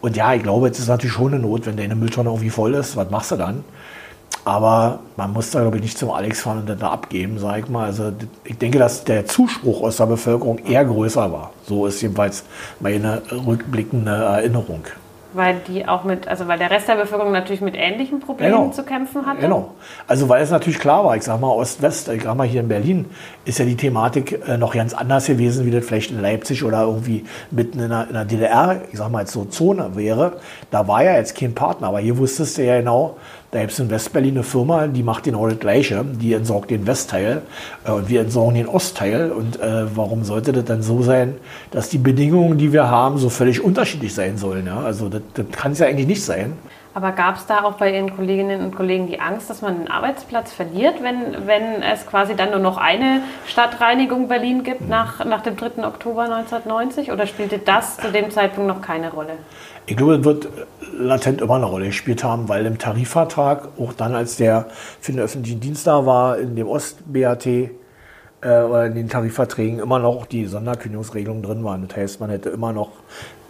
Und 0.00 0.16
ja, 0.16 0.34
ich 0.34 0.42
glaube, 0.42 0.68
es 0.68 0.78
ist 0.78 0.88
natürlich 0.88 1.14
schon 1.14 1.32
eine 1.32 1.42
Not, 1.42 1.66
wenn 1.66 1.76
deine 1.76 1.94
Mülltonne 1.94 2.28
irgendwie 2.28 2.50
voll 2.50 2.74
ist, 2.74 2.96
was 2.96 3.10
machst 3.10 3.30
du 3.30 3.36
dann? 3.36 3.64
Aber 4.44 5.00
man 5.16 5.32
muss 5.32 5.50
da, 5.50 5.60
glaube 5.60 5.76
ich, 5.76 5.82
nicht 5.82 5.98
zum 5.98 6.10
Alex 6.10 6.40
fahren 6.40 6.60
und 6.60 6.68
dann 6.68 6.78
da 6.78 6.90
abgeben, 6.90 7.38
sage 7.38 7.60
ich 7.60 7.68
mal. 7.68 7.84
Also 7.84 8.12
ich 8.44 8.56
denke, 8.56 8.78
dass 8.78 9.04
der 9.04 9.26
Zuspruch 9.26 9.82
aus 9.82 9.98
der 9.98 10.06
Bevölkerung 10.06 10.58
eher 10.58 10.84
größer 10.84 11.30
war. 11.30 11.52
So 11.66 11.86
ist 11.86 12.00
jedenfalls 12.00 12.44
meine 12.80 13.20
rückblickende 13.30 14.10
Erinnerung. 14.10 14.84
Weil 15.34 15.56
die 15.68 15.86
auch 15.86 16.04
mit, 16.04 16.26
also 16.26 16.48
weil 16.48 16.58
der 16.58 16.70
Rest 16.70 16.88
der 16.88 16.94
Bevölkerung 16.94 17.32
natürlich 17.32 17.60
mit 17.60 17.74
ähnlichen 17.76 18.20
Problemen 18.20 18.52
genau. 18.52 18.70
zu 18.70 18.82
kämpfen 18.82 19.26
hatte. 19.26 19.42
Genau. 19.42 19.74
Also 20.06 20.30
weil 20.30 20.42
es 20.42 20.50
natürlich 20.50 20.78
klar 20.78 21.04
war, 21.04 21.16
ich 21.16 21.22
sag 21.22 21.38
mal 21.38 21.48
Ost-West, 21.48 22.08
ich 22.08 22.22
sag 22.22 22.34
mal 22.34 22.46
hier 22.46 22.62
in 22.62 22.68
Berlin, 22.68 23.04
ist 23.44 23.58
ja 23.58 23.66
die 23.66 23.76
Thematik 23.76 24.40
äh, 24.48 24.56
noch 24.56 24.72
ganz 24.72 24.94
anders 24.94 25.26
gewesen, 25.26 25.66
wie 25.66 25.70
das 25.70 25.84
vielleicht 25.84 26.12
in 26.12 26.22
Leipzig 26.22 26.64
oder 26.64 26.84
irgendwie 26.84 27.26
mitten 27.50 27.78
in 27.78 27.90
der, 27.90 28.06
in 28.08 28.14
der 28.14 28.24
DDR, 28.24 28.80
ich 28.90 28.98
sag 28.98 29.10
mal 29.10 29.20
jetzt 29.20 29.32
so 29.32 29.44
Zone 29.44 29.90
wäre. 29.96 30.40
Da 30.70 30.88
war 30.88 31.04
ja 31.04 31.16
jetzt 31.16 31.36
kein 31.36 31.54
Partner, 31.54 31.88
aber 31.88 31.98
hier 31.98 32.16
wusstest 32.16 32.56
du 32.56 32.64
ja 32.64 32.78
genau, 32.78 33.18
da 33.50 33.60
gibt 33.60 33.72
es 33.72 33.78
in 33.78 33.88
Westberlin 33.88 34.34
eine 34.34 34.42
Firma, 34.42 34.86
die 34.88 35.02
macht 35.02 35.24
genau 35.24 35.48
das 35.48 35.58
Gleiche. 35.58 36.04
Die 36.04 36.34
entsorgt 36.34 36.70
den 36.70 36.86
Westteil 36.86 37.42
äh, 37.86 37.92
und 37.92 38.08
wir 38.08 38.20
entsorgen 38.20 38.54
den 38.54 38.68
Ostteil. 38.68 39.32
Und 39.32 39.58
äh, 39.58 39.96
warum 39.96 40.24
sollte 40.24 40.52
das 40.52 40.66
dann 40.66 40.82
so 40.82 41.02
sein, 41.02 41.34
dass 41.70 41.88
die 41.88 41.98
Bedingungen, 41.98 42.58
die 42.58 42.72
wir 42.72 42.90
haben, 42.90 43.16
so 43.16 43.30
völlig 43.30 43.64
unterschiedlich 43.64 44.14
sein 44.14 44.36
sollen? 44.36 44.66
Ja? 44.66 44.80
Also 44.80 45.08
das, 45.08 45.22
das 45.32 45.46
kann 45.50 45.72
es 45.72 45.78
ja 45.78 45.86
eigentlich 45.86 46.06
nicht 46.06 46.24
sein. 46.24 46.58
Aber 46.92 47.12
gab 47.12 47.36
es 47.36 47.46
da 47.46 47.62
auch 47.62 47.74
bei 47.74 47.94
Ihren 47.94 48.14
Kolleginnen 48.16 48.60
und 48.60 48.74
Kollegen 48.74 49.06
die 49.06 49.20
Angst, 49.20 49.48
dass 49.48 49.62
man 49.62 49.76
einen 49.76 49.88
Arbeitsplatz 49.88 50.52
verliert, 50.52 50.96
wenn, 51.02 51.46
wenn 51.46 51.82
es 51.82 52.06
quasi 52.06 52.34
dann 52.34 52.50
nur 52.50 52.58
noch 52.58 52.76
eine 52.76 53.22
Stadtreinigung 53.46 54.28
Berlin 54.28 54.62
gibt 54.62 54.80
hm. 54.80 54.88
nach, 54.88 55.24
nach 55.24 55.42
dem 55.42 55.56
3. 55.56 55.86
Oktober 55.86 56.22
1990? 56.22 57.12
Oder 57.12 57.26
spielte 57.26 57.58
das 57.58 57.96
zu 57.96 58.10
dem 58.10 58.30
Zeitpunkt 58.30 58.68
noch 58.68 58.82
keine 58.82 59.10
Rolle? 59.10 59.34
Ich 59.88 59.96
glaube, 59.96 60.18
das 60.18 60.24
wird 60.26 60.48
latent 60.98 61.40
immer 61.40 61.54
eine 61.54 61.64
Rolle 61.64 61.86
gespielt 61.86 62.22
haben, 62.22 62.50
weil 62.50 62.66
im 62.66 62.76
Tarifvertrag, 62.76 63.68
auch 63.78 63.94
dann, 63.94 64.14
als 64.14 64.36
der 64.36 64.66
für 65.00 65.12
den 65.12 65.20
öffentlichen 65.22 65.60
Dienst 65.60 65.86
da 65.86 66.04
war, 66.04 66.38
in 66.38 66.56
dem 66.56 66.68
Ost-BAT 66.68 67.46
äh, 67.46 67.68
oder 68.42 68.84
in 68.84 68.94
den 68.94 69.08
Tarifverträgen 69.08 69.78
immer 69.78 69.98
noch 69.98 70.26
die 70.26 70.44
Sonderkündigungsregelung 70.44 71.40
drin 71.40 71.64
waren. 71.64 71.88
Das 71.88 71.96
heißt, 71.96 72.20
man 72.20 72.28
hätte 72.28 72.50
immer 72.50 72.74
noch 72.74 72.90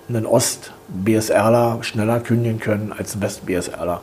einen 0.09 0.27
Ost-BSRler 0.27 1.79
schneller 1.81 2.21
kündigen 2.21 2.61
können 2.61 2.95
als 2.97 3.15
einen 3.15 3.23
West-BSRler. 3.23 4.01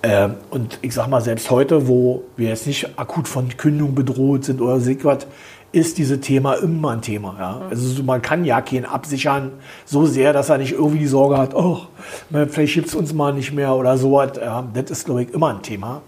Äh, 0.00 0.30
und 0.48 0.78
ich 0.80 0.94
sag 0.94 1.08
mal, 1.08 1.20
selbst 1.20 1.50
heute, 1.50 1.86
wo 1.86 2.22
wir 2.38 2.48
jetzt 2.48 2.66
nicht 2.66 2.98
akut 2.98 3.28
von 3.28 3.54
Kündigung 3.58 3.94
bedroht 3.94 4.44
sind 4.44 4.62
oder 4.62 4.80
so 4.80 4.90
was, 5.02 5.26
ist 5.70 5.98
dieses 5.98 6.20
Thema 6.20 6.54
immer 6.54 6.90
ein 6.92 7.02
Thema. 7.02 7.36
Ja? 7.38 7.60
Also 7.70 8.02
man 8.02 8.22
kann 8.22 8.44
ja 8.44 8.60
keinen 8.60 8.86
absichern 8.86 9.52
so 9.84 10.06
sehr, 10.06 10.32
dass 10.32 10.48
er 10.48 10.58
nicht 10.58 10.72
irgendwie 10.72 11.00
die 11.00 11.06
Sorge 11.06 11.36
hat, 11.36 11.54
oh, 11.54 11.80
vielleicht 12.30 12.74
gibt 12.74 12.88
es 12.88 12.94
uns 12.94 13.12
mal 13.12 13.34
nicht 13.34 13.52
mehr 13.52 13.74
oder 13.74 13.98
so. 13.98 14.20
Ja, 14.20 14.64
das 14.72 14.90
ist, 14.90 15.04
glaube 15.04 15.22
ich, 15.22 15.34
immer 15.34 15.48
ein 15.48 15.62
Thema. 15.62 16.00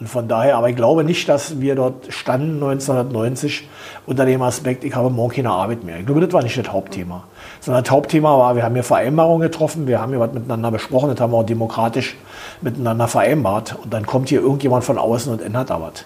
Und 0.00 0.08
von 0.08 0.26
daher, 0.26 0.56
aber 0.56 0.68
ich 0.68 0.74
glaube 0.74 1.04
nicht, 1.04 1.28
dass 1.28 1.60
wir 1.60 1.74
dort 1.74 2.12
standen 2.12 2.54
1990 2.54 3.68
unter 4.06 4.24
dem 4.24 4.42
Aspekt, 4.42 4.82
ich 4.82 4.96
habe 4.96 5.10
morgen 5.10 5.34
keine 5.34 5.50
Arbeit 5.50 5.84
mehr. 5.84 6.00
Ich 6.00 6.06
glaube, 6.06 6.20
das 6.20 6.32
war 6.32 6.42
nicht 6.42 6.56
das 6.56 6.72
Hauptthema. 6.72 7.24
Sondern 7.60 7.84
das 7.84 7.92
Hauptthema 7.92 8.36
war, 8.36 8.56
wir 8.56 8.64
haben 8.64 8.74
hier 8.74 8.82
Vereinbarungen 8.82 9.42
getroffen, 9.42 9.86
wir 9.86 10.00
haben 10.00 10.10
hier 10.10 10.18
was 10.18 10.32
miteinander 10.32 10.70
besprochen, 10.70 11.10
das 11.10 11.20
haben 11.20 11.32
wir 11.32 11.36
auch 11.36 11.46
demokratisch 11.46 12.16
miteinander 12.62 13.06
vereinbart. 13.06 13.76
Und 13.84 13.92
dann 13.92 14.04
kommt 14.04 14.30
hier 14.30 14.40
irgendjemand 14.40 14.82
von 14.82 14.98
außen 14.98 15.32
und 15.32 15.42
ändert 15.42 15.70
da 15.70 15.80
was. 15.80 16.04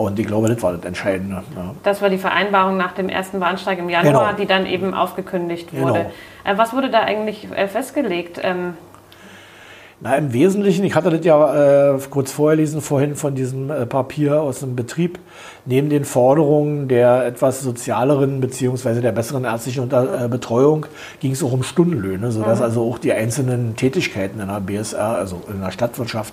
Und 0.00 0.18
ich 0.18 0.26
glaube, 0.26 0.48
das 0.48 0.62
war 0.62 0.72
das 0.72 0.84
Entscheidende. 0.84 1.42
Ja. 1.54 1.74
Das 1.82 2.00
war 2.00 2.08
die 2.08 2.16
Vereinbarung 2.16 2.78
nach 2.78 2.92
dem 2.92 3.10
ersten 3.10 3.38
Bahnsteig 3.38 3.78
im 3.78 3.90
Januar, 3.90 4.28
genau. 4.28 4.36
die 4.38 4.46
dann 4.46 4.64
eben 4.64 4.94
aufgekündigt 4.94 5.78
wurde. 5.78 6.10
Genau. 6.44 6.58
Was 6.58 6.72
wurde 6.72 6.88
da 6.90 7.00
eigentlich 7.00 7.48
äh, 7.54 7.68
festgelegt? 7.68 8.40
Na, 10.02 10.16
im 10.16 10.32
Wesentlichen, 10.32 10.82
ich 10.86 10.94
hatte 10.94 11.10
das 11.10 11.26
ja 11.26 11.92
äh, 11.94 11.98
kurz 12.08 12.32
vorgelesen 12.32 12.80
vorhin 12.80 13.16
von 13.16 13.34
diesem 13.34 13.70
äh, 13.70 13.84
Papier 13.84 14.40
aus 14.40 14.60
dem 14.60 14.74
Betrieb, 14.74 15.18
neben 15.66 15.90
den 15.90 16.06
Forderungen 16.06 16.88
der 16.88 17.26
etwas 17.26 17.60
sozialeren 17.60 18.40
beziehungsweise 18.40 19.02
der 19.02 19.12
besseren 19.12 19.44
ärztlichen 19.44 19.82
Unter 19.82 20.24
äh, 20.24 20.28
Betreuung 20.28 20.86
ging 21.20 21.32
es 21.32 21.42
auch 21.42 21.52
um 21.52 21.62
Stundenlöhne, 21.62 22.32
sodass 22.32 22.60
mhm. 22.60 22.64
also 22.64 22.82
auch 22.88 22.96
die 22.96 23.12
einzelnen 23.12 23.76
Tätigkeiten 23.76 24.40
in 24.40 24.48
der 24.48 24.60
BSR, 24.60 25.16
also 25.16 25.42
in 25.52 25.60
der 25.60 25.70
Stadtwirtschaft, 25.70 26.32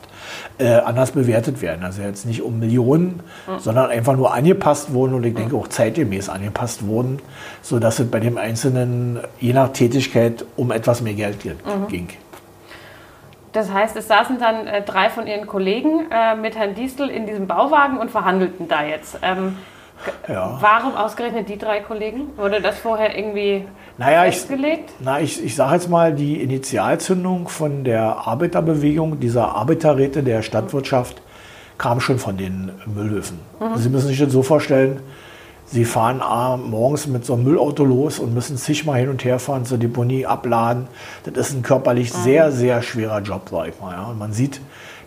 äh, 0.60 0.76
anders 0.76 1.12
bewertet 1.12 1.62
werden. 1.62 1.84
Also 1.84 2.02
jetzt 2.04 2.26
nicht 2.26 2.44
um 2.44 2.60
Millionen, 2.60 3.20
mhm. 3.48 3.60
sondern 3.60 3.90
einfach 3.90 4.16
nur 4.16 4.34
angepasst 4.34 4.94
wurden 4.94 5.14
und 5.14 5.26
ich 5.26 5.34
denke 5.34 5.58
auch 5.58 5.68
zeitgemäß 5.68 6.30
angepasst 6.30 6.88
wurden, 6.88 7.20
sodass 7.62 8.00
es 8.00 8.08
bei 8.08 8.22
dem 8.22 8.38
Einzelnen 8.38 9.20
je 9.42 9.52
nach 9.52 9.74
Tätigkeit 9.74 10.46
um 10.56 10.72
etwas 10.72 11.02
mehr 11.02 11.16
Geld 11.16 11.44
mhm. 11.44 11.88
Das 13.54 13.72
heißt, 13.72 13.96
es 13.96 14.08
saßen 14.08 14.40
dann 14.40 14.68
äh, 14.68 14.82
drei 14.82 15.10
von 15.10 15.28
Ihren 15.28 15.48
Kollegen 15.48 16.12
äh, 16.12 16.36
mit 16.36 16.58
Herrn 16.58 16.76
Diestel 16.76 17.10
in 17.10 17.26
diesem 17.26 17.48
Bauwagen 17.48 17.98
und 17.98 18.12
verhandelten 18.12 18.68
da 18.68 18.84
jetzt. 18.84 19.20
Ähm, 19.22 19.58
ja. 20.28 20.58
Warum 20.60 20.96
ausgerechnet 20.96 21.50
die 21.50 21.58
drei 21.58 21.80
Kollegen? 21.80 22.30
Wurde 22.38 22.62
das 22.62 22.78
vorher 22.78 23.18
irgendwie 23.18 23.66
naja, 23.98 24.24
festgelegt? 24.24 24.90
Ich, 24.90 24.96
na, 25.06 25.20
ich, 25.20 25.44
ich 25.44 25.56
sage 25.56 25.74
jetzt 25.74 25.90
mal, 25.90 26.14
die 26.14 26.42
Initialzündung 26.42 27.48
von 27.48 27.84
der 27.84 28.28
Arbeiterbewegung, 28.28 29.20
dieser 29.20 29.56
Arbeiterräte 29.56 30.24
der 30.24 30.44
Stadtwirtschaft, 30.44 31.22
kam 31.78 32.00
schon 32.00 32.20
von 32.20 32.38
den 32.38 32.72
Müllhöfen. 32.86 33.40
Mhm. 33.60 33.78
Sie 33.78 33.90
müssen 33.90 34.08
sich 34.08 34.20
das 34.20 34.32
so 34.32 34.44
vorstellen, 34.44 35.02
Sie 35.70 35.84
fahren 35.84 36.22
morgens 36.70 37.08
mit 37.08 37.26
so 37.26 37.34
einem 37.34 37.44
Müllauto 37.44 37.84
los 37.84 38.20
und 38.20 38.34
müssen 38.34 38.56
zigmal 38.58 39.00
hin 39.00 39.10
und 39.10 39.24
her 39.26 39.38
fahren 39.38 39.66
zur 39.66 39.78
Deponie, 39.78 40.26
abladen. 40.26 40.88
Das 41.26 41.50
ist 41.50 41.56
ein 41.56 41.62
körperlich 41.62 42.14
mhm. 42.14 42.24
sehr, 42.24 42.52
sehr 42.52 42.82
schwerer 42.82 43.20
Job, 43.20 43.50
sag 43.52 43.68
ich 43.68 43.80
mal. 43.82 43.94
Ja. 43.94 44.06
Und 44.06 44.18
man 44.18 44.32
sieht, 44.32 44.62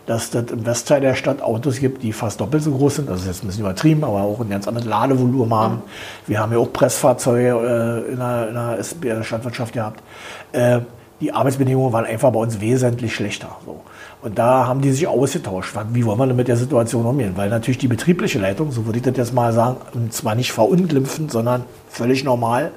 dass 0.05 0.29
das 0.29 0.51
im 0.51 0.65
Westteil 0.65 1.01
der 1.01 1.15
Stadt 1.15 1.41
Autos 1.41 1.79
gibt, 1.79 2.03
die 2.03 2.13
fast 2.13 2.39
doppelt 2.41 2.63
so 2.63 2.71
groß 2.71 2.97
sind. 2.97 3.09
Das 3.09 3.21
ist 3.21 3.27
jetzt 3.27 3.43
ein 3.43 3.47
bisschen 3.47 3.63
übertrieben, 3.63 4.03
aber 4.03 4.21
auch 4.21 4.39
ein 4.39 4.49
ganz 4.49 4.67
anderes 4.67 4.87
Ladevolumen 4.87 5.53
haben. 5.53 5.75
Mhm. 5.75 5.81
Wir 6.27 6.39
haben 6.39 6.51
ja 6.51 6.59
auch 6.59 6.71
Pressfahrzeuge 6.71 8.05
äh, 8.07 8.11
in, 8.11 8.17
der, 8.17 8.47
in, 8.47 8.53
der, 8.53 8.77
in, 8.77 9.01
der, 9.01 9.23
Stadtwirtschaft 9.23 9.73
gehabt. 9.73 10.03
Äh, 10.51 10.81
die 11.21 11.31
Arbeitsbedingungen 11.31 11.93
waren 11.93 12.05
einfach 12.05 12.31
bei 12.31 12.39
uns 12.39 12.59
wesentlich 12.61 13.15
schlechter. 13.15 13.57
So. 13.65 13.81
Und 14.21 14.37
da 14.37 14.67
haben 14.67 14.81
die 14.81 14.91
sich 14.91 15.07
ausgetauscht. 15.07 15.75
Wie 15.93 16.05
wollen 16.05 16.19
wir 16.19 16.27
denn 16.27 16.35
mit 16.35 16.47
der 16.47 16.57
Situation 16.57 17.05
umgehen? 17.05 17.33
Weil 17.35 17.49
natürlich 17.49 17.79
die 17.79 17.87
betriebliche 17.87 18.37
Leitung, 18.37 18.71
so 18.71 18.85
würde 18.85 18.99
ich 18.99 19.03
das 19.03 19.17
jetzt 19.17 19.33
mal 19.33 19.51
sagen, 19.51 19.77
und 19.93 20.13
zwar 20.13 20.35
nicht 20.35 20.51
verunglimpfend, 20.51 21.31
sondern 21.31 21.63
völlig 21.89 22.23
normal, 22.23 22.71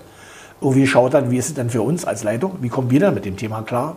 irgendwie 0.62 0.82
geschaut 0.82 1.12
hat, 1.12 1.30
wie 1.30 1.36
ist 1.36 1.48
es 1.48 1.54
denn 1.54 1.68
für 1.68 1.82
uns 1.82 2.06
als 2.06 2.24
Leitung, 2.24 2.56
wie 2.62 2.70
kommen 2.70 2.90
wir 2.90 3.00
denn 3.00 3.14
mit 3.14 3.26
dem 3.26 3.36
Thema 3.36 3.60
klar. 3.60 3.96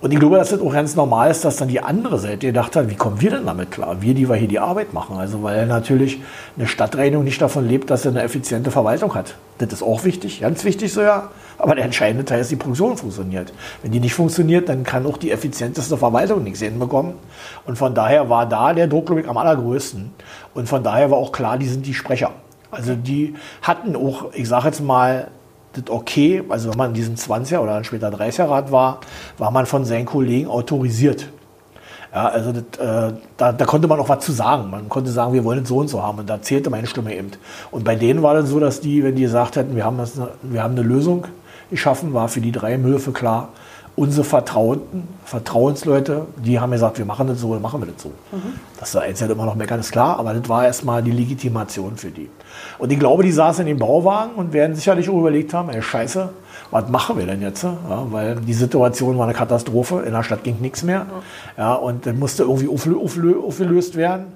Und 0.00 0.12
ich 0.12 0.18
glaube, 0.18 0.36
dass 0.36 0.50
das 0.50 0.60
auch 0.60 0.72
ganz 0.72 0.94
normal 0.94 1.30
ist, 1.30 1.44
dass 1.44 1.56
dann 1.56 1.68
die 1.68 1.80
andere 1.80 2.18
Seite 2.18 2.46
gedacht 2.46 2.76
hat, 2.76 2.90
wie 2.90 2.96
kommen 2.96 3.20
wir 3.20 3.30
denn 3.30 3.46
damit 3.46 3.70
klar? 3.70 4.02
Wir, 4.02 4.14
die 4.14 4.28
wir 4.28 4.36
hier 4.36 4.48
die 4.48 4.58
Arbeit 4.58 4.92
machen. 4.92 5.16
Also 5.16 5.42
weil 5.42 5.66
natürlich 5.66 6.20
eine 6.56 6.66
Stadtreinigung 6.66 7.24
nicht 7.24 7.40
davon 7.40 7.66
lebt, 7.66 7.88
dass 7.90 8.02
sie 8.02 8.08
eine 8.08 8.22
effiziente 8.22 8.70
Verwaltung 8.70 9.14
hat. 9.14 9.36
Das 9.58 9.72
ist 9.72 9.82
auch 9.82 10.04
wichtig, 10.04 10.40
ganz 10.40 10.64
wichtig 10.64 10.92
so 10.92 11.00
ja. 11.00 11.30
Aber 11.58 11.74
der 11.74 11.86
entscheidende 11.86 12.26
Teil 12.26 12.40
ist, 12.40 12.50
die 12.50 12.56
Produktion 12.56 12.98
funktioniert. 12.98 13.54
Wenn 13.82 13.92
die 13.92 14.00
nicht 14.00 14.12
funktioniert, 14.12 14.68
dann 14.68 14.84
kann 14.84 15.06
auch 15.06 15.16
die 15.16 15.30
effizienteste 15.30 15.96
Verwaltung 15.96 16.42
nichts 16.42 16.60
hinbekommen. 16.60 17.14
Und 17.64 17.78
von 17.78 17.94
daher 17.94 18.28
war 18.28 18.46
da 18.46 18.74
der 18.74 18.88
Druck, 18.88 19.06
glaube 19.06 19.22
ich, 19.22 19.28
am 19.28 19.38
allergrößten. 19.38 20.12
Und 20.52 20.68
von 20.68 20.82
daher 20.82 21.10
war 21.10 21.16
auch 21.16 21.32
klar, 21.32 21.56
die 21.56 21.66
sind 21.66 21.86
die 21.86 21.94
Sprecher. 21.94 22.32
Also 22.70 22.94
die 22.94 23.34
hatten 23.62 23.96
auch, 23.96 24.34
ich 24.34 24.46
sage 24.48 24.66
jetzt 24.66 24.82
mal, 24.82 25.28
das 25.76 25.90
okay, 25.90 26.42
also 26.48 26.70
wenn 26.70 26.78
man 26.78 26.88
in 26.88 26.94
diesem 26.94 27.14
20er 27.14 27.58
oder 27.58 27.74
dann 27.74 27.84
später 27.84 28.08
30er 28.08 28.48
Rad 28.48 28.72
war, 28.72 29.00
war 29.38 29.50
man 29.50 29.66
von 29.66 29.84
seinen 29.84 30.06
Kollegen 30.06 30.48
autorisiert. 30.48 31.28
Ja, 32.12 32.28
also 32.28 32.52
das, 32.52 32.62
äh, 32.78 33.12
da, 33.36 33.52
da, 33.52 33.64
konnte 33.66 33.88
man 33.88 34.00
auch 34.00 34.08
was 34.08 34.24
zu 34.24 34.32
sagen. 34.32 34.70
Man 34.70 34.88
konnte 34.88 35.10
sagen, 35.10 35.32
wir 35.34 35.44
wollen 35.44 35.62
es 35.62 35.68
so 35.68 35.78
und 35.78 35.88
so 35.88 36.02
haben. 36.02 36.18
Und 36.18 36.30
da 36.30 36.40
zählte 36.40 36.70
meine 36.70 36.86
Stimme 36.86 37.14
eben. 37.14 37.30
Und 37.70 37.84
bei 37.84 37.94
denen 37.94 38.22
war 38.22 38.34
das 38.34 38.48
so, 38.48 38.58
dass 38.58 38.80
die, 38.80 39.04
wenn 39.04 39.16
die 39.16 39.22
gesagt 39.22 39.56
hätten, 39.56 39.76
wir 39.76 39.84
haben, 39.84 39.98
das, 39.98 40.18
wir 40.42 40.62
haben 40.62 40.72
eine 40.72 40.82
Lösung 40.82 41.26
geschaffen, 41.70 42.14
war 42.14 42.28
für 42.28 42.40
die 42.40 42.52
drei 42.52 42.74
im 42.74 43.12
klar, 43.12 43.50
unsere 43.96 44.24
Vertrauten, 44.24 45.08
Vertrauensleute, 45.24 46.26
die 46.36 46.60
haben 46.60 46.70
gesagt, 46.70 46.98
wir 46.98 47.06
machen 47.06 47.26
das 47.28 47.40
so, 47.40 47.54
dann 47.54 47.62
machen 47.62 47.80
wir 47.80 47.90
das 47.90 48.02
so. 48.02 48.10
Mhm. 48.30 48.60
Das 48.78 48.94
ist 48.94 49.02
jetzt 49.02 49.22
immer 49.22 49.46
noch 49.46 49.54
meckern, 49.54 49.80
ist 49.80 49.90
klar, 49.90 50.18
aber 50.18 50.34
das 50.34 50.48
war 50.48 50.66
erstmal 50.66 51.02
die 51.02 51.10
Legitimation 51.10 51.96
für 51.96 52.10
die. 52.10 52.28
Und 52.78 52.92
ich 52.92 52.98
glaube, 52.98 53.22
die 53.22 53.32
saßen 53.32 53.66
in 53.66 53.68
dem 53.68 53.78
Bauwagen 53.78 54.34
und 54.36 54.52
werden 54.52 54.76
sicherlich 54.76 55.08
auch 55.08 55.18
überlegt 55.18 55.54
haben, 55.54 55.70
ey, 55.70 55.80
scheiße, 55.80 56.28
was 56.70 56.88
machen 56.88 57.18
wir 57.18 57.26
denn 57.26 57.40
jetzt? 57.40 57.62
Ja, 57.62 58.06
weil 58.10 58.36
die 58.36 58.52
Situation 58.52 59.16
war 59.16 59.24
eine 59.24 59.34
Katastrophe, 59.34 60.02
in 60.02 60.12
der 60.12 60.22
Stadt 60.22 60.44
ging 60.44 60.60
nichts 60.60 60.82
mehr. 60.82 61.06
Ja, 61.56 61.74
und 61.74 62.06
dann 62.06 62.18
musste 62.18 62.42
irgendwie 62.42 62.68
aufgelöst 62.68 63.96
werden. 63.96 64.26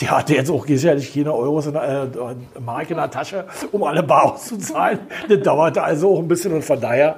Die 0.00 0.08
hatte 0.08 0.34
jetzt 0.34 0.50
auch 0.50 0.66
sicherlich 0.66 1.12
keine 1.12 1.32
Euros 1.32 1.66
in 1.66 1.74
der 1.74 2.04
äh, 2.04 2.60
Mark 2.60 2.90
in 2.90 2.96
der 2.96 3.10
Tasche, 3.10 3.44
um 3.70 3.84
alle 3.84 4.02
Bar 4.02 4.34
auszuzahlen. 4.34 5.00
Das 5.28 5.40
dauerte 5.42 5.82
also 5.82 6.14
auch 6.14 6.18
ein 6.18 6.26
bisschen 6.26 6.52
und 6.52 6.64
von 6.64 6.80
daher 6.80 7.16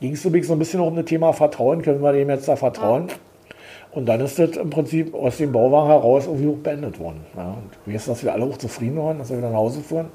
ging 0.00 0.12
es 0.12 0.22
so 0.22 0.28
ein 0.28 0.58
bisschen 0.58 0.80
um 0.80 0.96
das 0.96 1.04
Thema 1.04 1.32
Vertrauen. 1.32 1.82
Können 1.82 2.02
wir 2.02 2.12
dem 2.12 2.28
jetzt 2.30 2.48
da 2.48 2.56
vertrauen? 2.56 3.08
Und 3.90 4.06
dann 4.06 4.20
ist 4.20 4.38
das 4.38 4.50
im 4.50 4.70
Prinzip 4.70 5.14
aus 5.14 5.38
dem 5.38 5.52
Bauwagen 5.52 5.88
heraus 5.88 6.26
irgendwie 6.26 6.48
auch 6.48 6.62
beendet 6.62 6.98
worden. 7.00 7.24
Ja, 7.36 7.48
und 7.48 7.70
wir 7.86 7.94
wissen, 7.94 8.10
dass 8.10 8.22
wir 8.22 8.32
alle 8.32 8.44
auch 8.44 8.58
zufrieden 8.58 8.98
waren, 8.98 9.18
dass 9.18 9.30
wir 9.30 9.38
wieder 9.38 9.50
nach 9.50 9.58
Hause 9.58 9.80
fuhren. 9.80 10.06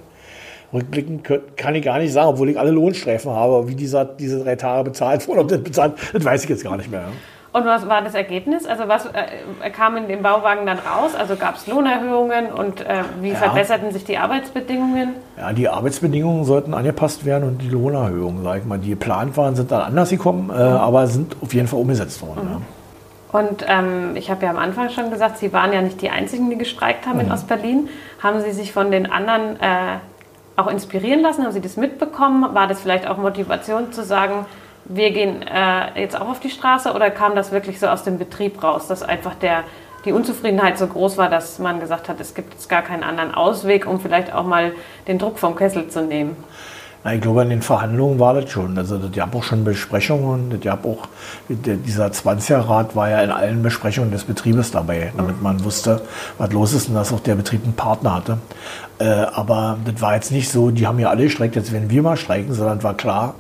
Rückblickend 0.72 1.24
kann 1.56 1.76
ich 1.76 1.84
gar 1.84 2.00
nicht 2.00 2.14
sagen, 2.14 2.30
obwohl 2.30 2.50
ich 2.50 2.60
alle 2.60 2.72
Lohnstreifen 2.72 3.32
habe, 3.32 3.68
wie 3.68 3.76
dieser, 3.76 4.06
diese 4.06 4.44
drei 4.44 4.56
Tage 4.56 4.86
bezahlt 4.86 5.28
wurden. 5.28 5.40
Ob 5.40 5.48
das 5.48 5.62
bezahlt, 5.62 5.94
das 6.14 6.24
weiß 6.24 6.44
ich 6.44 6.50
jetzt 6.50 6.64
gar 6.64 6.78
nicht 6.78 6.90
mehr. 6.90 7.02
Ja. 7.02 7.12
Und 7.54 7.66
was 7.66 7.88
war 7.88 8.02
das 8.02 8.16
Ergebnis? 8.16 8.66
Also 8.66 8.88
was 8.88 9.06
äh, 9.06 9.70
kam 9.70 9.96
in 9.96 10.08
dem 10.08 10.24
Bauwagen 10.24 10.66
dann 10.66 10.80
raus? 10.80 11.14
Also 11.16 11.36
gab 11.36 11.56
es 11.58 11.68
Lohnerhöhungen 11.68 12.48
und 12.48 12.82
äh, 12.82 13.04
wie 13.22 13.30
ja. 13.30 13.36
verbesserten 13.36 13.92
sich 13.92 14.04
die 14.04 14.18
Arbeitsbedingungen? 14.18 15.14
Ja, 15.38 15.54
die 15.54 15.70
Arbeitsbedingungen 15.70 16.46
sollten 16.46 16.74
angepasst 16.74 17.26
werden 17.26 17.48
und 17.48 17.62
die 17.62 17.70
Lohnerhöhungen, 17.70 18.44
sag 18.44 18.58
ich 18.58 18.66
mal, 18.66 18.80
die 18.80 18.90
geplant 18.90 19.38
waren, 19.38 19.56
sind 19.56 19.72
dann 19.72 19.82
anders 19.82 20.10
gekommen, 20.10 20.50
äh, 20.50 20.54
mhm. 20.54 20.78
aber 20.78 21.06
sind 21.06 21.36
auf 21.42 21.54
jeden 21.54 21.68
Fall 21.68 21.80
umgesetzt 21.80 22.24
worden. 22.24 22.44
Mhm. 22.44 22.52
Ja. 22.54 23.40
Und 23.40 23.66
ähm, 23.68 24.16
ich 24.16 24.32
habe 24.32 24.46
ja 24.46 24.52
am 24.52 24.58
Anfang 24.58 24.90
schon 24.90 25.12
gesagt, 25.12 25.38
Sie 25.38 25.54
waren 25.54 25.72
ja 25.74 25.82
nicht 25.84 26.02
die 26.02 26.10
Einzigen, 26.10 26.50
die 26.50 26.58
gestreikt 26.58 27.06
haben 27.06 27.20
mhm. 27.20 27.26
in 27.26 27.32
Ostberlin. 27.32 27.90
Haben 28.22 28.42
Sie 28.42 28.52
sich 28.52 28.74
von 28.74 28.90
den 28.90 29.12
anderen 29.12 29.60
äh, 29.60 29.98
auch 30.56 30.68
inspirieren 30.68 31.22
lassen? 31.22 31.44
Haben 31.44 31.52
Sie 31.52 31.62
das 31.62 31.78
mitbekommen? 31.78 32.56
War 32.56 32.66
das 32.66 32.82
vielleicht 32.82 33.08
auch 33.08 33.18
Motivation 33.18 33.92
zu 33.92 34.04
sagen, 34.04 34.48
wir 34.86 35.12
gehen 35.12 35.42
äh, 35.42 36.02
jetzt 36.02 36.20
auch 36.20 36.30
auf 36.30 36.40
die 36.40 36.50
Straße 36.50 36.94
oder 36.94 37.10
kam 37.10 37.36
das 37.36 37.52
wirklich 37.52 37.80
so 37.80 37.88
aus 37.88 38.04
dem 38.04 38.18
Betrieb 38.18 38.62
raus, 38.64 38.88
dass 38.88 39.04
einfach 39.04 39.36
der, 39.36 39.64
die 40.06 40.12
Unzufriedenheit 40.12 40.78
so 40.78 40.88
groß 40.88 41.18
war, 41.18 41.30
dass 41.30 41.60
man 41.60 41.80
gesagt 41.80 42.10
hat, 42.10 42.20
es 42.20 42.34
gibt 42.34 42.54
jetzt 42.54 42.70
gar 42.70 42.82
keinen 42.82 43.04
anderen 43.04 43.34
Ausweg, 43.34 43.88
um 43.88 44.00
vielleicht 44.00 44.34
auch 44.34 44.46
mal 44.46 44.74
den 45.08 45.20
Druck 45.20 45.40
vom 45.40 45.56
Kessel 45.56 45.88
zu 45.88 46.04
nehmen? 46.04 46.36
Ich 47.12 47.20
glaube, 47.20 47.42
in 47.42 47.50
den 47.50 47.62
Verhandlungen 47.62 48.18
war 48.18 48.34
das 48.34 48.50
schon. 48.50 48.78
Also, 48.78 48.98
das 48.98 49.12
gab 49.12 49.36
auch 49.36 49.44
schon 49.44 49.66
Besprechungen. 49.66 50.50
Das 50.50 50.62
gab 50.62 50.86
auch, 50.86 51.10
dieser 51.50 52.06
20er-Rat 52.08 52.96
war 52.96 53.10
ja 53.10 53.22
in 53.22 53.30
allen 53.30 53.62
Besprechungen 53.62 54.12
des 54.12 54.24
Betriebes 54.24 54.72
dabei, 54.72 55.12
damit 55.18 55.42
man 55.42 55.66
wusste, 55.66 56.02
was 56.38 56.54
los 56.54 56.72
ist 56.72 56.88
und 56.88 56.96
dass 56.96 57.12
auch 57.12 57.20
der 57.20 57.36
Betrieb 57.36 57.66
einen 57.66 57.74
Partner 57.74 58.16
hatte. 58.16 58.38
Äh, 59.00 59.06
aber 59.06 59.80
das 59.84 60.02
war 60.02 60.16
jetzt 60.16 60.32
nicht 60.32 60.50
so, 60.50 60.72
die 60.72 60.88
haben 60.88 60.98
ja 60.98 61.10
alle 61.10 61.24
gestreikt, 61.24 61.58
jetzt 61.58 61.74
werden 61.74 61.90
wir 61.90 62.02
mal 62.02 62.16
streiken, 62.16 62.54
sondern 62.54 62.82
war 62.84 62.94
klar, 62.94 63.36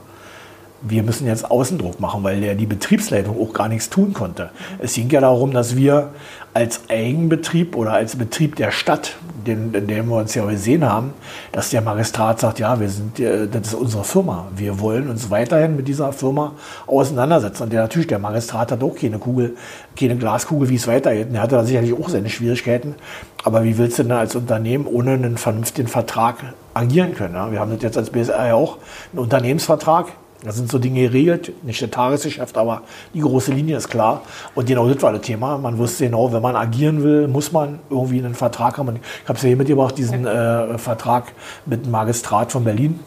wir 0.84 1.04
müssen 1.04 1.28
jetzt 1.28 1.50
Außendruck 1.50 2.00
machen, 2.00 2.24
weil 2.24 2.43
ja 2.43 2.54
die 2.54 2.65
Betriebsleitung 2.65 3.39
auch 3.39 3.54
gar 3.54 3.69
nichts 3.69 3.89
tun 3.89 4.13
konnte. 4.13 4.50
Es 4.80 4.93
ging 4.93 5.10
ja 5.10 5.22
darum, 5.22 5.52
dass 5.52 5.78
wir 5.78 6.10
als 6.54 6.82
Eigenbetrieb 6.89 7.76
oder 7.76 7.93
als 7.93 8.15
Betrieb 8.15 8.58
der 8.58 8.72
Stadt, 8.72 9.15
den, 9.48 9.74
in 9.74 9.88
dem 9.88 10.10
wir 10.10 10.17
uns 10.17 10.36
ja 10.36 10.46
gesehen 10.46 10.84
haben, 10.84 11.13
dass 11.52 11.72
der 11.72 11.82
Magistrat 11.82 12.39
sagt, 12.39 12.60
ja, 12.60 12.80
wir 12.80 12.89
sind, 12.89 13.19
äh, 13.19 13.48
das 13.48 13.69
ist 13.69 13.74
unsere 13.74 14.04
Firma. 14.04 14.48
Wir 14.56 14.80
wollen 14.80 15.10
uns 15.10 15.32
weiterhin 15.32 15.76
mit 15.76 15.88
dieser 15.88 16.13
Firma 16.13 16.52
auseinandersetzen. 16.86 17.63
Und 17.63 17.74
der, 17.74 17.82
natürlich, 17.82 18.08
der 18.08 18.19
Magistrat 18.19 18.72
hat 18.72 18.84
auch 18.84 18.96
keine 18.96 19.17
Kugel, 19.17 19.56
keine 19.98 20.15
Glaskugel, 20.15 20.69
wie 20.69 20.76
es 20.76 20.88
weitergeht. 20.88 21.30
Und 21.30 21.36
er 21.36 21.41
hatte 21.41 21.56
da 21.56 21.63
sicherlich 21.63 21.93
auch 21.93 22.10
seine 22.10 22.30
Schwierigkeiten. 22.30 22.96
Aber 23.43 23.63
wie 23.63 23.78
willst 23.78 24.00
du 24.00 24.04
denn 24.04 24.12
als 24.12 24.36
Unternehmen 24.36 24.86
ohne 24.86 25.13
einen 25.13 25.38
vernünftigen 25.38 25.88
Vertrag 25.88 26.54
agieren 26.74 27.15
können? 27.15 27.36
Ja? 27.36 27.52
Wir 27.52 27.60
haben 27.60 27.72
das 27.72 27.82
jetzt 27.82 27.98
als 27.98 28.12
BSR 28.12 28.48
ja 28.48 28.54
auch, 28.54 28.78
einen 29.12 29.19
Unternehmensvertrag 29.19 30.08
da 30.44 30.52
sind 30.52 30.70
so 30.70 30.78
Dinge 30.78 31.02
geregelt, 31.02 31.54
nicht 31.64 31.82
der 31.82 31.90
Tagesgeschäft, 31.90 32.58
aber 32.58 32.82
die 33.14 33.22
große 33.22 33.52
Linie 33.52 33.78
ist 33.78 33.90
klar. 33.90 34.22
Und 34.56 34.68
genau 34.68 34.88
das 34.90 35.02
war 35.02 35.14
das 35.14 35.22
Thema. 35.22 35.58
Man 35.58 35.78
wusste 35.78 36.06
genau, 36.06 36.34
wenn 36.34 36.42
man 36.42 36.56
agieren 36.56 37.04
will, 37.04 37.28
muss 37.28 37.52
man 37.52 37.80
irgendwie 37.90 38.20
einen 38.20 38.36
Vertrag 38.36 38.78
haben. 38.78 39.00
Ich 39.24 39.30
habe 39.30 39.38
es 39.38 39.44
ja 39.44 39.48
hier 39.48 39.58
mitgebracht, 39.58 39.98
diesen 39.98 40.26
äh, 40.28 40.78
Vertrag 40.78 41.34
mit 41.66 41.86
dem 41.86 41.92
Magistrat 41.92 42.52
von 42.52 42.64
Berlin, 42.64 43.00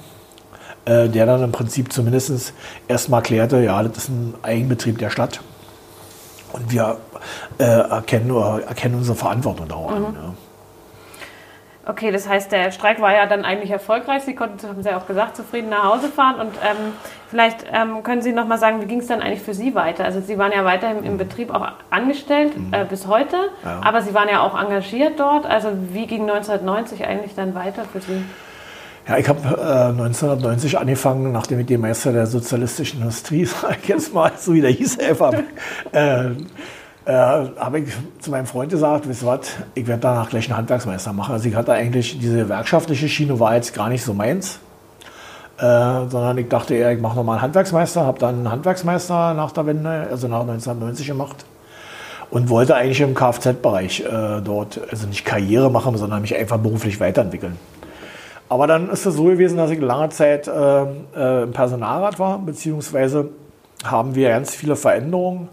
äh, 0.87 1.09
der 1.09 1.27
dann 1.27 1.43
im 1.43 1.53
Prinzip 1.53 1.93
zumindest 1.93 2.55
erstmal 2.89 3.23
klärte, 3.23 3.59
ja, 3.63 3.83
das 3.83 3.99
ist 3.99 4.09
ein 4.09 4.35
Eigenbetrieb 4.43 4.99
der 4.99 5.11
Stadt. 5.11 5.41
Und 6.53 6.71
wir 6.71 6.97
äh, 7.59 7.65
erkennen, 7.65 8.35
erkennen 8.35 8.95
unsere 8.95 9.17
Verantwortung 9.17 9.69
da 9.69 9.77
Mhm. 9.77 10.15
Ja. 10.15 10.35
Okay, 11.89 12.11
das 12.11 12.29
heißt, 12.29 12.51
der 12.51 12.73
Streik 12.73 13.01
war 13.01 13.15
ja 13.15 13.27
dann 13.27 13.45
eigentlich 13.45 13.71
erfolgreich. 13.71 14.25
Sie 14.25 14.35
konnten, 14.35 14.67
haben 14.67 14.83
Sie 14.83 14.89
ja 14.89 14.99
auch 14.99 15.07
gesagt, 15.07 15.37
zufrieden 15.37 15.69
nach 15.69 15.85
Hause 15.85 16.09
fahren. 16.09 16.41
Und 16.41 16.53
ähm, 16.65 16.93
vielleicht 17.31 17.65
ähm, 17.73 18.03
können 18.03 18.23
Sie 18.23 18.33
noch 18.33 18.49
mal 18.49 18.59
sagen, 18.59 18.83
wie 18.83 18.87
ging 18.87 18.99
es 18.99 19.07
dann 19.07 19.23
eigentlich 19.23 19.43
für 19.43 19.55
Sie 19.55 19.77
weiter? 19.77 20.05
Also 20.05 20.21
Sie 20.21 20.37
waren 20.37 20.51
ja 20.51 20.65
weiterhin 20.65 21.05
im 21.05 21.17
Betrieb 21.17 21.55
auch 21.55 21.69
angestellt 21.91 22.59
mhm. 22.59 22.75
äh, 22.75 22.85
bis 22.85 23.07
heute, 23.07 23.37
ja. 23.65 23.81
aber 23.85 24.03
Sie 24.03 24.15
waren 24.15 24.29
ja 24.29 24.41
auch 24.41 24.61
engagiert 24.61 25.21
dort. 25.21 25.47
Also 25.47 25.69
wie 25.93 26.09
ging 26.09 26.23
1990 26.23 27.07
eigentlich 27.07 27.37
dann 27.37 27.55
weiter 27.55 27.85
für 27.85 28.01
Sie? 28.01 28.25
Ja, 29.09 29.19
ich 29.19 29.29
habe 29.29 29.41
äh, 29.41 29.91
1990 29.91 30.79
angefangen, 30.79 31.31
nachdem 31.31 31.61
ich 31.61 31.67
den 31.67 31.81
Meister 31.81 32.13
der 32.13 32.27
sozialistischen 32.27 33.01
Industrie, 33.01 33.45
sag 33.45 33.79
ich 33.81 33.89
jetzt 33.89 34.13
mal, 34.13 34.33
so 34.37 34.55
wie 34.55 34.61
der 34.61 34.71
hieß, 34.71 34.99
einfach, 34.99 35.35
äh, 35.93 36.31
äh, 37.07 37.13
habe 37.13 37.81
ich 37.81 37.93
zu 38.19 38.31
meinem 38.31 38.47
Freund 38.47 38.71
gesagt, 38.71 39.09
wisst 39.09 39.23
ihr 39.23 39.29
was, 39.29 39.41
ich 39.75 39.87
werde 39.87 40.03
danach 40.03 40.29
gleich 40.29 40.49
einen 40.49 40.59
Handwerksmeister 40.59 41.13
machen. 41.13 41.33
Also 41.33 41.49
ich 41.49 41.55
hatte 41.55 41.73
eigentlich, 41.73 42.19
diese 42.19 42.49
wirtschaftliche 42.49 43.09
Schiene 43.09 43.39
war 43.39 43.55
jetzt 43.55 43.73
gar 43.75 43.89
nicht 43.89 44.03
so 44.03 44.13
meins. 44.13 44.59
Äh, 45.59 45.63
sondern 46.09 46.37
ich 46.37 46.49
dachte 46.49 46.75
eher, 46.75 46.93
ich 46.93 47.01
mache 47.01 47.17
nochmal 47.17 47.37
einen 47.37 47.43
Handwerksmeister, 47.45 48.05
habe 48.05 48.19
dann 48.19 48.35
einen 48.35 48.51
Handwerksmeister 48.51 49.33
nach 49.33 49.53
der 49.53 49.65
Wende, 49.65 50.07
also 50.11 50.29
nach 50.29 50.41
1990 50.41 51.07
gemacht 51.07 51.47
und 52.31 52.51
wollte 52.51 52.75
eigentlich 52.75 53.01
im 53.01 53.15
Kfz-Bereich 53.15 54.01
äh, 54.01 54.43
dort, 54.43 54.79
also 54.91 55.07
nicht 55.07 55.25
Karriere 55.25 55.71
machen, 55.71 55.97
sondern 55.97 56.21
mich 56.21 56.37
einfach 56.37 56.59
beruflich 56.59 57.01
weiterentwickeln. 57.01 57.57
Aber 58.51 58.67
dann 58.67 58.91
ist 58.91 59.07
es 59.07 59.15
so 59.15 59.25
gewesen, 59.25 59.57
dass 59.57 59.71
ich 59.71 59.81
lange 59.81 60.11
Zeit 60.11 60.47
äh, 60.47 60.83
äh 61.17 61.43
im 61.45 61.53
Personalrat 61.53 62.19
war, 62.19 62.39
beziehungsweise 62.39 63.31
haben 63.83 64.15
wir 64.15 64.29
ganz 64.29 64.55
viele 64.55 64.77
Veränderungen 64.77 65.49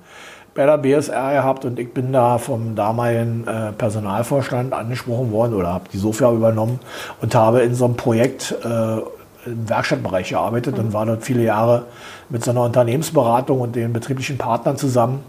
bei 0.55 0.65
der 0.65 0.77
BSR 0.77 1.33
gehabt 1.33 1.65
und 1.65 1.79
ich 1.79 1.93
bin 1.93 2.13
da 2.13 2.37
vom 2.37 2.75
damaligen 2.75 3.47
äh, 3.47 3.71
Personalvorstand 3.71 4.73
angesprochen 4.73 5.31
worden 5.31 5.55
oder 5.55 5.73
habe 5.73 5.85
die 5.91 5.97
Sofia 5.97 6.31
übernommen 6.31 6.79
und 7.21 7.33
habe 7.33 7.61
in 7.61 7.73
so 7.73 7.85
einem 7.85 7.95
Projekt 7.95 8.55
äh, 8.63 8.97
im 9.45 9.67
Werkstattbereich 9.67 10.29
gearbeitet 10.29 10.77
mhm. 10.77 10.85
und 10.85 10.93
war 10.93 11.05
dort 11.05 11.23
viele 11.23 11.43
Jahre 11.43 11.85
mit 12.29 12.43
so 12.43 12.51
einer 12.51 12.61
Unternehmensberatung 12.61 13.59
und 13.59 13.75
den 13.75 13.93
betrieblichen 13.93 14.37
Partnern 14.37 14.77
zusammen. 14.77 15.19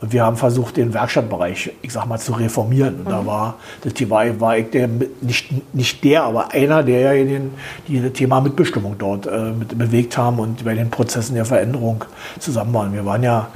Und 0.00 0.12
wir 0.12 0.24
haben 0.24 0.36
versucht, 0.36 0.76
den 0.76 0.94
Werkstattbereich, 0.94 1.72
ich 1.82 1.92
sag 1.92 2.06
mal, 2.06 2.18
zu 2.18 2.32
reformieren. 2.32 2.96
Und 2.96 3.06
mhm. 3.06 3.10
da 3.10 3.26
war, 3.26 3.54
das 3.82 3.94
Thema, 3.94 4.22
war 4.38 4.58
ich 4.58 4.70
der, 4.70 4.88
nicht, 5.20 5.74
nicht 5.74 6.04
der, 6.04 6.24
aber 6.24 6.52
einer 6.52 6.82
derjenigen, 6.82 7.54
die 7.88 8.00
das 8.00 8.12
Thema 8.12 8.40
Mitbestimmung 8.40 8.96
dort 8.98 9.26
äh, 9.26 9.50
mit 9.50 9.76
bewegt 9.76 10.16
haben 10.16 10.38
und 10.38 10.64
bei 10.64 10.74
den 10.74 10.90
Prozessen 10.90 11.34
der 11.34 11.44
Veränderung 11.44 12.04
zusammen 12.38 12.72
waren. 12.74 12.92
Wir 12.92 13.04
waren 13.04 13.22
ja 13.22 13.48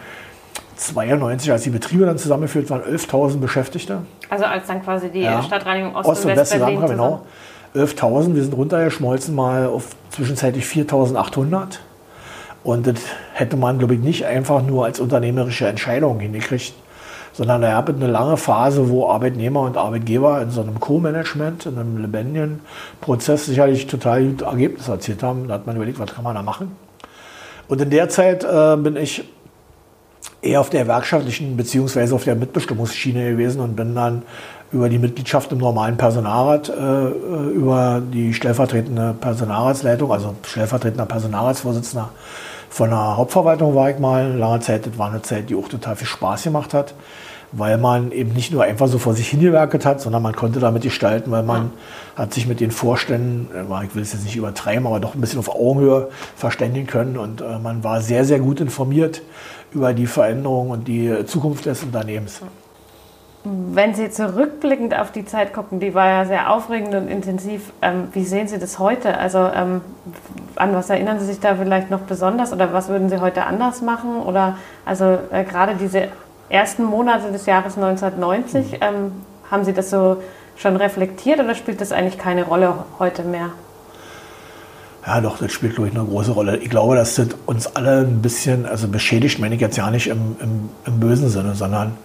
92, 0.79 1.51
als 1.51 1.62
die 1.62 1.70
Betriebe 1.70 2.07
dann 2.07 2.18
zusammengeführt 2.18 2.70
waren, 2.70 2.83
11.000 2.83 3.39
Beschäftigte. 3.39 4.03
Also 4.31 4.45
als 4.45 4.66
dann 4.66 4.83
quasi 4.83 5.11
die 5.11 5.20
ja. 5.20 5.43
Stadtreinigung 5.43 5.95
Ost, 5.95 6.09
Ost 6.09 6.24
und 6.24 6.31
West, 6.31 6.53
West 6.53 6.59
Berlin 6.59 6.87
genau. 6.87 7.26
11.000, 7.74 8.35
wir 8.35 8.43
sind 8.43 8.55
runtergeschmolzen 8.55 9.35
mal 9.35 9.66
auf 9.66 9.89
zwischenzeitlich 10.11 10.64
4.800. 10.64 11.79
Und 12.64 12.87
das 12.87 12.97
hätte 13.35 13.57
man, 13.57 13.79
glaube 13.79 13.95
ich, 13.95 14.01
nicht 14.01 14.24
einfach 14.24 14.62
nur 14.62 14.85
als 14.85 15.01
unternehmerische 15.01 15.66
Entscheidung 15.66 16.20
hingekriegt, 16.20 16.74
sondern 17.33 17.62
er 17.62 17.76
hat 17.76 17.89
eine 17.89 18.07
lange 18.07 18.37
Phase, 18.37 18.89
wo 18.89 19.09
Arbeitnehmer 19.09 19.62
und 19.62 19.76
Arbeitgeber 19.76 20.41
in 20.43 20.51
so 20.51 20.61
einem 20.61 20.81
Co-Management, 20.81 21.66
in 21.66 21.79
einem 21.79 21.99
lebendigen 21.99 22.61
Prozess 23.01 23.47
sicherlich 23.47 23.87
total 23.87 24.24
gute 24.24 24.45
Ergebnisse 24.45 24.93
erzielt 24.93 25.22
haben. 25.22 25.49
Da 25.49 25.55
hat 25.55 25.66
man 25.66 25.76
überlegt, 25.76 25.99
was 25.99 26.14
kann 26.14 26.24
man 26.24 26.35
da 26.35 26.43
machen. 26.43 26.76
Und 27.68 27.81
in 27.81 27.91
der 27.91 28.09
Zeit 28.09 28.45
äh, 28.45 28.76
bin 28.76 28.97
ich 28.97 29.24
eher 30.43 30.61
auf 30.61 30.70
der 30.70 30.86
werkschaftlichen 30.86 31.57
beziehungsweise 31.57 32.14
auf 32.14 32.24
der 32.24 32.34
Mitbestimmungsschiene 32.34 33.30
gewesen 33.30 33.61
und 33.61 33.76
bin 33.76 33.95
dann 33.95 34.22
über 34.70 34.89
die 34.89 34.99
Mitgliedschaft 34.99 35.51
im 35.53 35.59
normalen 35.59 35.97
Personalrat, 35.97 36.68
äh, 36.68 37.09
über 37.51 38.03
die 38.12 38.34
stellvertretende 38.34 39.14
Personalratsleitung, 39.18 40.12
also 40.12 40.34
stellvertretender 40.45 41.07
Personalratsvorsitzender 41.07 42.11
von 42.70 42.91
der 42.91 43.16
Hauptverwaltung 43.16 43.74
war 43.74 43.91
ich 43.91 43.99
mal 43.99 44.36
lange 44.36 44.61
Zeit. 44.61 44.86
Das 44.86 44.99
war 44.99 45.11
eine 45.11 45.22
Zeit, 45.22 45.51
die 45.51 45.55
auch 45.55 45.68
total 45.68 45.97
viel 45.97 46.07
Spaß 46.07 46.45
gemacht 46.45 46.74
hat, 46.74 46.95
weil 47.53 47.79
man 47.79 48.13
eben 48.13 48.33
nicht 48.33 48.53
nur 48.53 48.63
einfach 48.63 48.89
so 48.89 48.99
vor 48.99 49.15
sich 49.15 49.29
hingewerket 49.29 49.87
hat, 49.87 50.01
sondern 50.01 50.23
man 50.23 50.35
konnte 50.35 50.61
damit 50.61 50.83
gestalten, 50.83 51.31
weil 51.31 51.43
man 51.43 51.71
ja. 52.17 52.23
hat 52.23 52.35
sich 52.35 52.47
mit 52.47 52.61
den 52.61 52.71
Vorständen, 52.71 53.49
äh, 53.55 53.85
ich 53.85 53.95
will 53.95 54.03
es 54.03 54.13
jetzt 54.13 54.25
nicht 54.25 54.37
übertreiben, 54.37 54.87
aber 54.87 55.01
doch 55.01 55.15
ein 55.15 55.21
bisschen 55.21 55.39
auf 55.39 55.49
Augenhöhe 55.55 56.09
verständigen 56.37 56.87
können 56.87 57.17
und 57.17 57.41
äh, 57.41 57.59
man 57.59 57.83
war 57.85 58.01
sehr, 58.01 58.25
sehr 58.25 58.41
gut 58.41 58.61
informiert 58.61 59.23
über 59.73 59.93
die 59.93 60.07
Veränderungen 60.07 60.71
und 60.71 60.89
die 60.89 61.25
Zukunft 61.27 61.67
des 61.67 61.83
Unternehmens. 61.83 62.41
Wenn 63.45 63.95
Sie 63.95 64.11
zurückblickend 64.11 64.99
auf 64.99 65.13
die 65.13 65.25
Zeit 65.25 65.55
gucken, 65.55 65.81
die 65.81 65.95
war 65.95 66.09
ja 66.09 66.25
sehr 66.25 66.53
aufregend 66.53 66.95
und 66.95 67.09
intensiv. 67.09 67.73
Ähm, 67.81 68.09
wie 68.13 68.25
sehen 68.25 68.49
Sie 68.49 68.59
das 68.59 68.79
heute? 68.79 69.17
Also 69.17 69.39
ähm, 69.39 69.81
an 70.57 70.75
was 70.75 70.91
erinnern 70.91 71.21
Sie 71.21 71.27
sich 71.27 71.41
da 71.41 71.55
vielleicht 71.55 71.89
noch 71.89 72.01
besonders 72.01 72.53
oder 72.53 72.73
was 72.73 72.89
würden 72.89 73.09
Sie 73.09 73.21
heute 73.21 73.45
anders 73.47 73.81
machen? 73.81 74.21
Oder 74.23 74.57
also 74.85 75.19
äh, 75.31 75.45
gerade 75.45 75.77
diese 75.77 76.09
ersten 76.49 76.85
Monate 76.85 77.31
des 77.33 77.47
Jahres 77.47 77.77
1990, 77.77 78.73
mhm. 78.73 78.79
ähm, 78.81 79.13
haben 79.51 79.65
Sie 79.65 79.73
das 79.73 79.91
so 79.91 80.23
schon 80.57 80.77
reflektiert 80.77 81.41
oder 81.41 81.55
spielt 81.55 81.81
das 81.81 81.93
eigentlich 81.93 82.19
keine 82.19 82.45
Rolle 82.45 82.75
heute 82.99 83.23
mehr? 83.23 83.51
Ja, 85.07 85.21
doch, 85.21 85.39
das 85.39 85.53
spielt, 85.53 85.77
glaube 85.77 85.89
ich, 85.89 85.95
eine 85.95 86.05
große 86.05 86.33
Rolle. 86.33 86.59
Ich 86.59 86.69
glaube, 86.69 86.97
das 86.97 87.15
sind 87.15 87.35
uns 87.47 87.75
alle 87.77 88.01
ein 88.01 88.21
bisschen, 88.21 88.67
also 88.67 88.89
beschädigt 88.89 89.39
meine 89.39 89.55
ich 89.55 89.61
jetzt 89.61 89.77
ja 89.77 89.91
nicht 89.91 90.09
im, 90.09 90.37
im, 90.41 90.69
im 90.85 91.01
bösen 91.01 91.31
Sinne, 91.31 91.55
sondern 91.55 91.97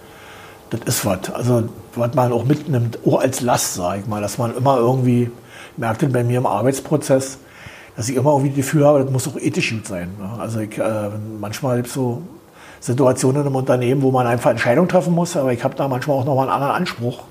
das 0.70 0.80
ist 0.86 1.04
was. 1.04 1.30
Also, 1.30 1.68
was 1.94 2.14
man 2.14 2.32
auch 2.32 2.44
mitnimmt, 2.44 2.98
auch 3.06 3.20
als 3.20 3.40
Last, 3.40 3.74
sage 3.74 4.00
ich 4.00 4.06
mal, 4.06 4.22
dass 4.22 4.38
man 4.38 4.56
immer 4.56 4.78
irgendwie, 4.78 5.30
merkt 5.76 6.10
bei 6.12 6.24
mir 6.24 6.38
im 6.38 6.46
Arbeitsprozess, 6.46 7.38
dass 7.96 8.08
ich 8.08 8.16
immer 8.16 8.30
irgendwie 8.30 8.50
das 8.50 8.56
Gefühl 8.56 8.86
habe, 8.86 9.02
das 9.02 9.10
muss 9.10 9.28
auch 9.28 9.36
ethisch 9.36 9.70
gut 9.70 9.86
sein. 9.86 10.10
Ne? 10.18 10.40
Also, 10.40 10.60
ich, 10.60 10.78
äh, 10.78 11.10
manchmal 11.40 11.84
so 11.84 12.22
Situationen 12.84 13.46
im 13.46 13.56
Unternehmen, 13.56 14.02
wo 14.02 14.10
man 14.10 14.26
einfach 14.26 14.50
Entscheidungen 14.50 14.90
treffen 14.90 15.14
muss, 15.14 15.38
aber 15.38 15.54
ich 15.54 15.64
habe 15.64 15.74
da 15.74 15.88
manchmal 15.88 16.18
auch 16.18 16.26
nochmal 16.26 16.48
einen 16.48 16.54
anderen 16.54 16.74
Anspruch. 16.74 17.22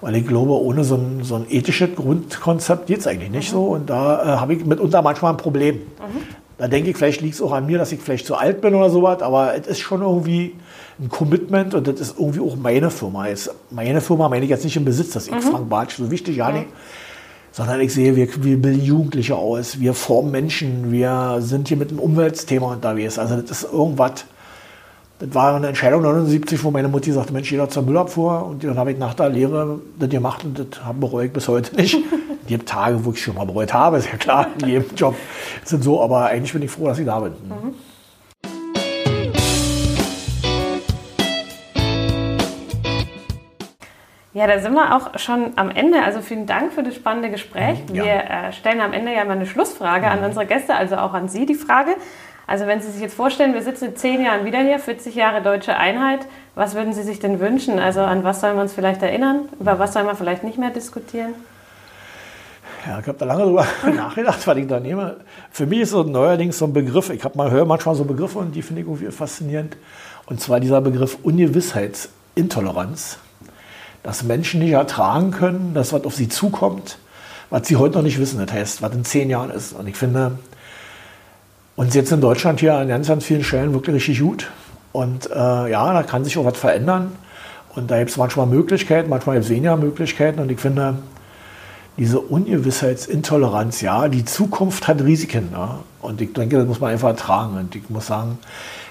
Weil 0.00 0.16
ich 0.16 0.26
glaube, 0.26 0.52
ohne 0.52 0.84
so 0.84 0.94
ein, 0.94 1.22
so 1.22 1.34
ein 1.34 1.44
ethisches 1.50 1.94
Grundkonzept 1.94 2.86
geht 2.86 3.00
es 3.00 3.06
eigentlich 3.06 3.30
nicht 3.30 3.50
mhm. 3.50 3.56
so. 3.56 3.64
Und 3.64 3.90
da 3.90 4.22
äh, 4.22 4.26
habe 4.38 4.54
ich 4.54 4.64
mitunter 4.64 5.02
manchmal 5.02 5.32
ein 5.32 5.36
Problem. 5.36 5.74
Mhm. 5.74 6.22
Da 6.56 6.66
denke 6.66 6.88
ich, 6.88 6.96
vielleicht 6.96 7.20
liegt 7.20 7.34
es 7.34 7.42
auch 7.42 7.52
an 7.52 7.66
mir, 7.66 7.76
dass 7.76 7.92
ich 7.92 8.00
vielleicht 8.00 8.24
zu 8.24 8.36
alt 8.36 8.62
bin 8.62 8.74
oder 8.74 8.88
sowas, 8.88 9.20
aber 9.20 9.54
es 9.54 9.66
ist 9.66 9.80
schon 9.80 10.00
irgendwie 10.00 10.54
ein 10.98 11.10
Commitment 11.10 11.74
und 11.74 11.86
das 11.86 12.00
ist 12.00 12.18
irgendwie 12.18 12.40
auch 12.40 12.56
meine 12.56 12.88
Firma. 12.88 13.28
Jetzt, 13.28 13.54
meine 13.70 14.00
Firma 14.00 14.30
meine 14.30 14.44
ich 14.44 14.50
jetzt 14.50 14.64
nicht 14.64 14.78
im 14.78 14.86
Besitz, 14.86 15.10
dass 15.10 15.26
ich 15.26 15.34
mhm. 15.34 15.42
Frank 15.42 15.68
Bartsch 15.68 15.98
so 15.98 16.10
wichtig, 16.10 16.36
ja 16.36 16.50
nicht. 16.50 16.68
Sondern 17.52 17.82
ich 17.82 17.92
sehe, 17.92 18.16
wir, 18.16 18.28
wir 18.42 18.56
bilden 18.56 18.82
Jugendliche 18.82 19.36
aus, 19.36 19.78
wir 19.78 19.92
formen 19.92 20.30
Menschen, 20.30 20.90
wir 20.90 21.36
sind 21.40 21.68
hier 21.68 21.76
mit 21.76 21.90
einem 21.90 21.98
Umweltthema 21.98 22.72
unterwegs. 22.72 23.18
Also 23.18 23.36
das 23.36 23.64
ist 23.64 23.72
irgendwas, 23.72 24.24
das 25.20 25.34
war 25.34 25.54
eine 25.54 25.68
Entscheidung 25.68 26.00
79, 26.00 26.64
wo 26.64 26.70
meine 26.70 26.88
Mutti 26.88 27.12
sagte, 27.12 27.34
Mensch, 27.34 27.52
jeder 27.52 27.68
zur 27.68 27.82
Müllabfuhr. 27.82 28.46
Und 28.46 28.64
dann 28.64 28.78
habe 28.78 28.92
ich 28.92 28.98
nach 28.98 29.12
der 29.12 29.28
Lehre 29.28 29.78
das 29.98 30.08
gemacht 30.08 30.44
und 30.44 30.58
das 30.58 30.66
bereue 30.98 31.26
ich 31.26 31.32
bis 31.32 31.46
heute 31.46 31.76
nicht. 31.76 31.98
Die 32.48 32.56
Tage, 32.56 33.04
wo 33.04 33.12
ich 33.12 33.22
schon 33.22 33.34
mal 33.34 33.44
bereut 33.44 33.74
habe, 33.74 33.98
ist 33.98 34.10
ja 34.10 34.16
klar, 34.16 34.46
in 34.60 34.68
jedem 34.68 34.86
Job 34.96 35.14
sind 35.62 35.84
so. 35.84 36.00
Aber 36.02 36.24
eigentlich 36.24 36.54
bin 36.54 36.62
ich 36.62 36.70
froh, 36.70 36.86
dass 36.86 36.98
ich 36.98 37.04
da 37.04 37.20
bin. 37.20 37.32
Mhm. 37.32 37.74
Ja, 44.32 44.46
da 44.46 44.58
sind 44.58 44.72
wir 44.72 44.96
auch 44.96 45.18
schon 45.18 45.52
am 45.56 45.70
Ende. 45.70 46.02
Also 46.02 46.22
vielen 46.22 46.46
Dank 46.46 46.72
für 46.72 46.82
das 46.82 46.94
spannende 46.94 47.28
Gespräch. 47.30 47.78
Ja. 47.92 48.04
Wir 48.04 48.14
äh, 48.14 48.52
stellen 48.54 48.80
am 48.80 48.94
Ende 48.94 49.12
ja 49.12 49.24
mal 49.26 49.32
eine 49.32 49.44
Schlussfrage 49.44 50.06
mhm. 50.06 50.12
an 50.12 50.24
unsere 50.24 50.46
Gäste, 50.46 50.74
also 50.74 50.96
auch 50.96 51.12
an 51.12 51.28
Sie 51.28 51.44
die 51.44 51.54
Frage. 51.54 51.90
Also 52.50 52.66
wenn 52.66 52.80
Sie 52.80 52.90
sich 52.90 53.00
jetzt 53.00 53.14
vorstellen, 53.14 53.54
wir 53.54 53.62
sitzen 53.62 53.84
in 53.90 53.96
zehn 53.96 54.24
Jahren 54.24 54.44
wieder 54.44 54.58
hier, 54.58 54.80
40 54.80 55.14
Jahre 55.14 55.40
deutsche 55.40 55.76
Einheit, 55.76 56.26
was 56.56 56.74
würden 56.74 56.92
Sie 56.92 57.04
sich 57.04 57.20
denn 57.20 57.38
wünschen? 57.38 57.78
Also 57.78 58.00
an 58.00 58.24
was 58.24 58.40
soll 58.40 58.54
man 58.54 58.62
uns 58.62 58.72
vielleicht 58.72 59.04
erinnern? 59.04 59.48
Über 59.60 59.78
was 59.78 59.92
soll 59.92 60.02
man 60.02 60.16
vielleicht 60.16 60.42
nicht 60.42 60.58
mehr 60.58 60.70
diskutieren? 60.70 61.32
Ja, 62.84 62.98
ich 62.98 63.06
habe 63.06 63.16
da 63.16 63.24
lange 63.24 63.44
drüber 63.44 63.64
nachgedacht, 63.94 64.44
was 64.44 64.56
ich 64.56 64.66
da 64.66 64.80
nehme. 64.80 65.18
Für 65.52 65.66
mich 65.66 65.78
ist 65.78 65.90
so 65.90 66.02
neuerdings 66.02 66.58
so 66.58 66.64
ein 66.64 66.72
Begriff, 66.72 67.10
ich 67.10 67.22
habe 67.22 67.38
mal 67.38 67.52
höre 67.52 67.66
manchmal 67.66 67.94
so 67.94 68.04
Begriffe 68.04 68.40
und 68.40 68.52
die 68.52 68.62
finde 68.62 68.82
ich 68.82 68.88
irgendwie 68.88 69.12
faszinierend. 69.12 69.76
Und 70.26 70.40
zwar 70.40 70.58
dieser 70.58 70.80
Begriff 70.80 71.18
Ungewissheitsintoleranz. 71.22 73.18
Dass 74.02 74.24
Menschen 74.24 74.58
nicht 74.58 74.72
ertragen 74.72 75.30
können, 75.30 75.72
dass 75.72 75.92
was 75.92 76.02
auf 76.02 76.16
sie 76.16 76.28
zukommt, 76.28 76.98
was 77.48 77.68
sie 77.68 77.76
heute 77.76 77.94
noch 77.94 78.02
nicht 78.02 78.18
wissen. 78.18 78.44
Das 78.44 78.52
heißt, 78.52 78.82
was 78.82 78.92
in 78.92 79.04
zehn 79.04 79.30
Jahren 79.30 79.50
ist. 79.50 79.72
Und 79.72 79.86
ich 79.86 79.94
finde, 79.94 80.32
uns 81.80 81.94
jetzt 81.94 82.12
in 82.12 82.20
Deutschland 82.20 82.60
hier 82.60 82.74
an 82.74 82.88
ganz, 82.88 83.08
ganz 83.08 83.24
vielen 83.24 83.42
Stellen 83.42 83.72
wirklich 83.72 83.96
richtig 83.96 84.20
gut. 84.20 84.50
Und 84.92 85.30
äh, 85.30 85.70
ja, 85.70 85.94
da 85.94 86.02
kann 86.02 86.24
sich 86.24 86.36
auch 86.36 86.44
was 86.44 86.58
verändern. 86.58 87.12
Und 87.74 87.90
da 87.90 87.98
gibt 87.98 88.10
es 88.10 88.18
manchmal 88.18 88.44
Möglichkeiten, 88.44 89.08
manchmal 89.08 89.36
gibt 89.36 89.46
es 89.46 89.50
weniger 89.50 89.78
Möglichkeiten. 89.78 90.40
Und 90.40 90.52
ich 90.52 90.60
finde, 90.60 90.98
diese 91.96 92.20
Ungewissheitsintoleranz, 92.20 93.80
ja, 93.80 94.08
die 94.08 94.26
Zukunft 94.26 94.88
hat 94.88 95.00
Risiken. 95.00 95.52
Ne? 95.52 95.70
Und 96.02 96.20
ich 96.20 96.34
denke, 96.34 96.58
das 96.58 96.66
muss 96.66 96.80
man 96.80 96.90
einfach 96.90 97.08
ertragen. 97.08 97.56
Und 97.56 97.74
ich 97.74 97.88
muss 97.88 98.08
sagen, 98.08 98.38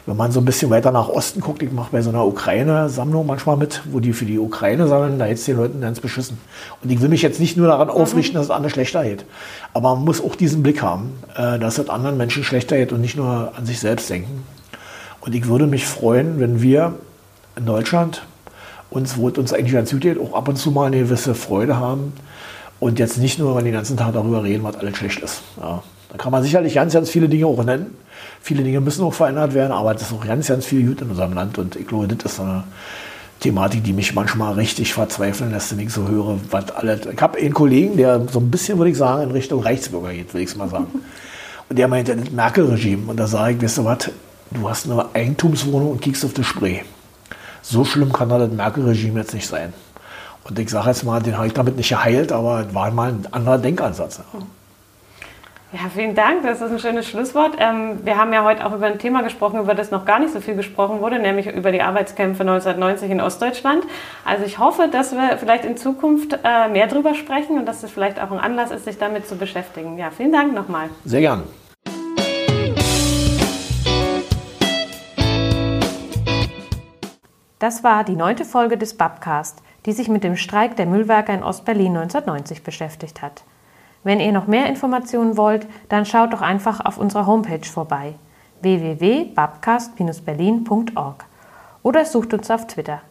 wenn 0.06 0.18
man 0.18 0.32
so 0.32 0.39
ein 0.39 0.45
bisschen 0.45 0.70
weiter 0.70 0.91
nach 0.91 1.10
Osten 1.10 1.41
guckt, 1.41 1.62
ich 1.62 1.72
mache 1.72 1.91
bei 1.91 2.02
so 2.02 2.10
einer 2.10 2.26
Ukraine-Sammlung 2.26 3.26
manchmal 3.26 3.58
mit, 3.58 3.82
wo 3.91 4.00
die 4.00 4.14
für 4.14 4.26
die 4.26 4.39
Ukraine 4.39 4.88
sammeln, 4.88 5.20
da 5.20 5.28
jetzt 5.28 5.47
den 5.47 5.58
Leuten 5.58 5.82
ganz 5.82 6.00
beschissen. 6.00 6.38
Und 6.82 6.91
ich 6.91 7.02
will 7.02 7.10
mich 7.10 7.22
jetzt 7.22 7.39
nicht 7.39 7.58
nur 7.58 7.68
daran 7.68 7.89
aufrichten, 7.89 8.36
dass 8.36 8.45
es 8.45 8.52
anderen 8.52 8.72
schlechter 8.72 9.04
geht. 9.04 9.26
Aber 9.74 9.95
man 9.95 10.06
muss 10.06 10.24
auch 10.24 10.36
diesen 10.36 10.64
Blick 10.64 10.82
haben, 10.82 11.12
äh, 11.36 11.60
dass 11.60 11.78
es 11.78 11.89
anderen 11.89 12.18
Menschen 12.18 12.43
schlechter 12.43 12.78
geht 12.78 12.91
und 12.91 13.02
nicht 13.02 13.18
nur 13.18 13.54
an 13.56 13.66
sich 13.66 13.80
selbst 13.80 14.10
denken. 14.10 14.43
Und 15.22 15.36
ich 15.36 15.47
würde 15.47 15.68
mich 15.68 15.86
freuen, 15.86 16.39
wenn 16.39 16.62
wir 16.62 16.95
in 17.56 17.66
Deutschland 17.66 18.24
uns, 18.89 19.18
wo 19.18 19.30
es 19.30 19.38
uns 19.38 19.54
eigentlich 19.54 19.74
ganz 19.74 19.91
gut 19.91 20.02
geht, 20.02 20.20
auch 20.20 20.34
ab 20.34 20.47
und 20.47 20.56
zu 20.56 20.72
mal 20.72 20.86
eine 20.86 21.00
gewisse 21.00 21.36
Freude 21.36 21.78
haben 21.78 22.14
und 22.80 23.00
jetzt 23.00 23.18
nicht 23.18 23.39
nur 23.39 23.62
den 23.62 23.74
ganzen 23.74 23.97
Tag 23.97 24.14
darüber 24.14 24.43
reden, 24.43 24.64
was 24.64 24.78
alles 24.78 24.97
schlecht 24.97 25.20
ist. 25.20 25.41
Ja. 25.60 25.84
Da 26.10 26.18
kann 26.18 26.32
man 26.32 26.41
sicherlich 26.41 26.74
ganz, 26.74 26.93
ganz 26.93 27.10
viele 27.10 27.30
Dinge 27.30 27.45
auch 27.45 27.64
nennen. 27.64 27.95
Viele 28.41 28.63
Dinge 28.63 28.82
müssen 28.82 29.03
auch 29.03 29.13
verändert 29.13 29.53
werden, 29.53 29.72
aber 29.72 29.95
es 29.95 30.01
ist 30.01 30.13
auch 30.13 30.26
ganz, 30.26 30.47
ganz 30.47 30.65
viel 30.65 30.88
gut 30.88 31.01
in 31.01 31.09
unserem 31.09 31.34
Land. 31.34 31.57
Und 31.57 31.76
ich 31.76 31.88
glaube, 31.88 32.07
das 32.07 32.34
ist 32.34 32.39
eine 32.39 32.63
Thematik, 33.39 33.84
die 33.84 33.93
mich 33.93 34.13
manchmal 34.13 34.53
richtig 34.53 34.93
verzweifeln 34.93 35.51
lässt, 35.51 35.72
wenn 35.72 35.86
ich 35.86 35.93
so 35.93 36.07
höre, 36.07 36.39
was 36.51 36.72
alles. 36.72 37.05
Ich 37.05 37.22
habe 37.22 37.38
einen 37.38 37.53
Kollegen, 37.53 37.97
der 37.97 38.22
so 38.30 38.39
ein 38.39 38.51
bisschen, 38.51 38.78
würde 38.78 38.91
ich 38.91 38.97
sagen, 38.97 39.24
in 39.24 39.32
Richtung 39.32 39.61
Rechtsbürger 39.61 40.13
geht, 40.13 40.34
will 40.34 40.41
ich 40.41 40.49
es 40.49 40.55
mal 40.55 40.70
sagen. 40.70 40.88
Und 41.70 41.78
der 41.78 41.88
meinte, 41.88 42.15
das 42.15 42.32
Merkel-Regime. 42.32 43.09
Und 43.09 43.17
da 43.17 43.28
sage 43.28 43.55
ich, 43.55 43.61
weißt 43.61 43.78
du 43.78 43.86
was, 43.86 44.09
du 44.51 44.70
hast 44.70 44.89
eine 44.89 45.05
Eigentumswohnung 45.13 45.91
und 45.91 46.01
kiekst 46.01 46.26
auf 46.26 46.34
das 46.34 46.45
Spree. 46.45 46.80
So 47.61 47.86
schlimm 47.86 48.11
kann 48.11 48.30
das 48.30 48.51
Merkel-Regime 48.51 49.20
jetzt 49.20 49.34
nicht 49.34 49.47
sein. 49.47 49.74
Und 50.43 50.57
ich 50.57 50.70
sage 50.70 50.89
jetzt 50.89 51.03
mal, 51.03 51.22
den 51.22 51.38
habe 51.38 51.47
ich 51.47 51.53
damit 51.53 51.78
nicht 51.78 51.89
geheilt, 51.89 52.32
aber 52.32 52.65
es 52.67 52.74
war 52.74 52.89
mal 52.91 53.09
ein 53.09 53.28
anderer 53.32 53.57
Denkansatz. 53.57 54.20
Ja. 55.72 55.82
Vielen 55.93 56.15
Dank. 56.15 56.41
Das 56.41 56.61
ist 56.61 56.72
ein 56.72 56.80
schönes 56.80 57.07
Schlusswort. 57.07 57.55
Ähm, 57.59 57.99
wir 58.03 58.17
haben 58.17 58.34
ja 58.34 58.43
heute 58.43 58.65
auch 58.65 58.74
über 58.74 58.88
ein 58.88 58.97
Thema 58.97 59.22
gesprochen, 59.22 59.59
über 59.59 59.76
das 59.76 59.91
noch 59.91 60.03
gar 60.03 60.20
nicht 60.20 60.34
so 60.34 60.41
viel 60.41 60.55
gesprochen 60.55 60.99
wurde, 60.99 61.20
nämlich 61.20 61.45
über 61.45 61.72
die 61.72 61.84
Arbeitskämpfe 61.84 62.41
1990 62.41 63.11
in 63.11 63.22
Ostdeutschland. 63.22 63.84
Also 64.26 64.45
ich 64.45 64.57
hoffe, 64.57 64.89
dass 64.91 65.11
wir 65.11 65.38
vielleicht 65.38 65.65
in 65.65 65.78
Zukunft 65.78 66.39
äh, 66.43 66.70
mehr 66.70 66.88
darüber 66.88 67.13
sprechen 67.13 67.59
und 67.59 67.67
dass 67.67 67.84
es 67.84 67.91
vielleicht 67.91 68.20
auch 68.20 68.32
ein 68.32 68.39
Anlass 68.39 68.72
ist, 68.72 68.86
sich 68.86 68.97
damit 68.97 69.28
zu 69.28 69.36
beschäftigen. 69.36 69.99
Ja, 69.99 70.09
vielen 70.09 70.32
Dank 70.32 70.55
nochmal. 70.55 70.89
Sehr 71.05 71.22
gern. 71.22 71.43
Das 77.59 77.84
war 77.84 78.03
die 78.03 78.15
neunte 78.15 78.45
Folge 78.45 78.78
des 78.78 78.97
Babcast, 78.97 79.61
die 79.86 79.91
sich 79.91 80.07
mit 80.07 80.24
dem 80.24 80.36
Streik 80.36 80.78
der 80.78 80.88
Müllwerker 80.88 81.34
in 81.34 81.43
Ostberlin 81.43 81.95
1990 81.95 82.63
beschäftigt 82.63 83.22
hat. 83.22 83.43
Wenn 84.04 84.20
ihr 84.20 84.32
noch 84.32 84.47
mehr 84.47 84.66
Informationen 84.68 85.38
wollt, 85.38 85.68
dann 85.89 86.06
schaut 86.06 86.34
doch 86.34 86.41
einfach 86.41 86.84
auf 86.86 86.97
unserer 86.97 87.28
Homepage 87.28 87.66
vorbei 87.66 88.16
www.babcast-berlin.org 88.62 91.26
oder 91.84 92.06
sucht 92.06 92.34
uns 92.34 92.50
auf 92.52 92.68
Twitter. 92.68 93.02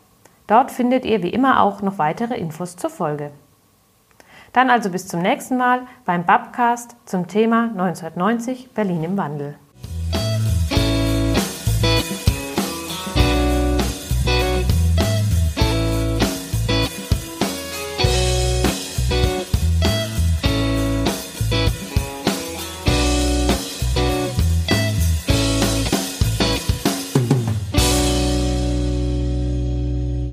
Dort 0.46 0.70
findet 0.70 1.04
ihr 1.04 1.22
wie 1.22 1.30
immer 1.30 1.62
auch 1.62 1.82
noch 1.82 1.98
weitere 1.98 2.36
Infos 2.36 2.76
zur 2.76 2.88
Folge. 2.90 3.32
Dann 4.52 4.70
also 4.70 4.90
bis 4.90 5.06
zum 5.06 5.20
nächsten 5.20 5.58
Mal 5.58 5.82
beim 6.04 6.24
Babcast 6.24 6.96
zum 7.04 7.28
Thema 7.28 7.64
1990 7.64 8.70
Berlin 8.72 9.04
im 9.04 9.16
Wandel. 9.16 9.56